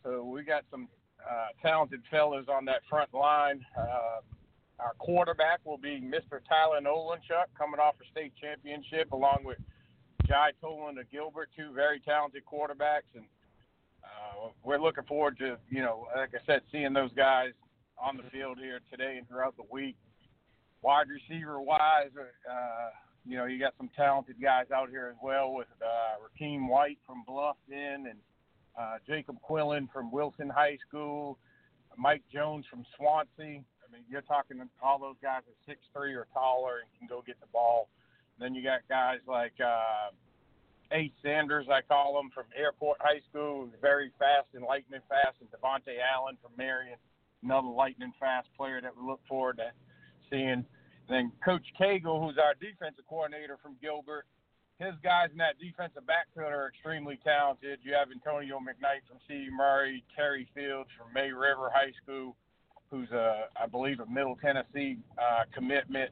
[0.04, 0.88] So we got some
[1.20, 3.66] uh, talented fellas on that front line.
[3.78, 4.22] Uh,
[4.80, 6.42] our quarterback will be Mr.
[6.50, 9.58] Tyler Olenchuk, coming off a state championship, along with
[10.28, 13.08] Jai Toland of Gilbert, two very talented quarterbacks.
[13.16, 13.26] And
[14.44, 17.52] uh, we're looking forward to, you know, like I said, seeing those guys
[17.98, 19.96] on the field here today and throughout the week.
[20.82, 22.90] Wide receiver wise, uh,
[23.26, 27.00] you know, you got some talented guys out here as well with uh, Rakeem White
[27.08, 28.20] from Bluffton and
[28.80, 31.40] uh, Jacob Quillen from Wilson High School,
[31.98, 33.62] Mike Jones from Swansea.
[33.64, 37.24] I mean, you're talking all those guys are six three or taller and can go
[37.26, 37.88] get the ball.
[38.40, 40.12] then you got guys like uh,
[40.92, 45.50] Ace Sanders, I call him, from Airport High School, very fast and lightning fast, and
[45.52, 46.98] Devontae Allen from Marion,
[47.44, 49.72] another lightning fast player that we look forward to
[50.30, 50.66] seeing.
[51.10, 54.26] then Coach Cagle, who's our defensive coordinator from Gilbert,
[54.80, 57.80] his guys in that defensive backfield are extremely talented.
[57.84, 59.48] You have Antonio McKnight from C.
[59.50, 62.36] Murray, Terry Fields from May River High School,
[62.92, 66.12] who's a, I believe, a Middle Tennessee uh, commitment,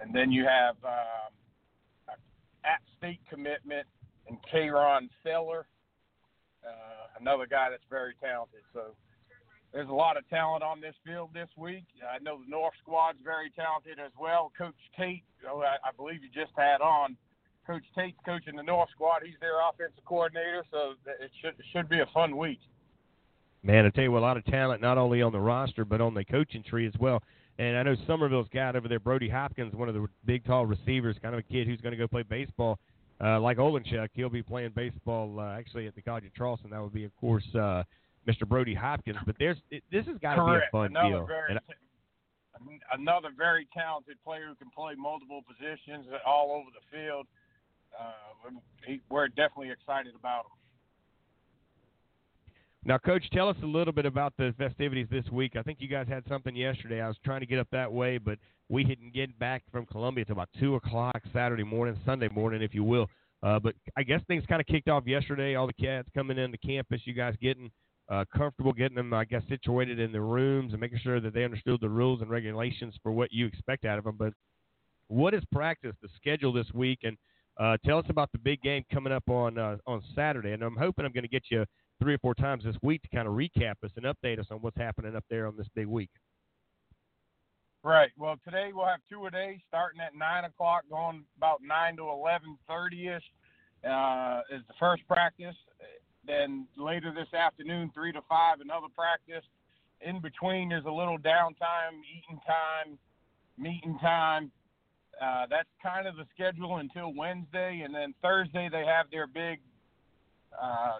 [0.00, 1.34] and then you have um,
[2.64, 3.86] at state commitment
[4.28, 5.66] and Kayron Feller,
[6.64, 8.60] uh, another guy that's very talented.
[8.72, 8.94] So
[9.72, 11.84] there's a lot of talent on this field this week.
[12.02, 14.52] I know the North squad's very talented as well.
[14.56, 17.16] Coach Tate, oh, I, I believe you just had on.
[17.66, 19.22] Coach Tate's coaching the North squad.
[19.24, 22.58] He's their offensive coordinator, so it should it should be a fun week.
[23.62, 26.14] Man, I tell you a lot of talent not only on the roster but on
[26.14, 27.22] the coaching tree as well.
[27.60, 31.16] And I know Summerville's got over there, Brody Hopkins, one of the big, tall receivers,
[31.20, 32.78] kind of a kid who's going to go play baseball.
[33.22, 36.70] Uh, like Olenchuk, he'll be playing baseball uh, actually at the College of Charleston.
[36.70, 37.82] That would be, of course, uh,
[38.26, 38.48] Mr.
[38.48, 39.18] Brody Hopkins.
[39.26, 41.26] But there's it, this has got to be a fun another deal.
[41.26, 41.60] Very, And
[42.98, 47.26] another very talented player who can play multiple positions all over the field.
[47.92, 48.50] Uh,
[48.86, 50.59] he, we're definitely excited about him.
[52.84, 55.54] Now, Coach, tell us a little bit about the festivities this week.
[55.54, 57.02] I think you guys had something yesterday.
[57.02, 58.38] I was trying to get up that way, but
[58.70, 62.74] we didn't get back from Columbia until about 2 o'clock Saturday morning, Sunday morning, if
[62.74, 63.06] you will.
[63.42, 65.56] Uh, but I guess things kind of kicked off yesterday.
[65.56, 67.70] All the cats coming into campus, you guys getting
[68.08, 71.44] uh, comfortable, getting them, I guess, situated in the rooms and making sure that they
[71.44, 74.16] understood the rules and regulations for what you expect out of them.
[74.18, 74.32] But
[75.08, 77.16] what is practice, the schedule this week, and
[77.58, 80.52] uh, tell us about the big game coming up on uh, on Saturday.
[80.52, 81.64] And I'm hoping I'm going to get you
[82.00, 84.58] three or four times this week to kind of recap us and update us on
[84.58, 86.10] what's happening up there on this big week.
[87.82, 88.10] Right.
[88.18, 92.08] Well, today we'll have two a day, starting at nine o'clock, going about nine to
[92.08, 93.22] eleven thirty ish.
[93.82, 95.56] Uh, is the first practice.
[96.26, 99.48] Then later this afternoon, three to five, another practice.
[100.02, 102.98] In between, there's a little downtime, eating time,
[103.56, 104.50] meeting time.
[105.20, 109.60] Uh, that's kind of the schedule until Wednesday, and then Thursday they have their big
[110.60, 110.98] uh,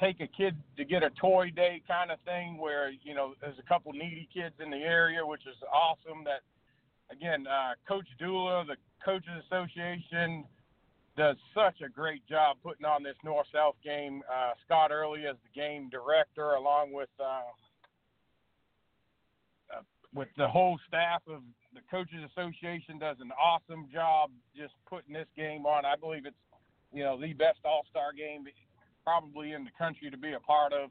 [0.00, 3.58] take a kid to get a toy day kind of thing where you know there's
[3.58, 6.40] a couple needy kids in the area which is awesome that
[7.10, 10.44] again uh, coach Dula the coaches association
[11.18, 14.22] does such a great job putting on this north south game.
[14.32, 17.42] Uh, Scott Early as the game director along with uh,
[19.74, 19.82] uh,
[20.14, 21.42] with the whole staff of
[21.74, 25.84] the coaches association does an awesome job just putting this game on.
[25.84, 26.36] I believe it's
[26.92, 28.44] you know the best all-star game
[29.08, 30.90] probably in the country to be a part of.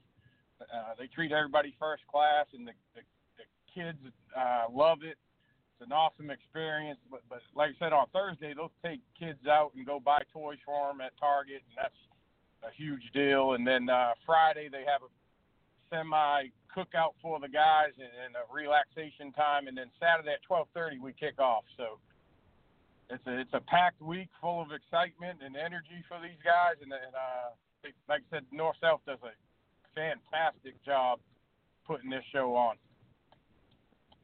[0.58, 3.06] Uh, they treat everybody first class, and the, the,
[3.38, 4.02] the kids
[4.34, 5.22] uh, love it.
[5.78, 6.98] It's an awesome experience.
[7.12, 10.58] But, but like I said, on Thursday, they'll take kids out and go buy toys
[10.66, 12.02] for them at Target, and that's
[12.66, 13.54] a huge deal.
[13.54, 15.14] And then uh, Friday, they have a
[15.94, 19.70] semi cookout for the guys and, and a relaxation time.
[19.70, 21.70] And then Saturday at 12:30, we kick off.
[21.78, 22.02] So
[23.14, 26.90] it's a it's a packed week full of excitement and energy for these guys, and,
[26.90, 27.54] and uh,
[28.10, 29.34] like I said, North South does a
[29.96, 31.20] fantastic job
[31.86, 32.76] putting this show on.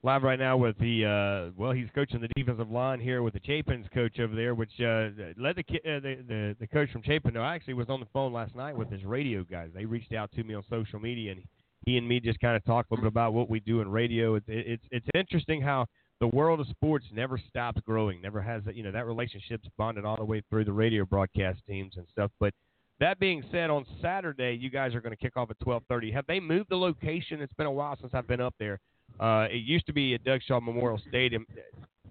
[0.06, 3.40] Live right now with the uh, well, he's coaching the defensive line here with the
[3.40, 5.08] Chapin's coach over there, which uh,
[5.38, 7.34] led the, uh, the the the coach from Chapin.
[7.34, 9.70] No, I actually was on the phone last night with his radio guys.
[9.74, 11.42] They reached out to me on social media, and
[11.86, 13.90] he and me just kind of talked a little bit about what we do in
[13.90, 14.36] radio.
[14.36, 15.86] It's it's it's interesting how
[16.20, 20.18] the world of sports never stops growing, never has you know that relationship's bonded all
[20.18, 22.30] the way through the radio broadcast teams and stuff.
[22.42, 22.54] But
[23.00, 26.14] that being said, on Saturday you guys are going to kick off at 12:30.
[26.14, 27.42] Have they moved the location?
[27.42, 28.80] It's been a while since I've been up there.
[29.20, 31.46] Uh, it used to be at Doug Shaw Memorial Stadium.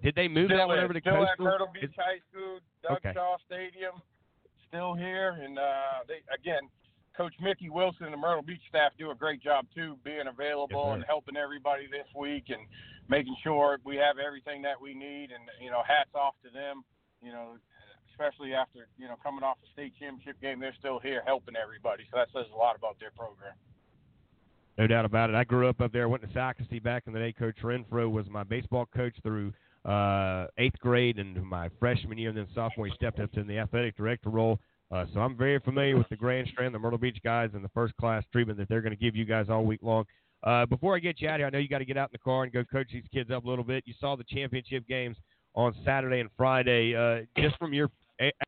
[0.03, 1.39] Did they move still that whenever the still at?
[1.39, 3.13] Myrtle Beach It's- High School, Doug Okay.
[3.13, 4.01] Shaw Stadium,
[4.67, 6.69] still here, and uh, they again,
[7.15, 10.87] Coach Mickey Wilson and the Myrtle Beach staff do a great job too, being available
[10.89, 10.95] sir.
[10.95, 12.61] and helping everybody this week and
[13.09, 15.29] making sure we have everything that we need.
[15.31, 16.83] And you know, hats off to them.
[17.21, 17.57] You know,
[18.13, 22.05] especially after you know coming off the state championship game, they're still here helping everybody.
[22.11, 23.53] So that says a lot about their program.
[24.77, 25.35] No doubt about it.
[25.35, 26.03] I grew up up there.
[26.03, 27.33] I went to Socastee back in the day.
[27.33, 29.53] Coach Renfro was my baseball coach through
[29.85, 33.57] uh, eighth grade and my freshman year, and then sophomore he stepped up to the
[33.57, 34.59] athletic director role.
[34.91, 37.69] Uh, so I'm very familiar with the Grand Strand, the Myrtle Beach guys, and the
[37.69, 40.05] first class treatment that they're going to give you guys all week long.
[40.43, 42.13] Uh, before I get you out here, I know you got to get out in
[42.13, 43.83] the car and go coach these kids up a little bit.
[43.87, 45.17] You saw the championship games
[45.55, 46.95] on Saturday and Friday.
[46.95, 47.89] Uh, just from your a-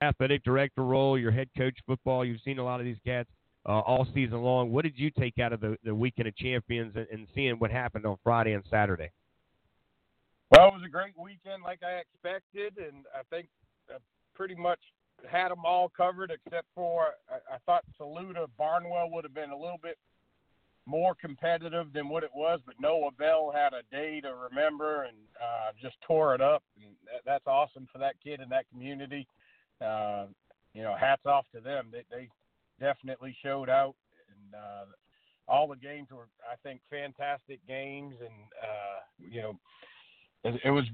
[0.01, 3.29] athletic director role, your head coach football, you've seen a lot of these cats
[3.67, 4.71] uh, all season long.
[4.71, 7.71] What did you take out of the, the weekend of champions and, and seeing what
[7.71, 9.11] happened on Friday and Saturday?
[10.51, 13.47] Well, it was a great weekend, like I expected, and I think
[13.89, 13.95] I
[14.35, 14.79] pretty much
[15.29, 19.57] had them all covered, except for I, I thought Saluda Barnwell would have been a
[19.57, 19.97] little bit
[20.85, 25.17] more competitive than what it was, but Noah Bell had a day to remember and
[25.41, 29.27] uh, just tore it up, and that, that's awesome for that kid in that community.
[29.81, 30.27] Uh,
[30.73, 31.87] you know, hats off to them.
[31.91, 32.29] They, they
[32.79, 33.95] definitely showed out,
[34.29, 34.85] and uh,
[35.47, 39.59] all the games were, I think, fantastic games, and uh, you know,
[40.43, 40.85] it, it was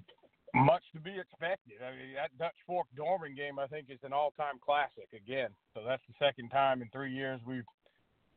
[0.53, 1.79] much to be expected.
[1.81, 5.49] I mean, that Dutch Fork Dorman game, I think, is an all-time classic again.
[5.73, 7.63] So that's the second time in three years we've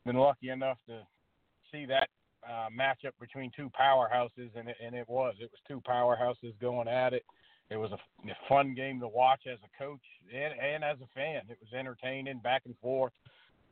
[0.07, 1.01] been lucky enough to
[1.73, 2.09] see that
[2.49, 5.35] uh, matchup between two powerhouses, and it, and it was.
[5.41, 7.25] It was two powerhouses going at it.
[7.71, 7.99] It was a,
[8.49, 10.01] fun game to watch as a coach
[10.33, 11.43] and, and as a fan.
[11.49, 13.13] It was entertaining, back and forth.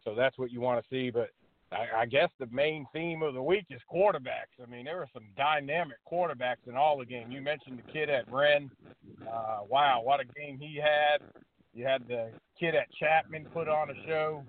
[0.05, 1.11] So that's what you want to see.
[1.11, 1.31] But
[1.71, 4.63] I, I guess the main theme of the week is quarterbacks.
[4.63, 7.31] I mean, there were some dynamic quarterbacks in all the game.
[7.31, 8.71] You mentioned the kid at Wren.
[9.31, 11.23] Uh, wow, what a game he had.
[11.75, 14.43] You had the kid at Chapman put on a show.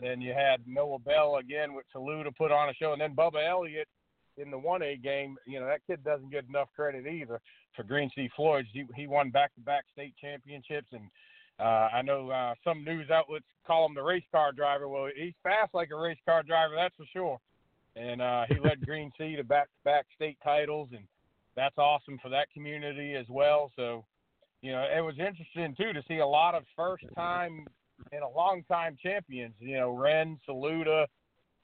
[0.00, 3.48] Then you had Noah Bell again with Saluda put on a show, and then Bubba
[3.48, 3.88] Elliott
[4.36, 5.36] in the one A game.
[5.46, 7.40] You know that kid doesn't get enough credit either
[7.74, 8.66] for Green Sea Floyd.
[8.72, 11.08] He he won back to back state championships, and
[11.58, 14.88] uh, I know uh, some news outlets call him the race car driver.
[14.88, 17.38] Well, he's fast like a race car driver, that's for sure.
[17.96, 21.04] And uh, he led Green Sea to back to back state titles, and
[21.56, 23.70] that's awesome for that community as well.
[23.76, 24.04] So,
[24.60, 27.66] you know, it was interesting too to see a lot of first time
[28.12, 29.54] and a long time champions.
[29.58, 31.06] You know, Wren, Saluda,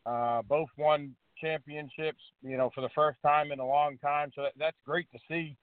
[0.07, 2.21] uh, both won championships.
[2.43, 4.31] You know, for the first time in a long time.
[4.35, 5.57] So that, that's great to see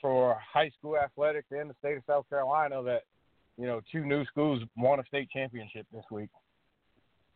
[0.00, 3.02] for high school athletics in the state of South Carolina that
[3.56, 6.28] you know two new schools won a state championship this week.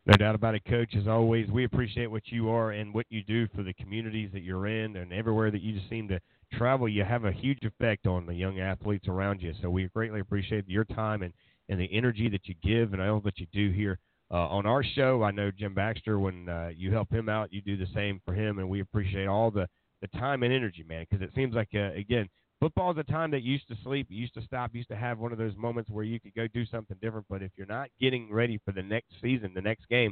[0.05, 0.95] No doubt about it, Coach.
[0.97, 4.41] As always, we appreciate what you are and what you do for the communities that
[4.41, 6.21] you're in and everywhere that you just seem to
[6.53, 6.87] travel.
[6.87, 9.53] You have a huge effect on the young athletes around you.
[9.61, 11.33] So we greatly appreciate your time and,
[11.67, 13.99] and the energy that you give and all that you do here
[14.31, 15.23] uh, on our show.
[15.23, 18.33] I know Jim Baxter, when uh, you help him out, you do the same for
[18.33, 19.67] him, and we appreciate all the,
[20.01, 22.27] the time and energy, man, because it seems like, uh, again,
[22.59, 24.89] football is a time that you used to sleep, you used to stop, you used
[24.89, 27.25] to have one of those moments where you could go do something different.
[27.29, 30.11] But if you're not getting ready for the next season, the next game,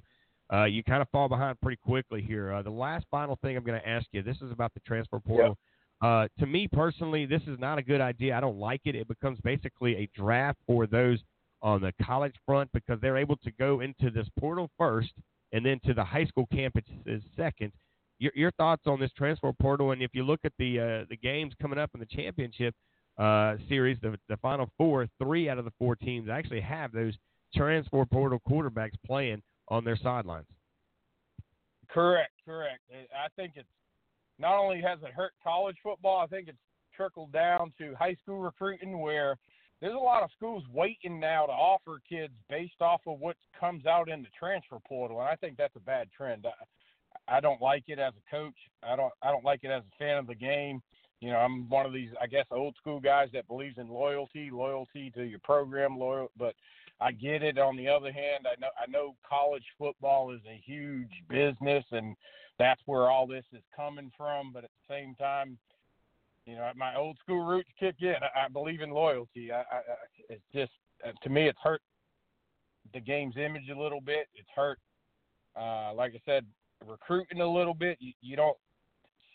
[0.54, 2.54] uh, you kind of fall behind pretty quickly here.
[2.54, 5.20] Uh, the last final thing I'm going to ask you this is about the transfer
[5.20, 5.58] portal.
[6.02, 8.38] Uh, to me personally, this is not a good idea.
[8.38, 8.96] I don't like it.
[8.96, 11.20] It becomes basically a draft for those
[11.66, 15.12] on the college front because they're able to go into this portal first
[15.52, 17.74] and then to the high school campuses second
[18.20, 21.18] your, your thoughts on this transfer portal, and if you look at the uh, the
[21.18, 22.74] games coming up in the championship
[23.18, 27.14] uh, series, the the final four, three out of the four teams actually have those
[27.56, 30.48] transfer portal quarterbacks playing on their sidelines.
[31.90, 32.82] Correct, correct.
[32.92, 33.68] I think it's
[34.40, 36.58] not only has it hurt college football, I think it's
[36.96, 39.38] trickled down to high school recruiting where
[39.86, 43.86] there's a lot of schools waiting now to offer kids based off of what comes
[43.86, 46.48] out in the transfer portal, and I think that's a bad trend.
[46.48, 48.56] I I don't like it as a coach.
[48.82, 50.82] I don't I don't like it as a fan of the game.
[51.22, 54.50] You know, I'm one of these I guess old school guys that believes in loyalty,
[54.52, 56.56] loyalty to your program, loyal but
[57.00, 58.48] I get it on the other hand.
[58.48, 62.16] I know I know college football is a huge business and
[62.58, 65.60] that's where all this is coming from, but at the same time,
[66.46, 68.16] you know, my old school roots kick in.
[68.22, 69.52] I, I believe in loyalty.
[69.52, 69.82] I, I,
[70.30, 70.72] it's just
[71.06, 71.82] uh, to me, it's hurt
[72.94, 74.28] the game's image a little bit.
[74.36, 74.80] It's hurt,
[75.56, 76.46] uh, like I said,
[76.86, 77.98] recruiting a little bit.
[78.00, 78.58] You, you don't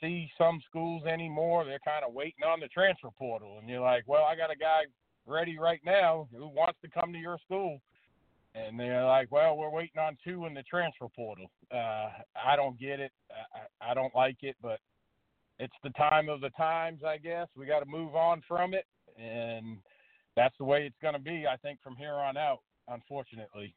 [0.00, 1.64] see some schools anymore.
[1.64, 4.56] They're kind of waiting on the transfer portal, and you're like, well, I got a
[4.56, 4.82] guy
[5.26, 7.80] ready right now who wants to come to your school.
[8.54, 11.46] And they're like, well, we're waiting on two in the transfer portal.
[11.72, 12.08] Uh,
[12.44, 13.12] I don't get it.
[13.54, 14.80] I, I don't like it, but
[15.60, 17.46] it's the time of the times, I guess.
[17.54, 18.86] We got to move on from it,
[19.18, 19.76] and
[20.34, 22.60] that's the way it's going to be, I think, from here on out.
[22.88, 23.74] Unfortunately.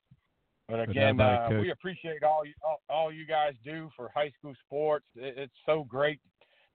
[0.69, 4.53] But again, uh, we appreciate all you all, all, you guys do for high school
[4.65, 5.05] sports.
[5.15, 6.19] It, it's so great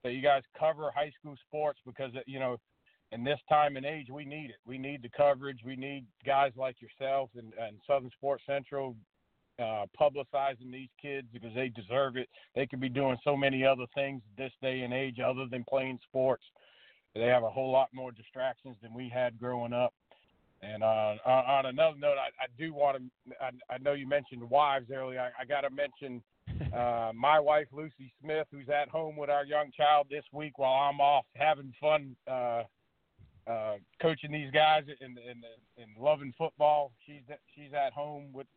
[0.03, 2.57] that you guys cover high school sports because you know,
[3.11, 4.57] in this time and age, we need it.
[4.65, 5.59] We need the coverage.
[5.65, 8.95] We need guys like yourself and, and Southern Sports Central
[9.59, 12.29] uh, publicizing these kids because they deserve it.
[12.55, 15.99] They could be doing so many other things this day and age other than playing
[16.07, 16.43] sports.
[17.15, 19.93] They have a whole lot more distractions than we had growing up.
[20.61, 23.35] And uh, on, on another note, I, I do want to.
[23.41, 25.21] I, I know you mentioned wives earlier.
[25.21, 26.21] I, I got to mention
[26.73, 30.89] uh, my wife Lucy Smith, who's at home with our young child this week while
[30.89, 32.63] I'm off having fun uh,
[33.47, 35.43] uh, coaching these guys and, and,
[35.77, 36.91] and loving football.
[37.05, 37.21] She's
[37.55, 38.47] she's at home with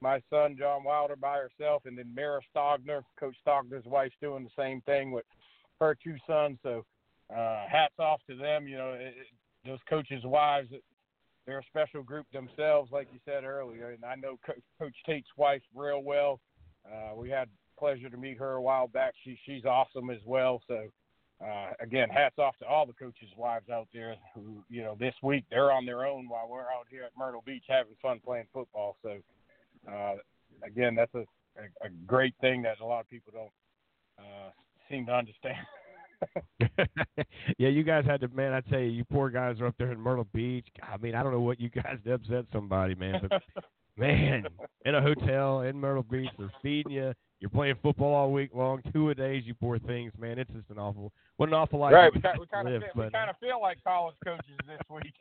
[0.00, 4.62] my son John Wilder by herself, and then Mara Stogner, Coach Stogner's wife's doing the
[4.62, 5.24] same thing with
[5.80, 6.58] her two sons.
[6.62, 6.84] So
[7.34, 8.68] uh, hats off to them.
[8.68, 9.26] You know, it, it,
[9.64, 10.68] those coaches' wives.
[11.46, 13.90] They're a special group themselves, like you said earlier.
[13.90, 16.40] And I know Co- Coach Tate's wife real well.
[16.84, 17.48] Uh, we had
[17.78, 19.14] pleasure to meet her a while back.
[19.22, 20.60] She she's awesome as well.
[20.66, 20.88] So
[21.44, 25.14] uh, again, hats off to all the coaches' wives out there who, you know, this
[25.22, 28.46] week they're on their own while we're out here at Myrtle Beach having fun playing
[28.54, 28.96] football.
[29.02, 29.18] So,
[29.90, 30.14] uh,
[30.64, 31.24] again, that's a,
[31.58, 34.50] a, a great thing that a lot of people don't uh,
[34.90, 35.56] seem to understand.
[37.58, 38.52] yeah, you guys had to, man.
[38.52, 40.66] I tell you, you poor guys are up there in Myrtle Beach.
[40.82, 43.42] I mean, I don't know what you guys did upset somebody, man, but
[43.96, 44.44] man,
[44.84, 47.12] in a hotel in Myrtle Beach, they're feeding you.
[47.40, 49.42] You're playing football all week long, two a days.
[49.44, 50.38] You poor things, man.
[50.38, 51.92] It's just an awful, what an awful life.
[51.92, 54.56] Right, we, kind, we kind live, of but, we kind of feel like college coaches
[54.66, 55.14] this week.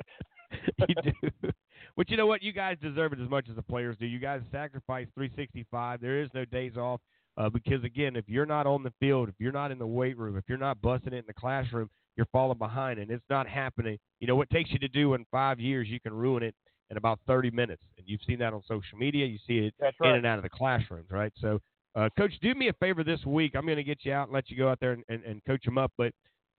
[0.87, 1.51] you do.
[1.97, 2.43] But you know what?
[2.43, 4.05] You guys deserve it as much as the players do.
[4.05, 6.01] You guys sacrifice 365.
[6.01, 6.99] There is no days off
[7.37, 10.17] uh, because again, if you're not on the field, if you're not in the weight
[10.17, 13.47] room, if you're not busting it in the classroom, you're falling behind, and it's not
[13.47, 13.97] happening.
[14.19, 16.55] You know what takes you to do in five years, you can ruin it
[16.89, 19.25] in about 30 minutes, and you've seen that on social media.
[19.25, 20.15] You see it That's in right.
[20.17, 21.33] and out of the classrooms, right?
[21.41, 21.59] So,
[21.95, 23.53] uh, coach, do me a favor this week.
[23.55, 25.41] I'm going to get you out and let you go out there and, and, and
[25.45, 26.13] coach them up, but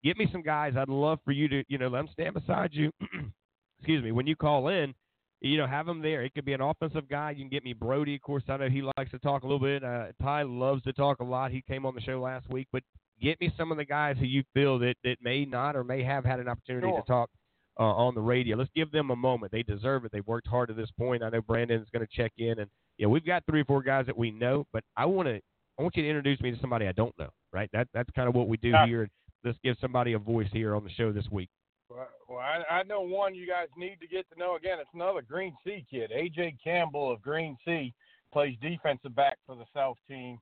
[0.05, 0.75] get me some guys.
[0.77, 2.91] I'd love for you to, you know, let them stand beside you.
[3.79, 4.13] Excuse me.
[4.13, 4.95] When you call in,
[5.41, 6.23] you know, have them there.
[6.23, 7.31] It could be an offensive guy.
[7.33, 8.15] You can get me Brody.
[8.15, 9.85] Of course, I know he likes to talk a little bit.
[9.85, 11.51] Uh, Ty loves to talk a lot.
[11.51, 12.83] He came on the show last week, but
[13.21, 16.03] get me some of the guys who you feel that, that may not or may
[16.03, 17.01] have had an opportunity Sure.
[17.01, 17.31] to talk
[17.79, 18.57] uh, on the radio.
[18.57, 19.53] Let's give them a moment.
[19.53, 20.13] They deserve it.
[20.13, 21.23] They've worked hard to this point.
[21.23, 24.07] I know Brandon's going to check in, and yeah, we've got three or four guys
[24.07, 25.41] that we know, but I want to
[25.79, 27.29] I want you to introduce me to somebody I don't know.
[27.53, 27.69] Right?
[27.75, 28.87] That that's kind of what we do Yeah.
[28.87, 29.09] here.
[29.45, 31.51] Let's give somebody a voice here on the show this week.
[31.89, 34.57] Well, well I, I know one you guys need to get to know.
[34.57, 36.11] Again, it's another Green Sea kid.
[36.11, 37.93] AJ Campbell of Green Sea
[38.33, 40.39] plays defensive back for the South team,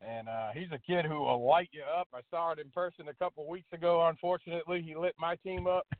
[0.00, 2.08] and uh, he's a kid who will light you up.
[2.14, 4.06] I saw it in person a couple weeks ago.
[4.06, 5.86] Unfortunately, he lit my team up.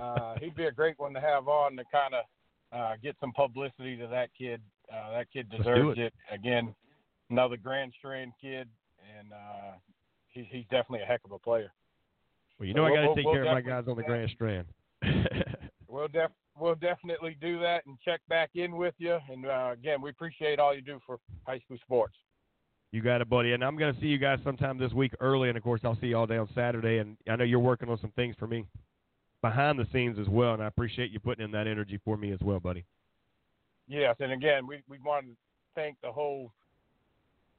[0.00, 2.24] Uh, he'd be a great one to have on to kind of
[2.72, 4.58] uh, get some publicity to that kid.
[4.90, 6.04] Uh, that kid deserves it.
[6.04, 6.14] it.
[6.32, 6.74] Again,
[7.28, 8.68] another Grand Strand kid,
[9.18, 9.72] and uh,
[10.30, 11.72] he's he's definitely a heck of a player.
[12.62, 13.96] Well, you know I We'll- got to we'll- take we'll care of my guys on
[13.96, 14.66] the Grand Strand.
[15.88, 19.18] We'll def we'll definitely do that and check back in with you.
[19.28, 22.14] And uh, again, we appreciate all you do for high school sports.
[22.92, 23.52] You got it, buddy.
[23.52, 25.98] And I'm going to see you guys sometime this week early, and of course I'll
[26.00, 26.96] see you all day on Saturday.
[26.98, 28.64] And I know you're working on some things for me
[29.42, 32.32] behind the scenes as well, and I appreciate you putting in that energy for me
[32.32, 32.86] as well, buddy.
[33.86, 35.32] Yes, and again, we we want to
[35.74, 36.52] thank the whole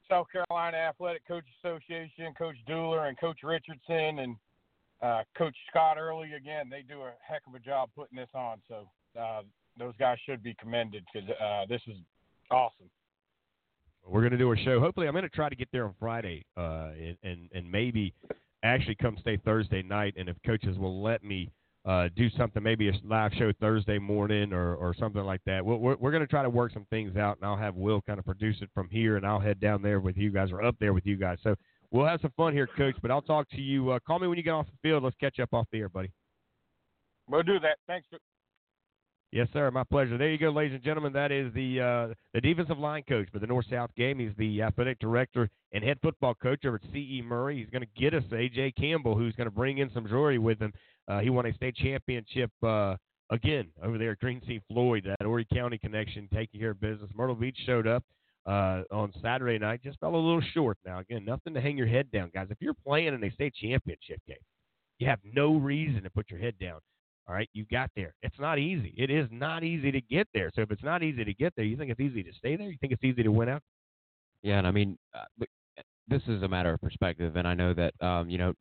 [0.08, 4.34] South Carolina Athletic Coach Association, Coach Dooler, and Coach Richardson, and
[5.02, 6.32] uh, Coach Scott Early.
[6.32, 8.58] Again, they do a heck of a job putting this on.
[8.68, 8.88] So
[9.20, 9.42] uh,
[9.78, 11.96] those guys should be commended because uh, this is
[12.50, 12.90] awesome.
[14.06, 14.80] We're going to do a show.
[14.80, 16.90] Hopefully, I'm going to try to get there on Friday, uh,
[17.22, 18.12] and, and maybe
[18.62, 20.14] actually come stay Thursday night.
[20.18, 21.50] And if coaches will let me
[21.86, 25.64] uh, do something, maybe a live show Thursday morning or, or something like that.
[25.64, 28.00] We're, we're, we're going to try to work some things out, and I'll have Will
[28.02, 30.62] kind of produce it from here, and I'll head down there with you guys or
[30.62, 31.38] up there with you guys.
[31.42, 31.54] So
[31.94, 32.96] we'll have some fun here, Coach.
[33.00, 33.90] But I'll talk to you.
[33.90, 35.04] Uh, call me when you get off the field.
[35.04, 36.10] Let's catch up off the air, buddy.
[37.28, 37.78] We'll do that.
[37.86, 38.06] Thanks.
[39.32, 39.70] Yes, sir.
[39.70, 40.18] My pleasure.
[40.18, 41.12] There you go, ladies and gentlemen.
[41.12, 44.18] That is the uh, the defensive line coach for the North South game.
[44.18, 47.22] He's the athletic director and head football coach over at C.E.
[47.22, 47.58] Murray.
[47.58, 48.72] He's going to get us A.J.
[48.72, 50.72] Campbell, who's going to bring in some jewelry with him.
[51.08, 52.94] Uh, he won a state championship uh,
[53.30, 57.10] again over there at Green Sea Floyd, that Horry County connection, taking care of business.
[57.14, 58.04] Myrtle Beach showed up
[58.46, 60.76] uh, on Saturday night, just fell a little short.
[60.84, 62.48] Now, again, nothing to hang your head down, guys.
[62.50, 64.36] If you're playing in a state championship game,
[64.98, 66.80] you have no reason to put your head down.
[67.26, 68.14] All right, you got there.
[68.22, 68.92] It's not easy.
[68.98, 70.50] It is not easy to get there.
[70.54, 72.68] So if it's not easy to get there, you think it's easy to stay there?
[72.68, 73.62] You think it's easy to win out?
[74.42, 75.48] Yeah, and I mean, uh, but
[76.06, 78.52] this is a matter of perspective, and I know that um, you know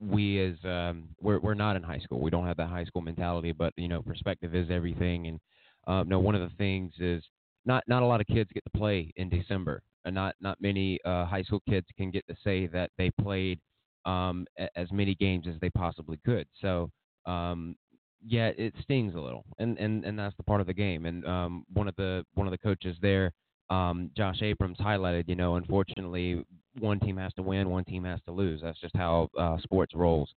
[0.00, 2.20] we as um, we're we're not in high school.
[2.20, 5.28] We don't have that high school mentality, but you know, perspective is everything.
[5.28, 5.40] And
[5.86, 7.22] um, no, one of the things is
[7.64, 10.98] not not a lot of kids get to play in December, and not not many
[11.04, 13.60] uh, high school kids can get to say that they played
[14.04, 14.46] um,
[14.76, 16.46] as many games as they possibly could.
[16.60, 16.90] So
[17.26, 17.76] um,
[18.24, 21.06] yeah, it stings a little, and and and that's the part of the game.
[21.06, 23.32] And um, one of the one of the coaches there,
[23.70, 25.24] um, Josh Abrams, highlighted.
[25.28, 26.44] You know, unfortunately,
[26.78, 28.60] one team has to win, one team has to lose.
[28.62, 30.30] That's just how uh, sports rolls.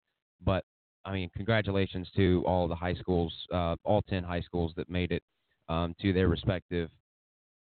[0.43, 0.63] But
[1.05, 5.11] I mean, congratulations to all the high schools, uh, all ten high schools that made
[5.11, 5.23] it
[5.69, 6.89] um, to their respective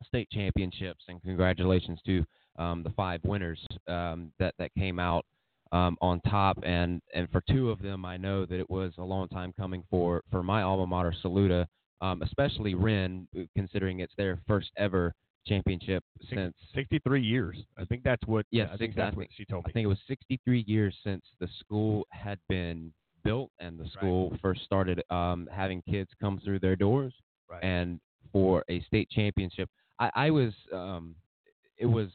[0.06, 2.26] state championships, and congratulations to
[2.58, 5.26] um, the five winners um, that that came out
[5.72, 6.58] um, on top.
[6.64, 9.84] And and for two of them, I know that it was a long time coming
[9.90, 11.68] for for my alma mater, Saluda,
[12.02, 15.14] um, especially Wren, considering it's their first ever
[15.48, 17.58] championship since 63 years.
[17.78, 18.46] I think that's what.
[18.52, 19.26] Yes, I think exactly.
[19.26, 19.72] That's what she told me.
[19.72, 24.36] I think it was 63 years since the school had been built and the school
[24.42, 27.14] first started um, having kids come through their doors.
[27.50, 27.64] Right.
[27.64, 28.00] And
[28.32, 29.70] for a state championship,
[30.02, 30.54] I, I was.
[30.74, 31.16] Um,
[31.78, 32.10] it was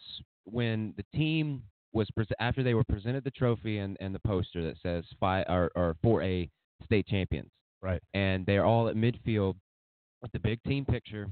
[0.45, 4.63] when the team was pres after they were presented the trophy and, and the poster
[4.63, 6.49] that says five or, or 4A
[6.85, 7.51] state champions.
[7.83, 8.03] Right.
[8.15, 9.55] And they're all at midfield
[10.23, 11.29] with the big team picture.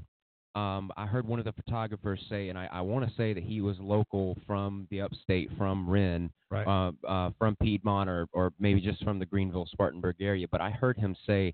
[0.55, 3.43] Um, I heard one of the photographers say, and I, I want to say that
[3.43, 6.65] he was local from the upstate, from Wren, Right.
[6.65, 10.47] uh, uh, from Piedmont, or, or maybe just from the Greenville Spartanburg area.
[10.49, 11.53] But I heard him say,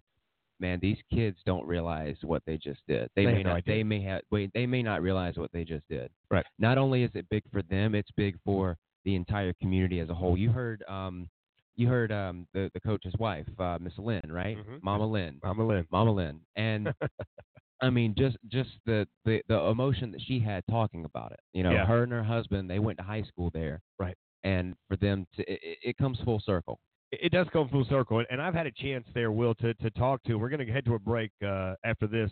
[0.62, 3.10] "Man, these kids don't realize what they just did.
[3.16, 3.66] They, They may no not.
[3.66, 4.22] They may have.
[4.32, 6.10] Wait, they may not realize what they just did.
[6.30, 6.46] Right.
[6.60, 10.14] Not only is it big for them, it's big for the entire community as a
[10.14, 10.38] whole.
[10.38, 11.28] You heard, um,
[11.76, 14.58] you heard um, the the coach's wife, uh, Miss Lynn, right?
[14.58, 14.82] Mhm.
[14.84, 15.40] Mama Lynn.
[15.44, 15.88] Mama Lynn.
[15.92, 16.40] Mama Lynn.
[16.56, 16.94] And
[17.82, 21.40] I mean, just just the, the the emotion that she had talking about it.
[21.54, 21.86] You know, Yeah.
[21.88, 23.82] her and her husband, they went to high school there.
[23.98, 24.16] Right.
[24.44, 26.80] And for them to, it- it comes full circle.
[27.12, 30.24] It does come full circle, and- I've had a chance there, Will, to, to talk
[30.24, 30.36] to.
[30.36, 32.32] We're going to head to a break uh, after this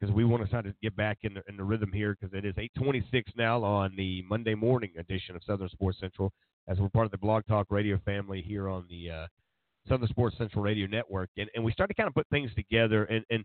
[0.00, 2.36] because we want to try to get back in the, in the rhythm here because
[2.36, 6.32] it is 8:26 now on the Monday morning edition of Southern Sports Central,
[6.68, 9.26] as we're part of the Blog Talk Radio family here on the uh,
[9.88, 13.04] Southern Sports Central Radio Network, and and we start to kind of put things together.
[13.04, 13.44] And and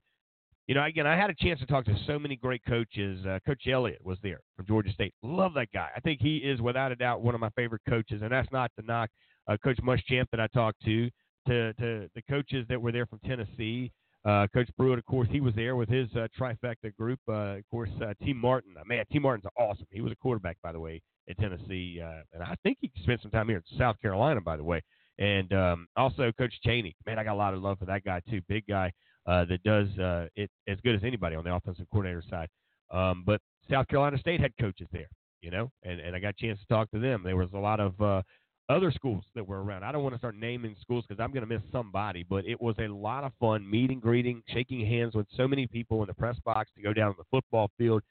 [0.67, 3.25] you know, again, I had a chance to talk to so many great coaches.
[3.25, 5.13] Uh, Coach Elliott was there from Georgia State.
[5.23, 5.89] Love that guy.
[5.95, 8.71] I think he is without a doubt one of my favorite coaches, and that's not
[8.79, 9.09] to knock
[9.51, 11.09] uh, Coach Muschamp that I talked to,
[11.47, 13.91] to to the coaches that were there from Tennessee.
[14.23, 17.19] Uh, Coach Pruitt, of course, he was there with his uh, trifecta group.
[17.27, 18.75] Uh, of course, uh, Tee Martin.
[18.79, 19.87] Uh, man, Tee Martin's awesome.
[19.89, 23.21] He was a quarterback, by the way, at Tennessee, uh, and I think he spent
[23.21, 24.81] some time here in South Carolina, by the way.
[25.17, 26.95] And um, also Coach Chaney.
[27.05, 28.41] Man, I got a lot of love for that guy too.
[28.47, 28.91] Big guy
[29.25, 29.87] uh, that does
[30.35, 32.47] it as good as anybody on the offensive coordinator side.
[32.91, 35.09] Um, but South Carolina State had coaches there,
[35.41, 37.21] you know, and, and I got a chance to talk to them.
[37.23, 38.23] There was a lot of
[38.71, 39.83] other schools that were around.
[39.83, 42.59] I don't want to start naming schools because I'm going to miss somebody, but it
[42.59, 46.13] was a lot of fun meeting, greeting, shaking hands with so many people in the
[46.13, 48.01] press box to go down to the football field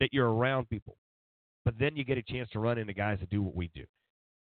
[0.00, 0.96] that you're around people.
[1.64, 3.84] But then you get a chance to run into guys that do what we do.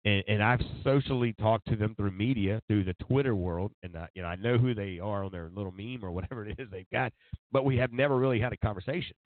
[0.04, 4.08] And, and I've socially talked to them through media, through the Twitter world, and I,
[4.14, 6.68] you know I know who they are on their little meme or whatever it is
[6.70, 7.12] they've got,
[7.50, 9.16] but we have never really had a conversation.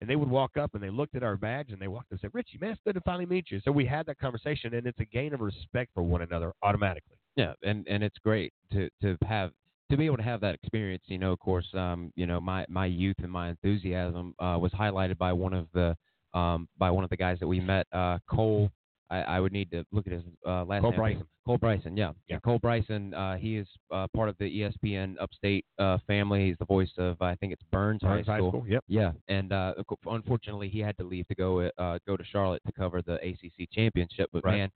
[0.00, 2.20] And they would walk up and they looked at our badge and they walked and
[2.20, 4.86] said, "Richie, man, it's good to finally meet you." So we had that conversation, and
[4.86, 7.16] it's a gain of respect for one another automatically.
[7.36, 9.52] Yeah, and and it's great to to have
[9.90, 11.02] to be able to have that experience.
[11.06, 14.72] You know, of course, um, you know, my my youth and my enthusiasm uh, was
[14.72, 15.96] highlighted by one of the
[16.32, 18.70] um by one of the guys that we met, uh, Cole.
[19.10, 21.00] I, I would need to look at his uh, last Cole name.
[21.00, 21.26] Bryson.
[21.46, 22.38] Cole Bryson, yeah, Yeah.
[22.40, 23.12] Cole Bryson.
[23.12, 26.46] Uh, he is uh, part of the ESPN Upstate uh, family.
[26.46, 28.84] He's the voice of I think it's Burns, Burns High School, yep.
[28.86, 29.74] Yeah, and uh,
[30.06, 33.68] unfortunately he had to leave to go uh, go to Charlotte to cover the ACC
[33.72, 34.28] championship.
[34.32, 34.58] But Right.
[34.58, 34.70] man,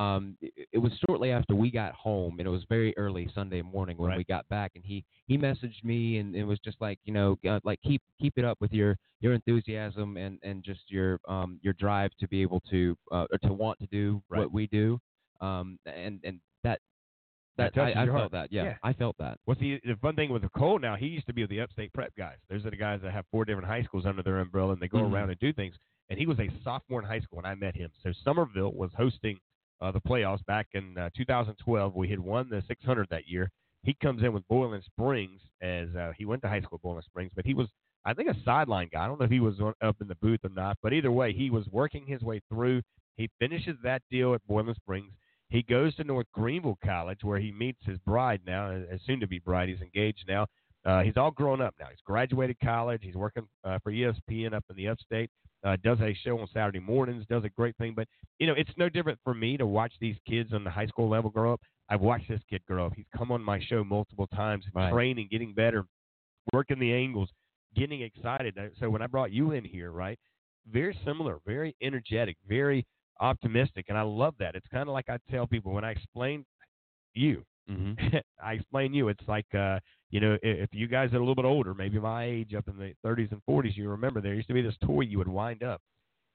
[0.00, 3.62] um, it, it was shortly after we got home, and it was very early Sunday
[3.62, 4.18] morning when Right.
[4.18, 7.38] we got back, and he he messaged me, and it was just like you know,
[7.48, 11.60] uh, like keep keep it up with your your enthusiasm and and just your um
[11.62, 14.38] your drive to be able to uh, or to want to do Right.
[14.40, 14.98] what we do,
[15.40, 16.80] um, and and that
[17.58, 18.76] That that, I, I felt that, yeah, Yeah.
[18.82, 19.38] I felt that.
[19.44, 20.96] What's the the fun thing with Cole now?
[20.96, 22.38] He used to be with the Upstate Prep guys.
[22.48, 24.88] Those are the guys that have four different high schools under their umbrella, and they
[24.88, 25.12] go Mhm.
[25.12, 25.74] around and do things.
[26.08, 27.90] And he was a sophomore in high school when I met him.
[28.02, 29.38] So Somerville was hosting
[29.80, 31.94] uh, the playoffs back in uh, 2012.
[31.94, 33.50] We had won the 600 that year.
[33.82, 37.02] He comes in with Boiling Springs as uh, he went to high school at Boiling
[37.02, 37.68] Springs, but he was
[38.04, 39.04] I think a sideline guy.
[39.04, 41.12] I don't know if he was on, up in the booth or not, but either
[41.12, 42.82] way, he was working his way through.
[43.16, 45.12] He finishes that deal at Boiling Springs.
[45.50, 49.26] He goes to North Greenville College where he meets his bride now, as soon to
[49.26, 49.68] be bride.
[49.68, 50.46] He's engaged now.
[50.84, 51.86] Uh, he's all grown up now.
[51.90, 53.00] He's graduated college.
[53.02, 55.30] He's working uh, for ESPN up in the upstate.
[55.62, 57.24] Uh, does a show on Saturday mornings.
[57.28, 57.92] Does a great thing.
[57.94, 58.08] But
[58.38, 61.08] you know, it's no different for me to watch these kids on the high school
[61.08, 61.60] level grow up.
[61.88, 62.92] I've watched this kid grow up.
[62.94, 64.92] He's come on my show multiple times, Right.
[64.92, 65.84] training, getting better,
[66.52, 67.30] working the angles,
[67.74, 68.56] getting excited.
[68.56, 70.18] Uh, So when I brought you in here, right,
[70.66, 72.86] very similar, very energetic, very
[73.20, 74.54] optimistic, and I love that.
[74.54, 76.44] It's kind of like I tell people when I explain
[77.14, 77.44] you.
[77.70, 78.16] Mm-hmm.
[78.44, 79.08] I explain you.
[79.08, 79.78] It's like uh,
[80.10, 82.76] you know, if you guys are a little bit older, maybe my age, up in
[82.76, 85.62] the 30s and 40s, you remember there used to be this toy you would wind
[85.62, 85.80] up,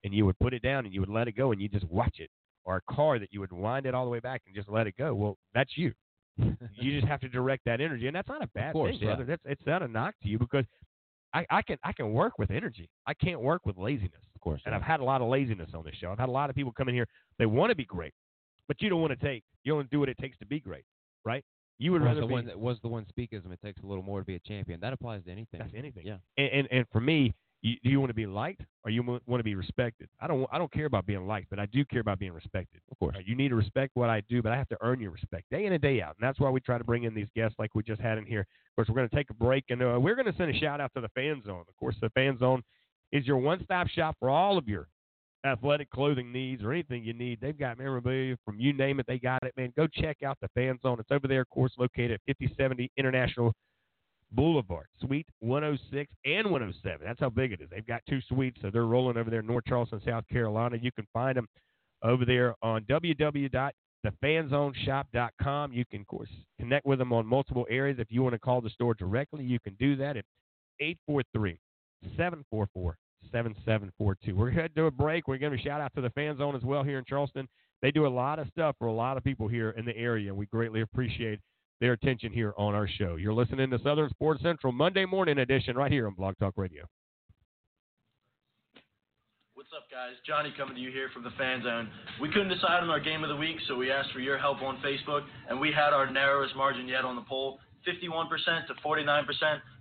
[0.03, 1.85] and you would put it down and you would let it go, and you just
[1.89, 2.29] watch it,
[2.63, 4.87] or a car that you would wind it all the way back and just let
[4.87, 5.13] it go.
[5.13, 5.93] Well, that's you.
[6.37, 9.15] you just have to direct that energy, and that's not a bad course, thing, yeah.
[9.15, 9.25] brother.
[9.25, 10.65] That's it's not a knock to you because
[11.33, 12.89] I, I can I can work with energy.
[13.05, 14.21] I can't work with laziness.
[14.35, 14.61] Of course.
[14.65, 16.11] And I've had a lot of laziness on this show.
[16.11, 17.07] I've had a lot of people come in here.
[17.39, 18.13] They want to be great,
[18.69, 19.43] but you don't want to take.
[19.65, 20.85] You don't do what it takes to be great,
[21.25, 21.43] right?
[21.77, 22.33] You would was rather the be.
[22.33, 23.51] one that was the one speakism.
[23.51, 24.79] It takes a little more to be a champion.
[24.79, 25.59] That applies to anything.
[25.59, 26.05] That's anything.
[26.05, 26.17] Yeah.
[26.37, 29.39] And, and and for me, you, do you want to be liked or you want
[29.39, 30.07] to be respected?
[30.21, 32.79] I don't I don't care about being liked, but I do care about being respected.
[32.91, 33.15] Of course.
[33.15, 33.27] Right?
[33.27, 35.65] You need to respect what I do, but I have to earn your respect day
[35.65, 36.15] in and day out.
[36.19, 38.25] And that's why we try to bring in these guests like we just had in
[38.25, 38.41] here.
[38.41, 40.59] Of course, we're going to take a break and uh, we're going to send a
[40.59, 41.63] shout out to the Fan Zone.
[41.67, 42.63] Of course, the Fan Zone
[43.11, 44.87] is your one stop shop for all of your
[45.45, 47.39] athletic clothing needs or anything you need.
[47.41, 49.73] They've got memorabilia from you name it, they got it, man.
[49.75, 50.99] Go check out the Fan Zone.
[50.99, 53.53] It's over there, of course, located at 5070 International
[54.31, 57.05] Boulevard, Suite 106 and 107.
[57.05, 57.69] That's how big it is.
[57.69, 60.77] They've got two suites, so they're rolling over there in North Charleston, South Carolina.
[60.81, 61.47] You can find them
[62.03, 65.73] over there on www.thefanzoneshop.com.
[65.73, 67.97] You can, of course, connect with them on multiple areas.
[67.99, 70.25] If you want to call the store directly, you can do that at
[70.79, 71.59] 843
[72.17, 72.97] 744
[73.31, 74.35] 7742.
[74.35, 75.27] We're going to do a break.
[75.27, 77.47] We're going to shout out to the Fan Zone as well here in Charleston.
[77.81, 80.29] They do a lot of stuff for a lot of people here in the area,
[80.29, 81.39] and we greatly appreciate
[81.81, 83.15] their attention here on our show.
[83.15, 86.85] You're listening to Southern Sports Central Monday morning edition right here on Blog Talk Radio.
[89.55, 90.13] What's up, guys?
[90.25, 91.89] Johnny coming to you here from the Fan Zone.
[92.21, 94.61] We couldn't decide on our game of the week, so we asked for your help
[94.61, 98.29] on Facebook, and we had our narrowest margin yet on the poll 51%
[98.67, 99.25] to 49%.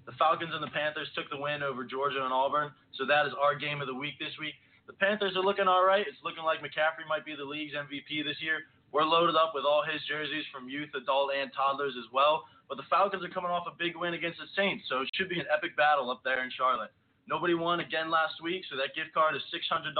[0.06, 3.32] The Falcons and the Panthers took the win over Georgia and Auburn, so that is
[3.40, 4.54] our game of the week this week.
[4.86, 6.04] The Panthers are looking all right.
[6.04, 8.68] It's looking like McCaffrey might be the league's MVP this year.
[8.92, 12.44] We're loaded up with all his jerseys from youth, adult, and toddlers as well.
[12.68, 15.32] But the Falcons are coming off a big win against the Saints, so it should
[15.32, 16.92] be an epic battle up there in Charlotte.
[17.26, 19.96] Nobody won again last week, so that gift card is $600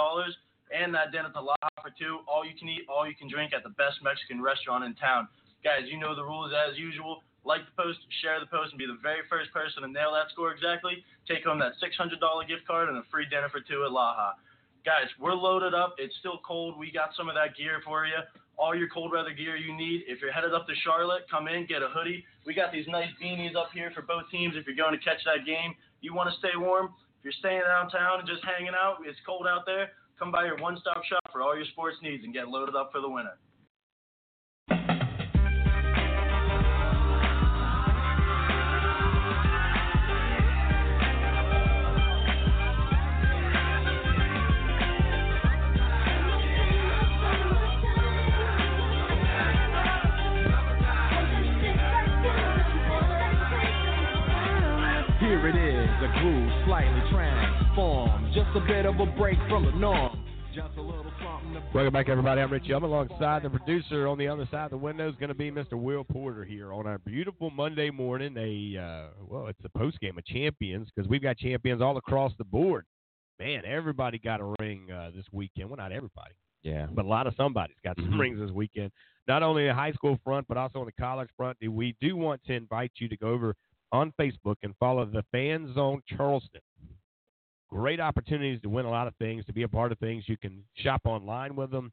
[0.73, 2.21] and that dinner at the La for two.
[2.29, 5.29] All you can eat, all you can drink at the best Mexican restaurant in town.
[5.65, 7.25] Guys, you know the rules as usual.
[7.45, 10.33] Like the post, share the post, and be the very first person to nail that
[10.33, 11.05] score exactly.
[11.29, 12.17] Take home that $600
[12.49, 14.41] gift card and a free dinner for two at Laha.
[14.85, 15.97] Guys, we're loaded up.
[15.97, 16.77] It's still cold.
[16.79, 18.21] We got some of that gear for you.
[18.57, 20.05] All your cold weather gear you need.
[20.07, 22.25] If you're headed up to Charlotte, come in, get a hoodie.
[22.47, 25.21] We got these nice beanies up here for both teams if you're going to catch
[25.25, 25.75] that game.
[26.01, 26.93] You want to stay warm?
[27.19, 30.57] If you're staying downtown and just hanging out, it's cold out there, come by your
[30.61, 33.41] one stop shop for all your sports needs and get loaded up for the winter.
[56.05, 58.35] Here it is, a groove slightly transformed.
[58.35, 60.25] Just a bit of a break from the norm.
[60.55, 62.41] Just a little something to Welcome back, everybody.
[62.41, 62.73] I'm Richie.
[62.73, 65.51] I'm alongside the producer on the other side of the window is going to be
[65.51, 65.73] Mr.
[65.73, 68.37] Will Porter here on our beautiful Monday morning.
[68.37, 72.33] A uh, well, it's a post game of champions because we've got champions all across
[72.39, 72.85] the board.
[73.41, 75.71] Man, everybody got a ring uh, this weekend.
[75.71, 76.87] Well, not everybody, Yeah.
[76.93, 78.19] but a lot of somebody's got some Mhm.
[78.21, 78.93] rings this weekend.
[79.27, 81.57] Not only the high school front, but also on the college front.
[81.69, 83.57] We do want to invite you to go over
[83.93, 86.61] on Facebook and follow the Fan Zone Charleston.
[87.71, 90.25] Great opportunities to win a lot of things, to be a part of things.
[90.27, 91.93] You can shop online with them,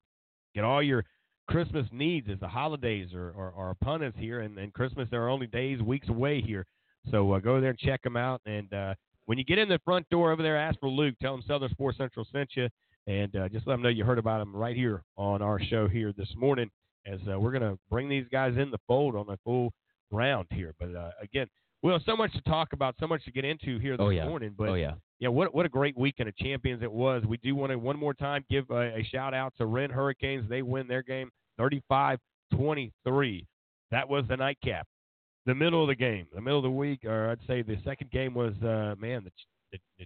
[0.53, 1.03] get all your
[1.47, 5.23] Christmas needs as the holidays are, are, are upon us here, and, and Christmas there
[5.23, 6.65] are only days, weeks away here.
[7.09, 8.41] So uh, go there and check them out.
[8.45, 8.93] And uh,
[9.25, 11.15] when you get in the front door over there, ask for Luke.
[11.21, 12.69] Tell him Southern Sports Central sent you,
[13.07, 15.87] and uh, just let him know you heard about him right here on our show
[15.87, 16.69] here this morning.
[17.07, 19.73] As uh, we're going to bring these guys in the fold on a full
[20.11, 20.75] round here.
[20.79, 21.47] But uh, again,
[21.83, 24.27] well, so much to talk about, so much to get into here this Oh, yeah.
[24.27, 24.53] morning.
[24.57, 24.93] But Oh, yeah.
[25.19, 27.23] yeah, what what a great weekend of champions it was.
[27.25, 30.47] We do want to one more time give a, a shout out to Wren Hurricanes.
[30.49, 33.45] They win their game 35-23.
[33.91, 34.87] That was the nightcap.
[35.45, 38.11] The middle of the game, the middle of the week, or I'd say the second
[38.11, 39.31] game was uh, man the,
[39.71, 40.05] the, the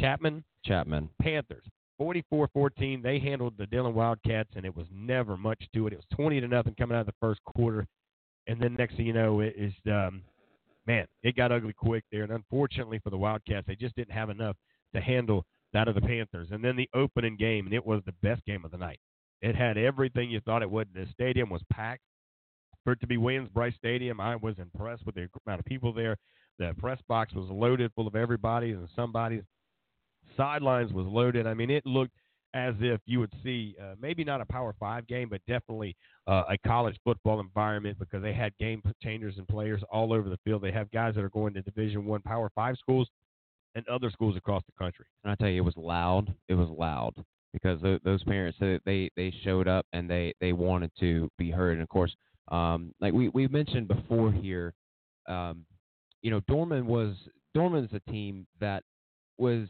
[0.00, 1.08] Chapman Chapman.
[1.22, 1.64] Panthers.
[1.98, 3.02] 44-14.
[3.02, 5.94] They handled the Dillon Wildcats, and it was never much to it.
[5.94, 7.86] It was 20 to nothing coming out of the first quarter,
[8.46, 10.20] and then next thing you know, it is um,
[10.86, 12.22] man, it got ugly quick there.
[12.22, 14.56] And unfortunately for the Wildcats, they just didn't have enough
[14.94, 16.48] to handle that of the Panthers.
[16.50, 19.00] And then the opening game, and it was the best game of the night.
[19.42, 20.88] It had everything you thought it would.
[20.94, 22.02] The stadium was packed.
[22.84, 26.16] For it to be Williams-Brice Stadium, I was impressed with the amount of people there.
[26.58, 29.42] The press box was loaded full of everybody and somebody's
[30.36, 31.46] sidelines was loaded.
[31.46, 32.14] I mean, it looked
[32.56, 35.94] as if you would see uh, maybe not a Power Five game, but definitely
[36.26, 40.38] uh, a college football environment because they had game changers and players all over the
[40.44, 40.62] field.
[40.62, 43.08] They have guys that are going to Division One Power Five schools
[43.74, 45.06] and other schools across the country.
[45.22, 46.34] And I tell you, it was loud.
[46.48, 47.14] It was loud
[47.52, 51.74] because tho- those parents they they showed up and they they wanted to be heard.
[51.74, 52.14] And of course,
[52.48, 54.72] Um, like we we mentioned before here,
[55.28, 55.66] um,
[56.22, 57.14] you know, Dorman was
[57.54, 58.82] Dorman's a team that
[59.36, 59.68] was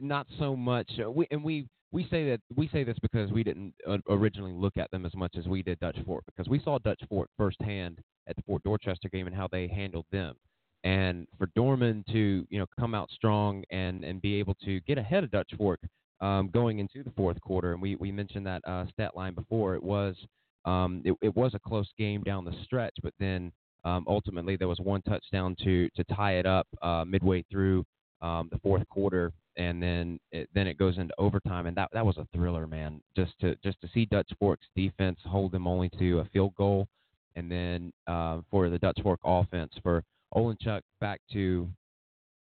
[0.00, 0.88] not so much.
[0.98, 4.52] Uh, we and we we say that we say this because we didn't uh, originally
[4.52, 7.28] look at them as much as we did Dutch Fork because we saw Dutch Fork
[7.38, 10.34] firsthand at the Fort Dorchester game and how they handled them.
[10.82, 14.98] And for Dorman to you know come out strong and and be able to get
[14.98, 15.78] ahead of Dutch Fork
[16.20, 19.76] um, going into the fourth quarter, and we we mentioned that uh, stat line before.
[19.76, 20.16] It was
[20.64, 23.52] um, it, it was a close game down the stretch, but then
[23.84, 27.84] um, ultimately there was one touchdown to to tie it up uh, midway through
[28.20, 32.04] um, the fourth quarter, and then it, then it goes into overtime, and that that
[32.04, 33.00] was a thriller, man.
[33.16, 36.88] Just to just to see Dutch Fork's defense hold them only to a field goal,
[37.36, 40.02] and then uh, for the Dutch Fork offense for
[40.34, 41.68] Olenchuk back to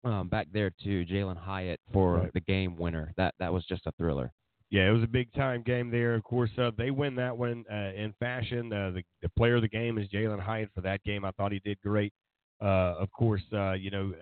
[0.03, 2.33] um, back there to Jalin Hyatt for Right.
[2.33, 3.13] the game winner.
[3.17, 4.31] That that was just a thriller.
[4.71, 6.13] Yeah, it was a big time game there.
[6.13, 8.71] Of course, uh, they win that one uh, in fashion.
[8.71, 11.25] Uh, the, the player of the game is Jalin Hyatt for that game.
[11.25, 12.13] I thought he did great.
[12.61, 14.13] Uh, of course, uh, you know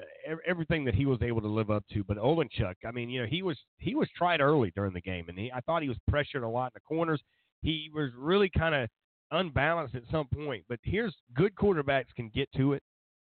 [0.46, 2.04] everything that he was able to live up to.
[2.04, 5.26] But Olenchuk, I mean, you know, he was he was tried early during the game,
[5.30, 7.22] and he, I thought he was pressured a lot in the corners.
[7.62, 8.90] He was really kind of
[9.32, 10.64] unbalanced at some point.
[10.70, 12.84] But here's good quarterbacks can get to it.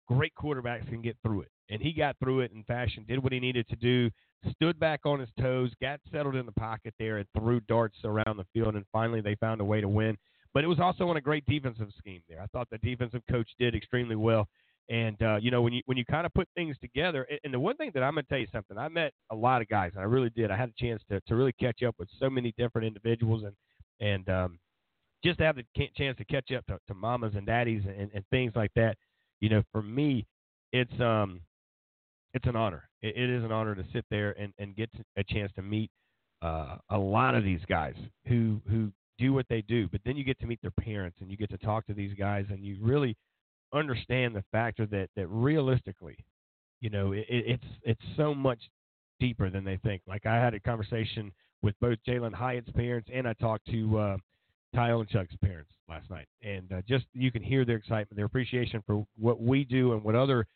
[0.06, 3.06] Great quarterbacks can get through it, and he got through it in fashion.
[3.08, 4.10] Did what he needed to do
[4.52, 8.36] stood back on his toes, got settled in the pocket there, and threw darts around
[8.36, 8.74] the field.
[8.74, 10.16] And finally, they found a way to win.
[10.52, 12.40] But it was also on a great defensive scheme there.
[12.40, 14.48] I thought the defensive coach did extremely well.
[14.90, 17.60] And uh, you know, when you when you kind of put things together, and- the
[17.60, 19.92] one thing that I'm going to tell you something, I met a lot of guys,
[19.94, 20.50] and I really did.
[20.50, 23.54] I had a chance to to really catch up with so many different individuals, and
[24.00, 24.58] and um,
[25.24, 25.64] just to have the
[25.96, 28.96] chance to catch up to, to mamas and daddies and, and things like that.
[29.40, 30.26] You know, for me,
[30.72, 31.40] it's um,
[32.34, 32.88] it's an honor.
[33.00, 35.90] It, it is an honor to sit there and, and get a chance to meet
[36.42, 37.94] uh, a lot of these guys
[38.26, 39.88] who who do what they do.
[39.88, 42.14] But then you get to meet their parents and you get to talk to these
[42.14, 43.16] guys and you really
[43.72, 46.16] understand the factor that that realistically,
[46.80, 48.58] you know, it, it- it's it's so much
[49.20, 50.02] deeper than they think.
[50.06, 51.32] Like I had a conversation
[51.62, 54.16] with both Jalin Hyatt's parents and I talked to uh,
[54.74, 58.82] Ty Olenchuk's parents last night, and uh, just you can hear their excitement, their appreciation
[58.86, 60.46] for what we do and what other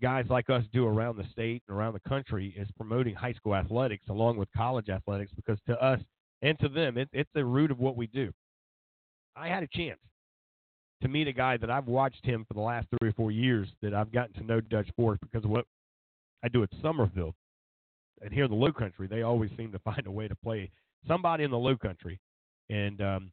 [0.00, 3.54] guys like us do around the state and around the country is promoting high school
[3.54, 6.00] athletics along with college athletics because to us
[6.42, 8.32] and to them, it, it's the root of what we do.
[9.36, 10.00] I had a chance
[11.02, 13.68] to meet a guy that I've watched him for the last three or four years
[13.82, 15.66] that I've gotten to know Dutch Fork because of what
[16.42, 17.34] I do at Summerville.
[18.22, 20.70] And here in the Low Country, they always seem to find a way to play
[21.06, 22.18] somebody in the Low Country.
[22.70, 23.32] And um,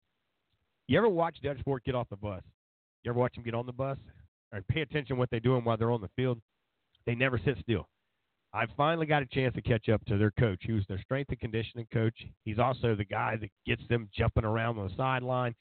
[0.88, 2.44] you ever watch Dutch Fork get off the bus?
[3.04, 3.98] You ever watch them get on the bus?
[4.52, 6.40] and pay attention to what they're doing while they're on the field?
[7.06, 7.88] They never sit still.
[8.54, 11.40] I finally got a chance to catch up to their coach, who's their strength and
[11.40, 12.16] conditioning coach.
[12.46, 15.54] He's also the guy that gets them jumping around on the sideline,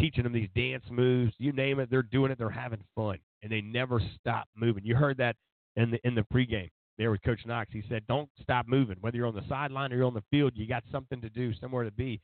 [0.00, 1.32] teaching them these dance moves.
[1.38, 2.38] You name it, they're doing it.
[2.38, 4.84] They're having fun, and they never stop moving.
[4.84, 5.36] You heard that
[5.76, 7.72] in the in the pregame there with Coach Knotts.
[7.72, 8.96] He said, "Don't stop moving.
[9.00, 11.52] Whether you're on the sideline or you're on the field, you got something to do,
[11.54, 12.20] somewhere to be."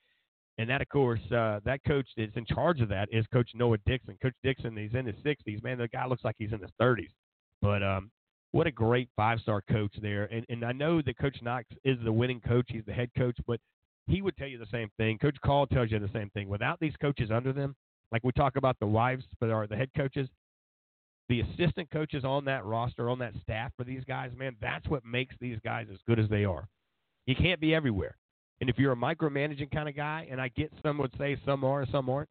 [0.59, 3.79] And that, of course, uh, that coach that's in charge of that is Coach Noah
[3.87, 4.19] Dixon.
[4.21, 5.63] Coach Dixon, he's in his 60s.
[5.63, 7.09] Man, the guy looks like he's in his 30s.
[7.63, 8.11] But um,
[8.53, 10.25] what a great five-star coach there.
[10.27, 12.67] And and I know that Coach Knotts is the winning coach.
[12.69, 13.61] He's the head coach, but
[14.07, 15.19] he would tell you the same thing.
[15.19, 16.49] Coach Call tells you the same thing.
[16.49, 17.75] Without these coaches under them,
[18.13, 20.29] like we talk about the wives but are the head coaches,
[21.29, 25.05] the assistant coaches on that roster, on that staff for these guys, man, that's what
[25.05, 26.67] makes these guys as good as they are.
[27.27, 28.17] You can't be everywhere.
[28.61, 31.65] And if you're a micromanaging kind of guy, and I get some would say some
[31.65, 32.29] are, some aren't,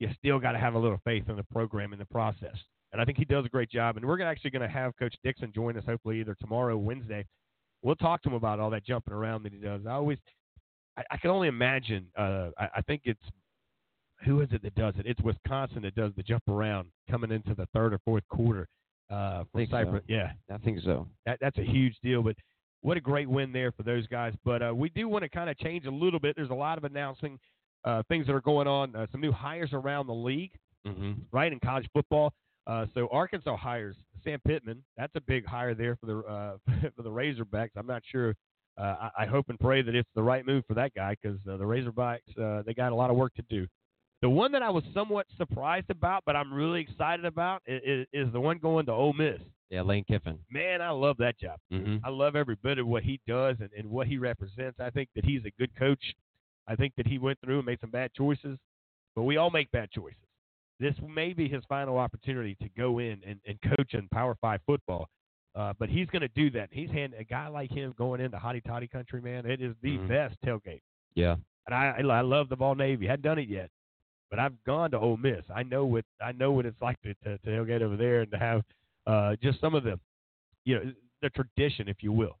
[0.00, 2.56] you still got to have a little faith in the program and the process.
[2.92, 3.96] And I think he does a great job.
[3.96, 7.24] And we're actually going to have Coach Dixon join us hopefully either tomorrow or Wednesday.
[7.82, 9.82] We'll talk to him about all that jumping around that he does.
[9.86, 10.18] I always,
[11.00, 12.06] I, I can only imagine.
[12.16, 13.20] Uh, I, I think it's
[14.24, 15.06] who is it that does it?
[15.06, 18.68] It's Wisconsin that does the jump around coming into the third or fourth quarter.
[19.10, 19.92] Uh, from think so.
[20.08, 21.08] Yeah, I think so.
[21.26, 22.22] that, that's a huge deal.
[22.22, 22.36] But
[22.82, 24.34] what a great win there for those guys.
[24.44, 26.36] But uh, we do want to kind of change a little bit.
[26.36, 27.38] There's a lot of announcing
[27.84, 28.94] uh, things that are going on.
[28.94, 30.52] Uh, some new hires around the league,
[30.86, 31.12] Mm-hmm.
[31.30, 32.32] right, in college football.
[32.66, 34.82] Uh, so Arkansas hires Sam Pittman.
[34.96, 36.56] That's a big hire there for the uh,
[36.96, 37.70] for the Razorbacks.
[37.76, 38.34] I'm not sure.
[38.78, 41.38] Uh, I, I hope and pray that it's the right move for that guy because
[41.48, 43.66] uh, the Razorbacks uh, they got a lot of work to do.
[44.22, 48.30] The one that I was somewhat surprised about, but I'm really excited about, is, is
[48.32, 49.40] the one going to Ole Miss.
[49.70, 50.38] Yeah, Lane Kiffin.
[50.50, 51.58] Man, I love that job.
[51.72, 52.04] Mm-hmm.
[52.04, 54.78] I love every bit of what he does and, and what he represents.
[54.80, 56.02] I think that he's a good coach.
[56.66, 58.58] I think that he went through and made some bad choices,
[59.14, 60.18] but we all make bad choices.
[60.80, 64.60] This may be his final opportunity to go in and, and coach in Power Five
[64.66, 65.08] football.
[65.54, 66.68] Uh, but he's going to do that.
[66.70, 69.46] He's hand a guy like him going into hotty toddy country, man.
[69.46, 70.08] It is the Mhm.
[70.08, 70.82] best tailgate.
[71.14, 71.36] Yeah.
[71.66, 73.06] And I, I love the Vol Navy.
[73.06, 73.68] Hadn't done it yet,
[74.30, 75.44] but I've gone to Ole Miss.
[75.54, 78.30] I know what I know what it's like to to, to tailgate over there and
[78.30, 78.62] to have
[79.06, 79.98] uh, just some of the,
[80.64, 82.38] you know, the tradition, if you will.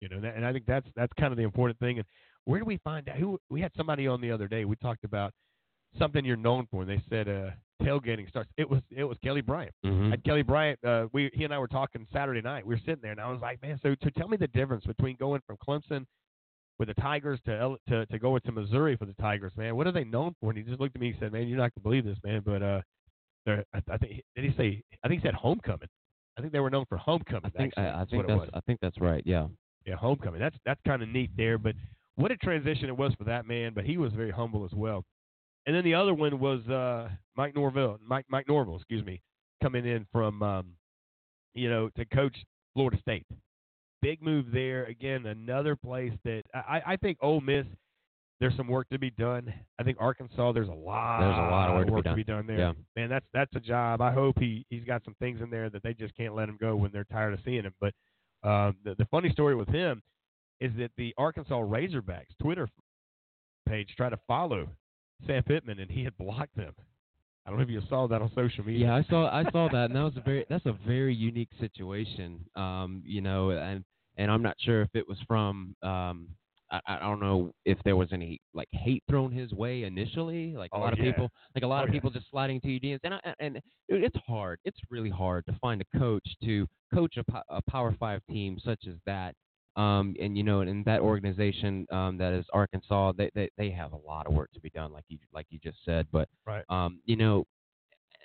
[0.00, 1.98] You know, and I think that's that's kind of the important thing.
[1.98, 2.06] And
[2.44, 3.16] where do we find out?
[3.16, 4.66] Who we had somebody on the other day.
[4.66, 5.32] We talked about
[5.98, 7.50] something you're known for, and they said uh,
[7.82, 8.50] tailgating starts.
[8.56, 9.74] It was it was Kelly Bryant.
[9.84, 10.12] Mhm.
[10.12, 12.66] At Kelly Bryant, uh, we he and I were talking Saturday night.
[12.66, 14.84] We were sitting there, and I was like, man, so to tell me the difference
[14.86, 16.06] between going from Clemson
[16.78, 19.76] with the Tigers to L- to to going to Missouri for the Tigers, man.
[19.76, 20.50] What are they known for?
[20.50, 22.42] And he just looked at me and said, man, you're not gonna believe this, man,
[22.44, 22.80] but uh,
[23.46, 24.82] they're I, I think did he say?
[25.04, 25.88] I think he said homecoming.
[26.36, 27.42] I think they were known for homecoming.
[27.44, 28.50] I think actually, I, I think what it that's.
[28.54, 29.22] I think that's right.
[29.26, 29.46] Yeah.
[29.86, 30.40] Yeah, homecoming.
[30.40, 31.58] That's that's kind of neat there.
[31.58, 31.74] But
[32.16, 33.72] what a transition it was for that man.
[33.74, 35.04] But he was very humble as well.
[35.66, 39.20] And then the other one was uh, Mike Norvell, Mike Mike Norvell, excuse me,
[39.62, 40.66] coming in from um,
[41.54, 42.36] you know to coach
[42.74, 43.26] Florida State.
[44.02, 44.84] Big move there.
[44.84, 47.66] Again, another place that I, I think Ole Miss.
[48.40, 49.54] There's some work to be done.
[49.78, 50.52] I think Arkansas.
[50.52, 51.20] There's a lot.
[51.20, 52.36] There's a lot of work to be work done.
[52.36, 52.58] done there.
[52.58, 52.72] Yeah.
[52.96, 54.02] Man, that's that's a job.
[54.02, 56.58] I hope he he's got some things in there that they just can't let him
[56.60, 57.74] go when they're tired of seeing him.
[57.80, 57.94] But
[58.42, 60.02] um, the, the funny story with him
[60.60, 62.68] is that the Arkansas Razorbacks Twitter
[63.66, 64.68] page tried to follow
[65.26, 66.74] Sam Pittman, and he had blocked them.
[67.46, 68.86] I don't know if you saw that on social media.
[68.86, 71.50] Yeah, I saw I saw that, and that was a very that's a very unique
[71.60, 72.40] situation.
[72.56, 73.84] Um, you know, and
[74.16, 76.28] and I'm not sure if it was from um,
[76.70, 80.54] I, I don't know if there was any like hate thrown his way initially.
[80.56, 81.12] Like a Oh, lot of yeah.
[81.12, 81.92] people, like a lot Oh, of yeah.
[81.92, 83.60] people just sliding to your DMs, and I, and
[83.90, 84.58] dude, it's hard.
[84.64, 88.86] It's really hard to find a coach to coach a, a Power Five team such
[88.88, 89.34] as that.
[89.76, 93.92] Um, and you know, in that organization um, that is Arkansas, they, they they have
[93.92, 96.06] a lot of work to be done, like you like you just said.
[96.12, 96.64] But Right.
[96.68, 97.44] um, you know,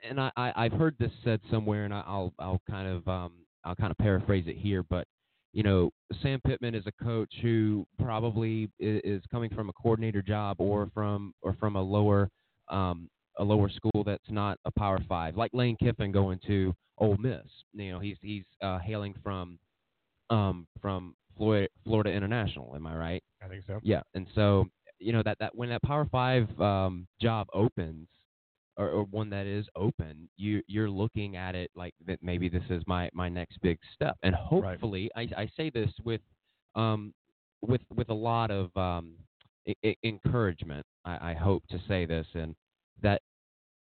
[0.07, 3.33] and I, I I've heard this said somewhere, and I- I'll I'll kind of um
[3.63, 5.07] I'll kind of paraphrase it here, but
[5.51, 5.89] you know,
[6.21, 10.89] Sam Pittman is a coach who probably is, is coming from a coordinator job or
[10.93, 12.29] from or from a lower
[12.69, 13.09] um
[13.39, 17.47] a lower school that's not a Power Five, like Lane Kiffin going to Ole Miss.
[17.73, 19.57] You know, he's he's uh, hailing from
[20.29, 22.75] um from Florida Florida International.
[22.75, 23.23] Am I right?
[23.43, 23.79] I think so.
[23.81, 24.65] Yeah, and so
[24.99, 28.07] you know that that when that Power Five um, job opens,
[28.77, 32.19] or, or one that is open, you you're looking at it like that.
[32.21, 36.21] Maybe this is my my next big step, and hopefully, I I say this with
[36.75, 37.13] um
[37.61, 39.15] with with a lot of um
[39.67, 40.85] I- I- encouragement.
[41.05, 42.53] I, I hope to say this, and
[43.01, 43.21] that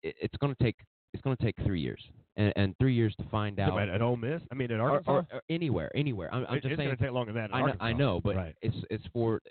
[0.03, 0.75] it, it's going to take
[1.13, 2.03] it's going to take three years,
[2.39, 3.77] and, and three years to find out.
[3.79, 6.33] At, at Ole Miss, I mean, at Or- Arkansas, or- or anywhere, anywhere.
[6.33, 6.89] I'm, I'm It- just it's saying.
[6.89, 8.55] gonna take longer than that I know, I know, but Right.
[8.63, 9.41] it's it's for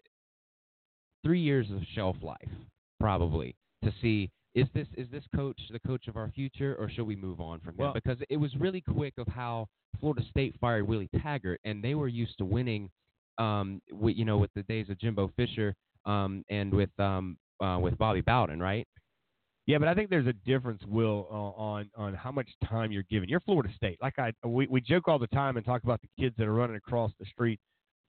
[1.24, 2.48] three years of shelf life,
[3.00, 3.54] probably,
[3.84, 7.14] to see is this is this coach the coach of our future, or should we
[7.16, 7.94] move on from Well- him?
[8.02, 9.66] Because it was really quick of how
[10.00, 12.90] Florida State fired Willie Taggart, and they were used to winning,
[13.38, 15.74] um, with, you know, with the days of Jimbo Fisher,
[16.06, 18.86] um, and with um, uh, with Bobby Bowden, right?
[19.68, 23.02] Yeah, but I think there's a difference, Will, uh, on on how much time you're
[23.10, 23.28] given.
[23.28, 23.98] You're Florida State.
[24.00, 26.54] Like I, we we joke all the time and talk about the kids that are
[26.54, 27.60] running across the street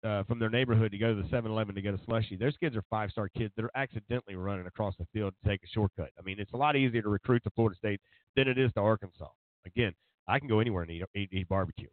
[0.04, 2.36] uh, from their neighborhood to go to the 7-Eleven to get a slushy.
[2.36, 5.64] Those kids are five star kids that are accidentally running across the field to take
[5.64, 6.12] a shortcut.
[6.20, 8.00] I mean, it's a lot easier to recruit to Florida State
[8.36, 9.30] than it is to Arkansas.
[9.66, 9.94] Again,
[10.28, 11.90] I can go anywhere and eat eat, eat barbecue,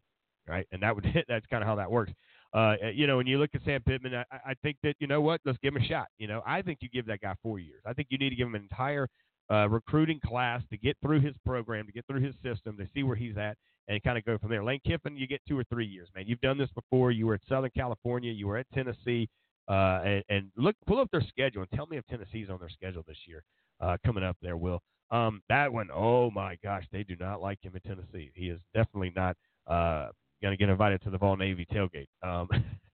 [0.47, 0.67] right?
[0.71, 2.13] And that would that's kind of how that works.
[2.53, 5.23] Uh, you know, when you look at Sam Pittman, I, I think that you know
[5.23, 6.09] what, let's give him a shot.
[6.19, 7.81] You know, I think you give that guy four years.
[7.87, 9.09] I think you need to give him an entire
[9.51, 13.03] uh, recruiting class to get through his program, to get through his system, to see
[13.03, 13.57] where he's at,
[13.89, 14.65] and kind of go from there.
[14.65, 16.25] Lane Kiffin, you get two or three years, man.
[16.27, 17.13] You've done this before.
[17.13, 18.33] You were at Southern California.
[18.33, 19.29] You were at Tennessee.
[19.69, 22.69] Uh, and, and look, pull up their schedule and tell me if Tennessee's on their
[22.69, 23.43] schedule this year
[23.81, 24.81] uh, coming up there, Will.
[25.11, 28.31] Um, that one, oh my gosh, they do not like him in Tennessee.
[28.35, 29.37] He is definitely not
[29.69, 30.09] uh,
[30.43, 32.09] going to get invited to the Vol Navy tailgate.
[32.23, 32.49] Um,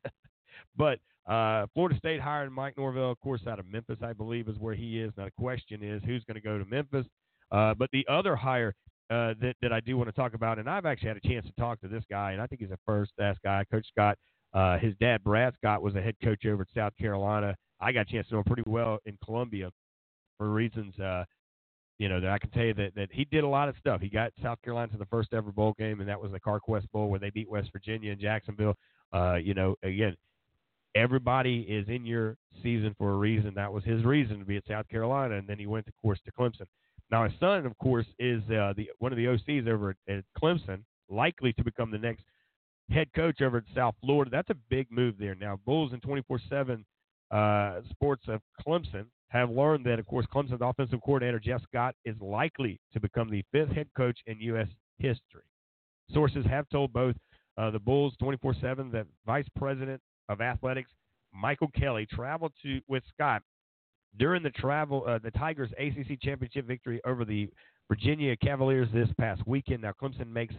[0.76, 4.58] but uh, Florida State hiring Mike Norvell, of course, out of Memphis, I believe, is
[4.58, 5.12] where he is.
[5.16, 7.06] Now the question is, who's going to go to Memphis?
[7.50, 8.74] Uh, but the other hire
[9.10, 11.46] uh, that that I do want to talk about, and I've actually had a chance
[11.46, 14.16] to talk to this guy, and I think he's a first class guy, Coach Scott.
[14.54, 17.54] Uh, his dad, Brad Scott, was a head coach over at South Carolina.
[17.80, 19.70] I got a chance to know him pretty well in Columbia
[20.38, 21.24] for reasons, uh,
[21.98, 24.00] you know, that I can tell you that, that he did a lot of stuff.
[24.00, 26.90] He got South Carolina to the first ever bowl game, and that was the CarQuest
[26.90, 28.74] Bowl where they beat West Virginia and Jacksonville.
[29.12, 30.16] Uh, you know, again,
[30.94, 33.52] everybody is in your season for a reason.
[33.54, 36.18] That was his reason to be at South Carolina, and then he went, of course,
[36.24, 36.66] to Clemson.
[37.10, 40.24] Now his son, of course, is uh, the one of the OCs over at, at
[40.40, 42.24] Clemson, likely to become the next
[42.90, 44.30] head coach over at South Florida.
[44.30, 45.34] That's a big move there.
[45.34, 46.84] Now Bulls and 24/7
[47.30, 52.16] uh, Sports of Clemson have learned that, of course, Clemson's offensive coordinator Jeff Scott is
[52.20, 54.68] likely to become the fifth head coach in U.S.
[54.98, 55.42] history.
[56.12, 57.16] Sources have told both
[57.56, 60.00] uh, the Bulls 24/7 that Vice President
[60.32, 60.90] of Athletics
[61.32, 63.42] Michael Kelly traveled to with Scott
[64.18, 67.48] during the travel, uh, the Tigers' ACC championship victory over the
[67.88, 69.82] Virginia Cavaliers this past weekend.
[69.82, 70.54] Now, Clemson makes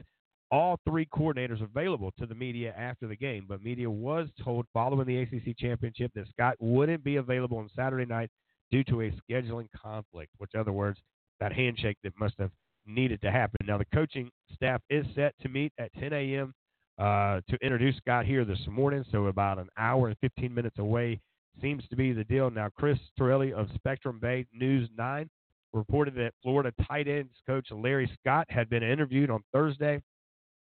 [0.52, 5.08] all three coordinators available to the media after the game, but media was told following
[5.08, 8.30] the ACC championship that Scott wouldn't be available on Saturday night
[8.72, 11.00] due to a scheduling conflict, which, in other words,
[11.40, 12.52] that handshake that must have
[12.86, 13.66] needed to happen.
[13.66, 16.54] Now, the coaching staff is set to meet at 10 a.m.
[17.00, 21.20] Uh, to introduce Scott here this morning, so about an hour and 15 minutes away
[21.62, 22.52] seems to be the deal.
[22.52, 25.30] Now, Chris Torelli of Spectrum Bay News 9
[25.74, 30.02] reported that Florida tight ends coach Larry Scott had been interviewed on Thursday.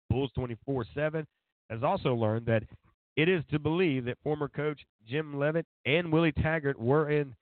[0.10, 1.26] Bulls 24 7
[1.70, 2.64] has also learned that
[3.18, 7.36] it is to believe that former coach Jim Leavitt and Willie Taggart were in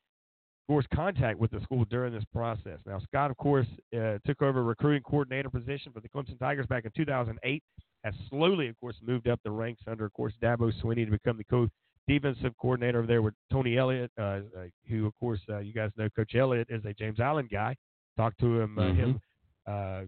[0.70, 2.78] course, contact with the school during this process.
[2.86, 3.66] Now, Scott, of course,
[3.98, 7.64] uh, took over recruiting coordinator position for the Clemson Tigers back in 2008.
[8.04, 11.38] Has slowly, of course, moved up the ranks under, of course, Dabo Swinney to become
[11.38, 11.68] the co
[12.08, 14.40] defensive coordinator over there with Tony Elliott, uh, uh,
[14.88, 17.76] who, of course, uh, you guys know Coach Elliott is a James Allen guy.
[18.18, 19.00] Talked to him, uh, Mm-hmm.
[19.00, 19.22] him
[19.68, 20.02] uh,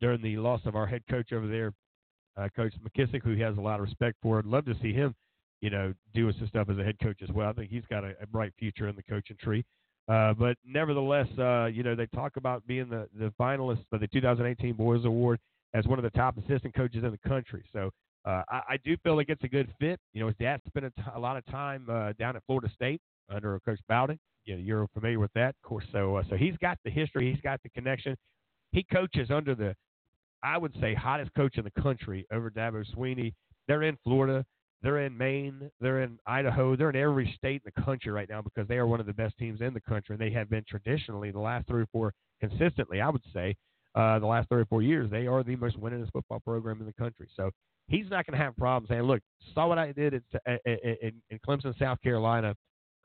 [0.00, 1.72] during the loss of our head coach over there,
[2.36, 4.38] uh, Coach McKissick, who he has a lot of respect for.
[4.38, 5.14] I'd love to see him,
[5.60, 7.48] you know, doing some stuff as a head coach as well.
[7.50, 9.64] I think he's got a, a bright future in the coaching tree.
[10.08, 14.06] Uh, but nevertheless, uh, you know, they talk about being the, the finalist for the
[14.08, 15.38] 2018 Broyles Award
[15.74, 17.64] as one of the top assistant coaches in the country.
[17.72, 17.90] So
[18.24, 20.00] uh, I, I do feel like it's a good fit.
[20.12, 22.70] You know, his dad spent a, t- a lot of time uh, down at Florida
[22.74, 24.18] State under Coach Bowden.
[24.44, 25.84] You know, you're familiar with that, of course.
[25.92, 28.16] So, uh, so he's got the history, he's got the connection.
[28.72, 29.74] He coaches under the,
[30.42, 33.34] I would say, hottest coach in the country over Dabo Swinney.
[33.66, 34.44] They're in Florida.
[34.82, 35.70] They're in Maine.
[35.80, 36.76] They're in Idaho.
[36.76, 39.14] They're in every state in the country right now because they are one of the
[39.14, 40.14] best teams in the country.
[40.14, 43.54] And they have been traditionally the last three or four consistently, I would say,
[43.94, 46.86] uh, the last three or four years, they are the most winningest football program in
[46.86, 47.28] the country.
[47.36, 47.50] So
[47.88, 49.20] he's not going to have problems saying, look,
[49.54, 50.14] saw what I did
[50.46, 52.54] at, in, in Clemson, South Carolina.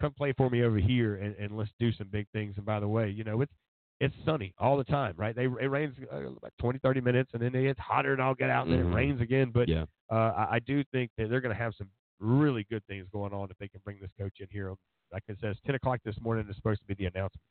[0.02, 2.54] Come play for me over here and, and let's do some big things.
[2.58, 3.52] And by the way, you know, it's
[4.00, 5.36] it's sunny all the time, right?
[5.36, 8.34] They it rains uh, about 20, 30 minutes, and then it gets hotter and I'll
[8.34, 8.92] get out, and then Mhm.
[8.92, 9.52] it rains again.
[9.54, 9.84] But Yeah.
[10.10, 10.16] uh,
[10.50, 11.90] I, I do think that they're going to have some
[12.22, 14.74] really good things going on if they can bring this coach in here.
[15.12, 17.44] Like I said, it's 10 o'clock this morning is supposed to be the announcement.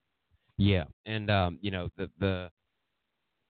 [0.57, 2.51] Yeah, and um, you know the the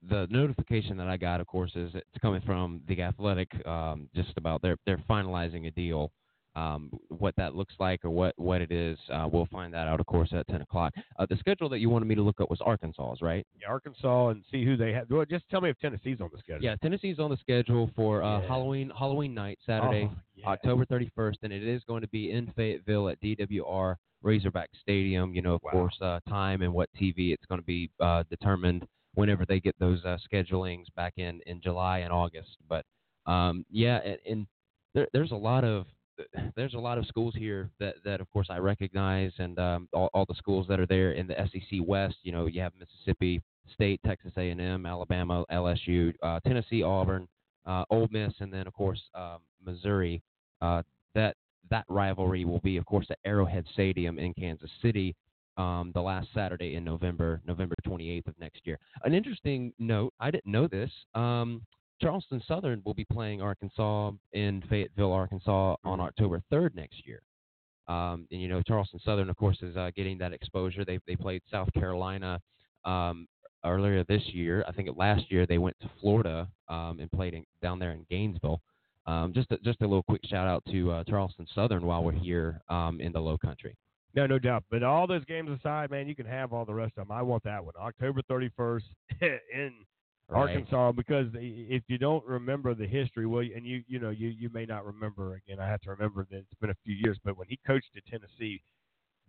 [0.07, 4.31] the notification that I got, of course, is it's coming from the Athletic, um, just
[4.37, 6.11] about they're they're finalizing a deal.
[6.55, 9.99] Um, what that looks like or what what it is, uh, we'll find that out,
[9.99, 10.93] of course, at ten o'clock.
[11.17, 13.45] Uh, the schedule that you wanted me to look up was Arkansas's, right?
[13.61, 15.09] Yeah, Arkansas and see who they have.
[15.09, 16.63] Well, just tell me if Tennessee's on the schedule.
[16.63, 18.47] Yeah, Tennessee's on the schedule for uh, Yeah.
[18.47, 20.09] Halloween Halloween night, Saturday,
[20.45, 25.33] Oh, October 31st, and it is going to be in Fayetteville at DWR Razorback Stadium.
[25.35, 28.85] You know, of course, uh, time and what TV it's going to be uh, determined
[29.15, 32.57] whenever they get those uh, schedulings back in in July and August.
[32.67, 32.85] But
[33.25, 34.47] um, yeah, and, and
[34.93, 35.85] there, there's a lot of
[36.55, 40.09] there's a lot of schools here that, that of course I recognize, and um, all,
[40.13, 42.15] all the schools that are there in the SEC West.
[42.23, 43.41] You know, you have Mississippi
[43.73, 47.27] State, Texas A&M, Alabama, LSU, uh, Tennessee, Auburn,
[47.65, 50.21] uh, Ole Miss, and then of course um, Missouri.
[50.61, 50.83] Uh,
[51.15, 51.35] that
[51.69, 55.15] that rivalry will be, of course, at Arrowhead Stadium in Kansas City.
[55.59, 58.79] Um, the last Saturday in November, November 28th of next year.
[59.03, 60.89] An interesting note, I didn't know this.
[61.15, 61.61] Um,
[62.01, 67.21] Charleston Southern will be playing Arkansas in Fayetteville, Arkansas on October 3rd next year.
[67.89, 70.85] Um, and you know, Charleston Southern, of course, is uh, getting that exposure.
[70.85, 72.39] They they played South Carolina
[72.85, 73.27] um,
[73.65, 74.63] earlier this year.
[74.67, 78.05] I think last year they went to Florida um, and played in, down there in
[78.09, 78.61] Gainesville.
[79.07, 82.11] Um, just a, just a little quick shout out to uh, Charleston Southern while we're
[82.11, 83.75] here um, in the Low Country.
[84.15, 84.63] No, no doubt.
[84.71, 87.11] But all those games aside, man, you can have all the rest of them.
[87.15, 88.81] I want that one, October 31st
[89.21, 89.73] in
[90.29, 90.41] Right.
[90.41, 94.47] Arkansas, because if you don't remember the history, well, and you you know you you
[94.53, 95.41] may not remember.
[95.47, 97.17] Again, I have to remember that it's been a few years.
[97.25, 98.61] But when he coached at Tennessee,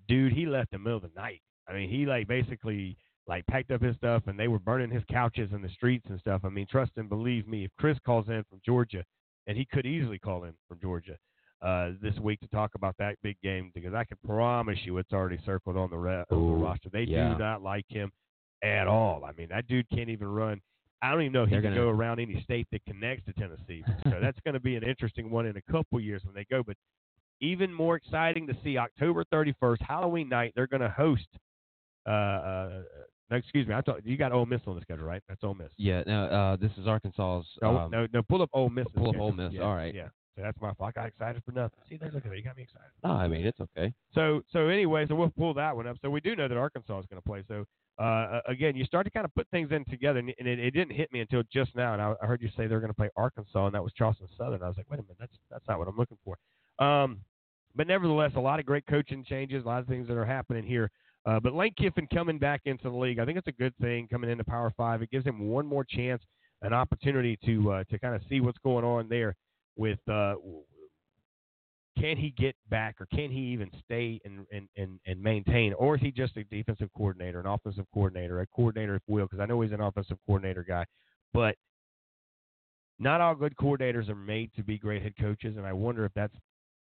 [0.08, 1.40] dude, he left in the middle of the night.
[1.66, 5.02] I mean, he like basically like packed up his stuff, and they were burning his
[5.10, 6.42] couches in the streets and stuff.
[6.44, 9.02] I mean, trust and believe me, if Chris calls in from Georgia,
[9.46, 11.16] and he could easily call in from Georgia
[11.62, 15.12] uh, this week to talk about that big game, because I can promise you it's
[15.12, 16.88] already circled on the, re- on the roster.
[16.90, 17.32] They yeah.
[17.32, 18.10] do not like him
[18.62, 19.24] at all.
[19.24, 20.60] I mean, that dude can't even run.
[21.02, 23.24] I don't even know if he They're can gonna- go around any state that connects
[23.26, 23.82] to Tennessee.
[24.04, 26.62] so that's going to be an interesting one in a couple years when they go.
[26.62, 26.76] But
[27.40, 30.52] even more exciting to see October 31st, Halloween night.
[30.54, 31.26] They're going to host.
[32.06, 32.82] Uh, uh,
[33.30, 33.74] no, excuse me.
[33.74, 35.22] I thought you got Ole Miss on the schedule, right?
[35.28, 35.68] That's Ole Miss.
[35.76, 37.46] Yeah, no, uh, this is Arkansas's.
[37.62, 38.22] No, um, no, no.
[38.22, 38.86] Pull up Ole Miss.
[38.94, 39.94] pull up Ole Miss, Yeah, all right.
[39.94, 40.08] Yeah.
[40.36, 40.92] So that's my fault.
[40.96, 41.78] I got excited for nothing.
[41.88, 42.36] See, there, look at that.
[42.36, 42.90] You got me excited.
[43.04, 43.92] No, I mean it's okay.
[44.14, 45.96] So, so anyway, so we'll pull that one up.
[46.02, 47.44] So we do know that Arkansas is going to play.
[47.48, 47.64] So
[48.02, 50.70] uh, again, you start to kind of put things in together, and, and it, it
[50.70, 51.92] didn't hit me until just now.
[51.92, 54.28] And I, I heard you say they're going to play Arkansas, and that was Charleston
[54.38, 54.62] Southern.
[54.62, 56.38] I was like, wait a minute, that's that's not what I'm looking for.
[56.84, 57.20] Um,
[57.76, 60.64] but nevertheless, a lot of great coaching changes, a lot of things that are happening
[60.64, 60.90] here
[61.26, 64.08] Uh, but Lane Kiffin coming back into the league, I think it's a good thing
[64.08, 65.02] coming into Power Five.
[65.02, 66.22] It gives him one more chance,
[66.62, 69.36] an opportunity to uh, to kind of see what's going on there
[69.76, 70.34] with uh,
[71.98, 75.72] can he get back or can he even stay and, and, and, and maintain?
[75.74, 79.26] Or is he just a defensive coordinator, an offensive coordinator, a coordinator if will?
[79.26, 80.84] Because I know he's an offensive coordinator guy.
[81.32, 81.56] But
[82.98, 86.12] not all good coordinators are made to be great head coaches, and I wonder if
[86.14, 86.34] that's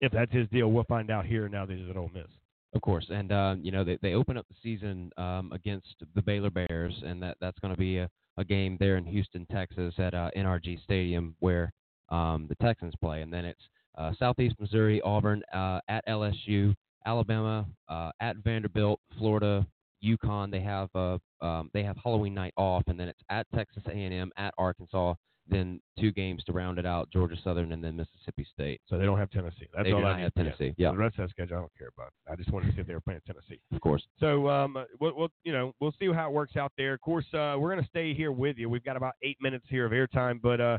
[0.01, 0.71] if that's his deal.
[0.71, 2.25] We'll find out here now that he's at Ole Miss.
[2.73, 6.21] Of course, and uh, you know they they open up the season um, against the
[6.21, 9.93] Baylor Bears, and that that's going to be a, a game there in Houston, Texas,
[9.99, 11.71] at uh, NRG Stadium where
[12.11, 13.61] um, the Texans play, and then it's
[13.97, 16.75] uh, Southeast Missouri, Auburn, uh, at LSU,
[17.05, 19.65] Alabama, uh, at Vanderbilt, Florida,
[20.03, 20.51] UConn.
[20.51, 24.31] They have uh, um, they have Halloween night off, and then it's at Texas A&M,
[24.37, 25.15] at Arkansas,
[25.47, 28.81] then two games to round it out: Georgia Southern and then Mississippi State.
[28.87, 29.67] So they don't have Tennessee.
[29.73, 30.73] That's they all do I not have Tennessee.
[30.77, 32.11] Yeah, The rest of that schedule I don't care about.
[32.31, 33.59] I just wanted to see if they were playing Tennessee.
[33.73, 34.03] of course.
[34.19, 36.93] So um, we'll, we'll you know we'll see how it works out there.
[36.93, 38.69] Of course, uh, we're going to stay here with you.
[38.69, 40.77] We've got about eight minutes here of airtime, but uh,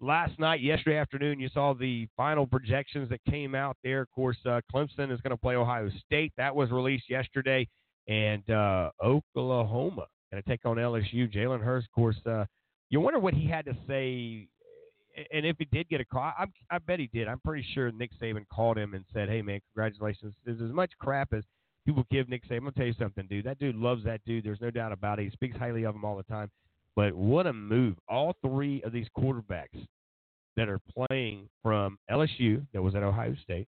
[0.00, 4.02] last night, yesterday afternoon, you saw the final projections that came out there.
[4.02, 6.32] Of course, uh, Clemson is going to play Ohio State.
[6.36, 7.68] That was released yesterday,
[8.08, 11.32] and uh, Oklahoma going to take on LSU.
[11.32, 12.16] Jalen Hurts, of course.
[12.24, 12.44] Uh,
[12.88, 14.48] you wonder what he had to say,
[15.32, 17.28] and if he did get a call, I, I bet he did.
[17.28, 20.90] I'm pretty sure Nick Saban called him and said, "Hey, man, congratulations." There's as much
[20.98, 21.44] crap as
[21.86, 22.60] people give Nick Saban.
[22.60, 23.44] Gonna tell you something, dude.
[23.44, 24.44] That dude loves that dude.
[24.44, 25.24] There's no doubt about it.
[25.24, 26.50] He speaks highly of him all the time.
[26.96, 27.96] But what a move!
[28.08, 29.86] All three of these quarterbacks
[30.56, 33.66] that are playing from LSU, that was at Ohio State,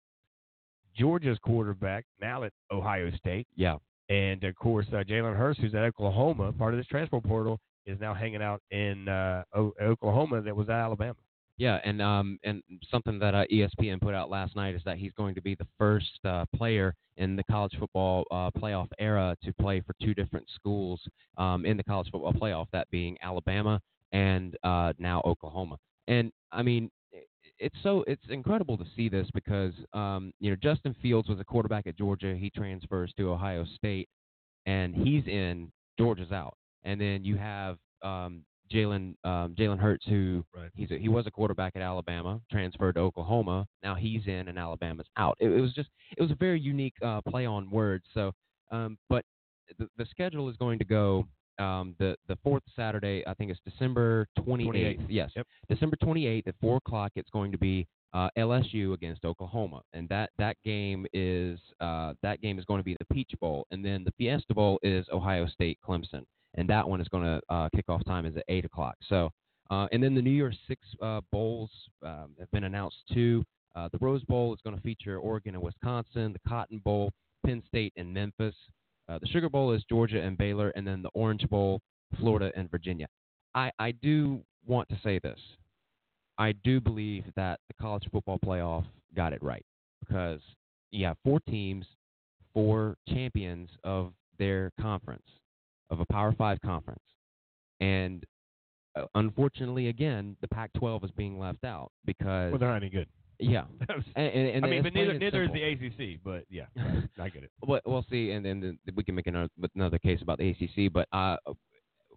[0.96, 3.76] Georgia's quarterback now at Ohio State, Yeah.
[4.08, 7.98] and of course uh, Jalen Hurts, who's at Oklahoma, part of this transfer portal, is
[8.00, 11.16] now hanging out in uh, o- Oklahoma that was at Alabama.
[11.60, 15.12] Yeah, and um, and something that uh, ESPN put out last night is that he's
[15.12, 19.52] going to be the first uh, player in the college football uh, playoff era to
[19.60, 21.02] play for two different schools
[21.36, 23.78] um, in the college football playoff, that being Alabama
[24.12, 25.76] and uh, now Oklahoma.
[26.08, 26.90] And I mean,
[27.58, 31.44] it's so it's incredible to see this because um, you know Justin Fields was a
[31.44, 32.34] quarterback at Georgia.
[32.34, 34.08] He transfers to Ohio State,
[34.64, 35.70] and he's in.
[35.98, 36.54] Georgia's out,
[36.84, 40.44] and then you have um, Jalen um, Jalen Hurts, who
[40.74, 43.66] he's a, he was a quarterback at Alabama, transferred to Oklahoma.
[43.82, 45.36] Now he's in, and Alabama's out.
[45.40, 48.04] It, it was just it was a very unique uh, play on words.
[48.14, 48.32] So,
[48.70, 49.24] um, but
[49.78, 51.26] the, the schedule is going to go
[51.58, 53.22] um, the the fourth Saturday.
[53.26, 55.00] I think it's December twenty eighth.
[55.00, 55.06] 28th.
[55.08, 55.46] Yes, Yep.
[55.68, 57.12] December twenty eighth at four o'clock.
[57.16, 62.40] It's going to be uh, LSU against Oklahoma, and that that game is uh, that
[62.40, 65.46] game is going to be the Peach Bowl, and then the Fiesta Bowl is Ohio
[65.46, 68.96] State Clemson, and that one is going to uh, kickoff time is at eight o'clock.
[69.08, 69.30] So,
[69.70, 71.70] uh, and then the New Year's Six uh, bowls
[72.04, 73.44] um, have been announced too.
[73.76, 76.32] Uh, the Rose Bowl is going to feature Oregon and Wisconsin.
[76.32, 77.12] The Cotton Bowl,
[77.46, 78.54] Penn State and Memphis.
[79.08, 81.80] Uh, the Sugar Bowl is Georgia and Baylor, and then the Orange Bowl,
[82.18, 83.06] Florida and Virginia.
[83.54, 85.38] I, I do want to say this.
[86.38, 89.64] I do believe that the college football playoff got it right
[90.00, 90.40] because
[90.90, 91.84] you have four teams,
[92.54, 95.26] four champions of their conference,
[95.90, 97.02] of a Power Five conference,
[97.80, 98.24] and
[98.96, 103.08] uh, unfortunately, again, the Pac-12 is being left out because Well, they're not any good.
[103.38, 105.62] Yeah, and, and, and I mean, but neither neither simple.
[105.62, 106.20] is the ACC.
[106.22, 106.66] But yeah,
[107.18, 107.50] I get it.
[107.66, 110.92] Well, we'll see, and then the, we can make another another case about the ACC.
[110.92, 111.36] But uh,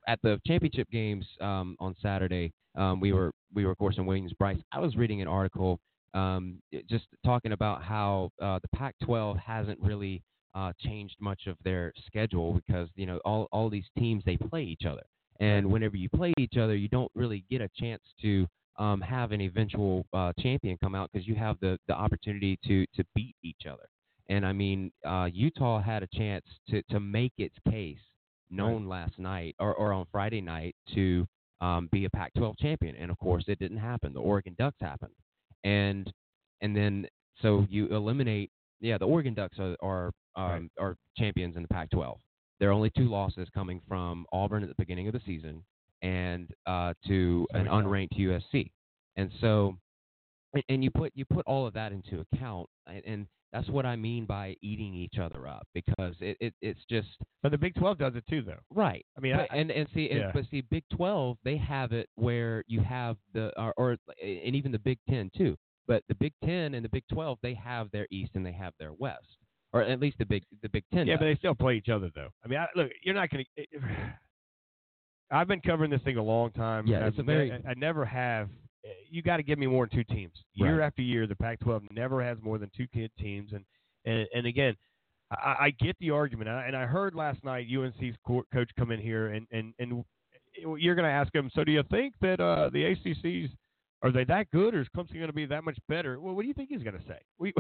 [0.08, 4.06] at the championship games um, on Saturday, um, we were we were of course in
[4.06, 4.58] Williams-Brice.
[4.74, 5.80] I was reading an article
[6.14, 10.22] um, just talking about how uh, the Pac-12 hasn't really
[10.56, 14.64] uh, changed much of their schedule because you know all all these teams they play
[14.64, 15.04] each other,
[15.40, 18.48] and whenever you play each other, you don't really get a chance to
[18.78, 22.86] um, have an eventual uh, champion come out because you have the the opportunity to
[22.96, 23.88] to beat each other.
[24.30, 27.98] And I mean, uh, Utah had a chance to to make its case
[28.50, 31.28] known last night or, or on Friday night to
[31.60, 34.14] um, be a Pac-12 champion, and of course it didn't happen.
[34.14, 35.14] The Oregon Ducks happened,
[35.64, 36.12] and
[36.62, 37.08] and then
[37.42, 38.52] so you eliminate.
[38.80, 42.18] Yeah, the Oregon Ducks are are um, are champions in the Pac-12.
[42.60, 45.64] There are only two losses coming from Auburn at the beginning of the season
[46.02, 48.72] and uh, to an Sorry, unranked USC.
[49.18, 49.78] And so,
[50.54, 53.86] and, and you put you put all of that into account, and, and that's what
[53.86, 57.08] I mean by eating each other up because it, it it's just
[57.44, 58.60] But the Big 12 does it too, though.
[58.72, 59.06] right.
[59.18, 62.10] I mean, But- I, and and see, and- but see, Big Twelve they have it
[62.16, 65.56] where you have the or, or and even the Big Ten too.
[65.88, 68.74] But the Big Ten and the Big Twelve they have their East and they have
[68.80, 69.28] their West,
[69.74, 71.08] or at least the Big the Big Ten.
[71.08, 71.20] yeah, does.
[71.20, 72.30] but they still play each other though.
[72.44, 73.64] I mean, I, look, you're not going to.
[75.32, 76.86] I've been covering this thing a long time.
[76.88, 78.50] Yeah, it's a very- I, I never have.
[79.10, 80.34] You got to give me more than two teams.
[80.54, 80.86] Year Right.
[80.86, 83.64] after year, the Pac-12 never has more than two kid teams, and
[84.06, 84.76] and and again,
[85.32, 88.70] I, I get the argument, and I, and I heard last night UNC's co- coach
[88.78, 90.04] come in here, and and and
[90.78, 91.50] you're going to ask him.
[91.56, 93.52] So, do you think that uh, the ACC's
[94.02, 96.20] are they that good, or is Clemson going to be that much better?
[96.20, 97.20] Well, what do you think he's going to say?
[97.40, 97.54] We,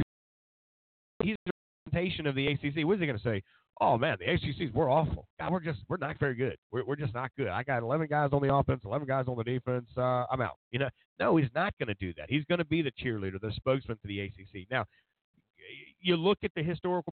[1.23, 1.38] he's
[1.85, 2.85] representation of the ACC.
[2.85, 3.41] What is he going to say?
[3.81, 5.27] Oh man, the ACC's we're awful.
[5.39, 6.57] God, we're just we're not very good.
[6.72, 7.47] We're we're just not good.
[7.47, 9.88] I got 11 guys on the offense, 11 guys on the defense.
[9.97, 10.57] Uh, I'm out.
[10.72, 10.89] You know,
[11.19, 12.30] no, he's not going to do that.
[12.30, 14.68] He's going to be the cheerleader, the spokesman for the ACC.
[14.69, 14.85] Now,
[15.99, 17.14] you look at the historical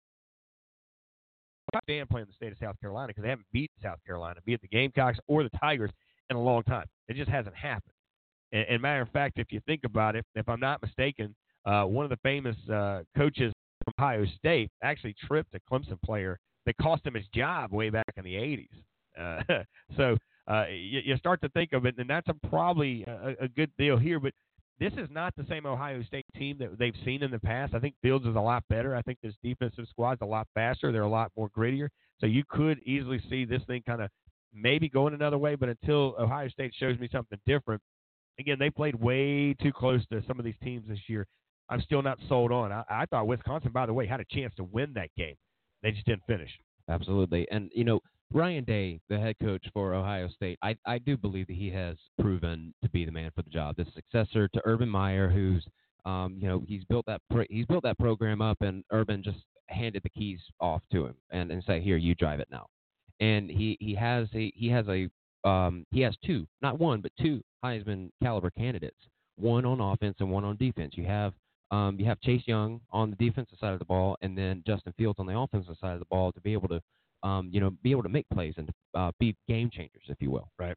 [1.86, 4.62] damn playing the state of South Carolina because they haven't beat South Carolina, be it
[4.62, 5.90] the Gamecocks or the Tigers,
[6.30, 6.86] in a long time.
[7.08, 7.92] It just hasn't happened.
[8.52, 11.34] And, and matter of fact, if you think about it, if I'm not mistaken,
[11.66, 13.52] uh, one of the famous uh, coaches
[13.86, 18.12] from Ohio State actually tripped a Clemson player that cost him his job way back
[18.16, 18.68] in the 80s.
[19.18, 19.62] Uh,
[19.96, 20.16] so
[20.48, 23.70] uh, you, you start to think of it, and that's a, probably a, a good
[23.78, 24.20] deal here.
[24.20, 24.32] But
[24.78, 27.74] this is not the same Ohio State team that they've seen in the past.
[27.74, 28.94] I think Fields is a lot better.
[28.94, 30.92] I think this defensive squad's a lot faster.
[30.92, 31.88] They're a lot more grittier.
[32.20, 34.10] So you could easily see this thing kind of
[34.52, 35.54] maybe going another way.
[35.54, 37.80] But until Ohio State shows me something different,
[38.38, 41.26] again, they played way too close to some of these teams this year.
[41.68, 42.72] I'm still not sold on.
[42.72, 45.34] I, I thought Wisconsin, by the way, had a chance to win that game.
[45.82, 46.50] They just didn't finish.
[46.88, 47.46] Absolutely.
[47.50, 48.00] And, you know,
[48.32, 51.96] Ryan Day, the head coach for Ohio State, I, I do believe that he has
[52.20, 53.76] proven to be the man for the job.
[53.76, 55.64] The successor to Urban Meyer, who's,
[56.04, 57.20] um, you know, he's built that
[57.50, 59.38] he's built that program up, and Urban just
[59.68, 62.66] handed the keys off to him and, and say, here, you drive it now.
[63.20, 65.08] And he, he has a he has a
[65.48, 68.98] um, he has two, not one, but two Heisman caliber candidates,
[69.36, 70.94] one on offense and one on defense.
[70.96, 71.32] You have
[71.70, 74.92] um, you have Chase Young on the defensive side of the ball, and then Justin
[74.96, 76.80] Fields on the offensive side of the ball to be able to,
[77.22, 80.30] um, you know, be able to make plays and uh, be game changers, if you
[80.30, 80.48] will.
[80.58, 80.76] Right.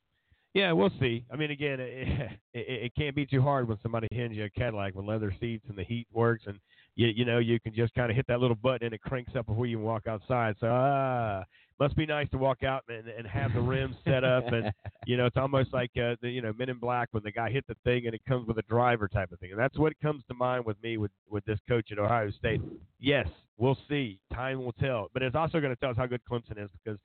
[0.56, 1.24] Yeah, we'll see.
[1.32, 4.50] I mean, again, it, it, it can't be too hard when somebody hands you a
[4.50, 6.60] Cadillac with leather seats and the heat works, and
[6.96, 9.36] you you know you can just kind of hit that little button and it cranks
[9.36, 10.56] up before you can walk outside.
[10.60, 11.44] So ah,
[11.80, 14.72] must be nice to walk out and, and have the rims set up, and
[15.06, 17.50] you know it's almost like uh, the you know Men in Black when the guy
[17.50, 19.94] hit the thing and it comes with a driver type of thing, and that's what
[20.02, 22.62] comes to mind with me with with this coach at Ohio State.
[23.00, 23.28] Yes,
[23.58, 24.20] we'll see.
[24.34, 27.00] Time will tell, but it's also going to tell us how good Clemson is because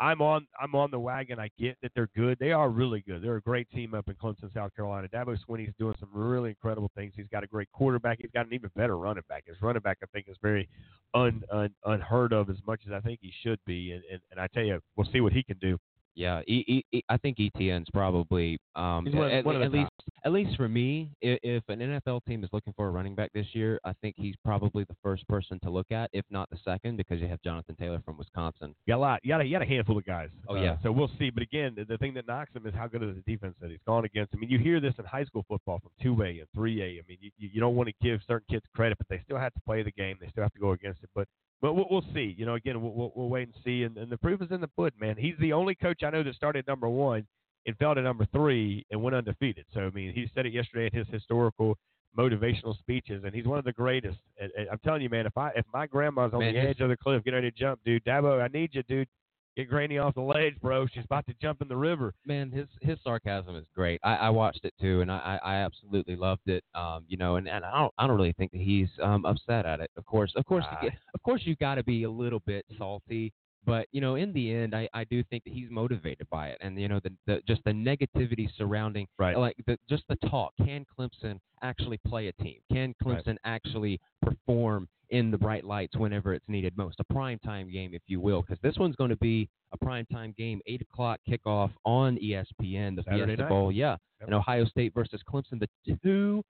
[0.00, 1.38] I'm on I'm on the wagon.
[1.38, 2.38] I get that they're good.
[2.40, 3.22] They are really good.
[3.22, 5.08] They're a great team up in Clemson, South Carolina.
[5.08, 7.12] Dabo Swinney's doing some really incredible things.
[7.14, 8.18] He's got a great quarterback.
[8.20, 9.44] He's got an even better running back.
[9.46, 10.68] His running back, I think, is very
[11.12, 13.92] un, un, unheard of as much as I think he should be.
[13.92, 15.78] And, and, and I tell you, we'll see what he can do.
[16.16, 19.72] Yeah, e- e- e- I think Etienne's probably um, one at, one of the at
[19.72, 19.92] least
[20.24, 23.32] at least for me, if, if an NFL team is looking for a running back
[23.32, 26.58] this year, I think he's probably the first person to look at, if not the
[26.64, 28.74] second, because you have Jonathan Taylor from Wisconsin.
[28.86, 29.20] You got a lot.
[29.22, 30.28] You got a, you got a handful of guys.
[30.48, 30.76] Oh, Uh, yeah.
[30.82, 31.30] so we'll see.
[31.30, 33.70] But again, the, the thing that knocks him is how good is the defense that
[33.70, 34.34] he's gone against.
[34.34, 36.86] I mean, you hear this in high school football from two A and three A.
[36.86, 39.38] I mean, you, you you don't want to give certain kids credit, but they still
[39.38, 40.16] have to play the game.
[40.20, 41.10] They still have to go against it.
[41.14, 41.28] But
[41.60, 42.34] but we'll, we'll see.
[42.36, 43.82] You know, again, we'll, we'll, we'll wait and see.
[43.82, 45.16] And, and the proof is in the pudding, man.
[45.18, 47.26] He's the only coach I know that started number one
[47.66, 49.66] and fell to number three and went undefeated.
[49.74, 51.76] So I mean, he said it yesterday in his historical
[52.18, 54.18] motivational speeches, and he's one of the greatest.
[54.40, 56.80] And, and I'm telling you, man, if I if my grandma's on Man, the edge
[56.80, 58.04] of the cliff, get ready to jump, dude.
[58.04, 59.08] Dabo, I need you, dude.
[59.56, 60.86] Get Granny off the ledge, bro.
[60.86, 62.14] She's about to jump in the river.
[62.24, 64.00] Man, his his sarcasm is great.
[64.04, 66.62] I, I watched it too, and I, I I absolutely loved it.
[66.74, 69.66] Um, you know, and, and I don't I don't really think that he's um upset
[69.66, 69.90] at it.
[69.96, 70.86] Of course, of course, Ah.
[71.14, 73.32] of course, you've got to be a little bit salty.
[73.66, 76.58] But you know, in the end, I, I do think that he's motivated by it,
[76.60, 79.36] and you know, the, the just the negativity surrounding, Right.
[79.36, 80.52] like the, just the talk.
[80.64, 82.60] Can Clemson actually play a team?
[82.72, 83.22] Can Right.
[83.24, 87.00] Clemson actually perform in the bright lights whenever it's needed most?
[87.00, 90.06] A prime time game, if you will, because this one's going to be a prime
[90.10, 93.48] time game, eight o'clock kickoff on ESPN, the Saturday Fiesta night.
[93.50, 93.70] Bowl.
[93.70, 94.28] Yeah, Yep.
[94.28, 95.68] and Ohio State versus Clemson, the
[96.02, 96.42] two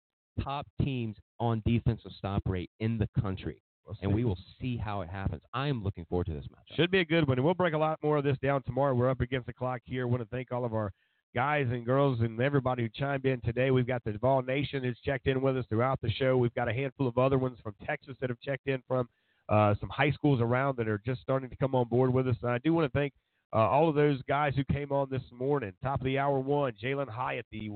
[0.43, 5.01] top teams on defensive stop rate in the country, We'll and we will see how
[5.01, 5.41] it happens.
[5.53, 6.77] I am looking forward to this match.
[6.77, 7.37] Should be a good one.
[7.37, 8.93] And we'll break a lot more of this down tomorrow.
[8.93, 10.07] We're up against the clock here.
[10.07, 10.91] want to thank all of our
[11.35, 13.71] guys and girls and everybody who chimed in today.
[13.71, 16.37] We've got the Duvall Nation who's checked in with us throughout the show.
[16.37, 19.07] We've got a handful of other ones from Texas that have checked in from
[19.47, 22.35] uh, some high schools around that are just starting to come on board with us.
[22.41, 23.13] And I do want to thank
[23.53, 25.73] uh, all of those guys who came on this morning.
[25.83, 27.71] Top of the hour one, Jalin Hyatt, the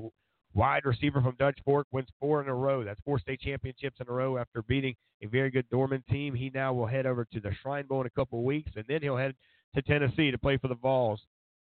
[0.54, 2.84] wide receiver from Dutch Fork, wins four in a row.
[2.84, 6.34] That's four state championships in a row after beating a very good Dorman team.
[6.34, 8.84] He now will head over to the Shrine Bowl in a couple of weeks, and
[8.88, 9.34] then he'll head
[9.74, 11.20] to Tennessee to play for the Vols.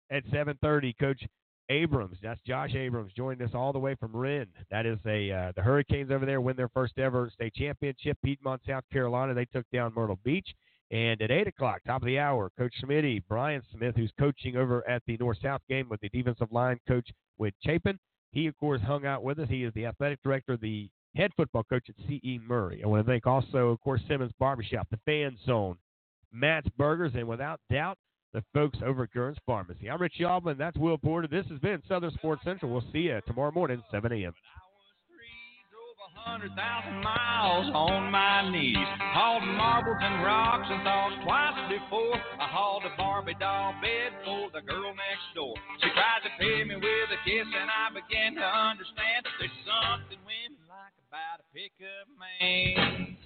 [0.09, 1.21] At 7:30, Coach
[1.69, 4.47] Abrams, that's Josh Abrams, joined us all the way from Wren.
[4.71, 8.17] That is a uh, the Hurricanes over there win their first ever state championship.
[8.23, 10.47] Piedmont, South Carolina, they took down Myrtle Beach.
[10.89, 14.87] And at 8 o'clock, top of the hour, Coach Smitty, Brian Smith, who's coaching over
[14.87, 17.99] at the North South game with the defensive line coach with Chapin.
[18.31, 19.47] He, of course, hung out with us.
[19.49, 22.39] He is the athletic director, the head football coach at C.E.
[22.47, 22.81] Murray.
[22.83, 25.77] I want to thank also, of course, Simmons Barbershop, the Fan Zone,
[26.31, 27.97] Matt's Burgers, and without doubt,
[28.33, 29.89] the folks over at Gurns Pharmacy.
[29.89, 30.57] I'm Richie Altman.
[30.57, 31.27] That's Will Porter.
[31.27, 32.71] This has been Southern Sports Central.
[32.71, 34.33] We'll see you tomorrow morning, 7 a.m.
[36.17, 38.77] hundred thousand miles on my knees.
[39.13, 42.17] Hauled marbles and rocks and thoughts twice before.
[42.39, 45.53] I hauled a Barbie doll bed for the girl next door.
[45.81, 49.59] She tried to pay me with a kiss, and I began to understand that there's
[49.65, 53.17] something women like about a pickup man.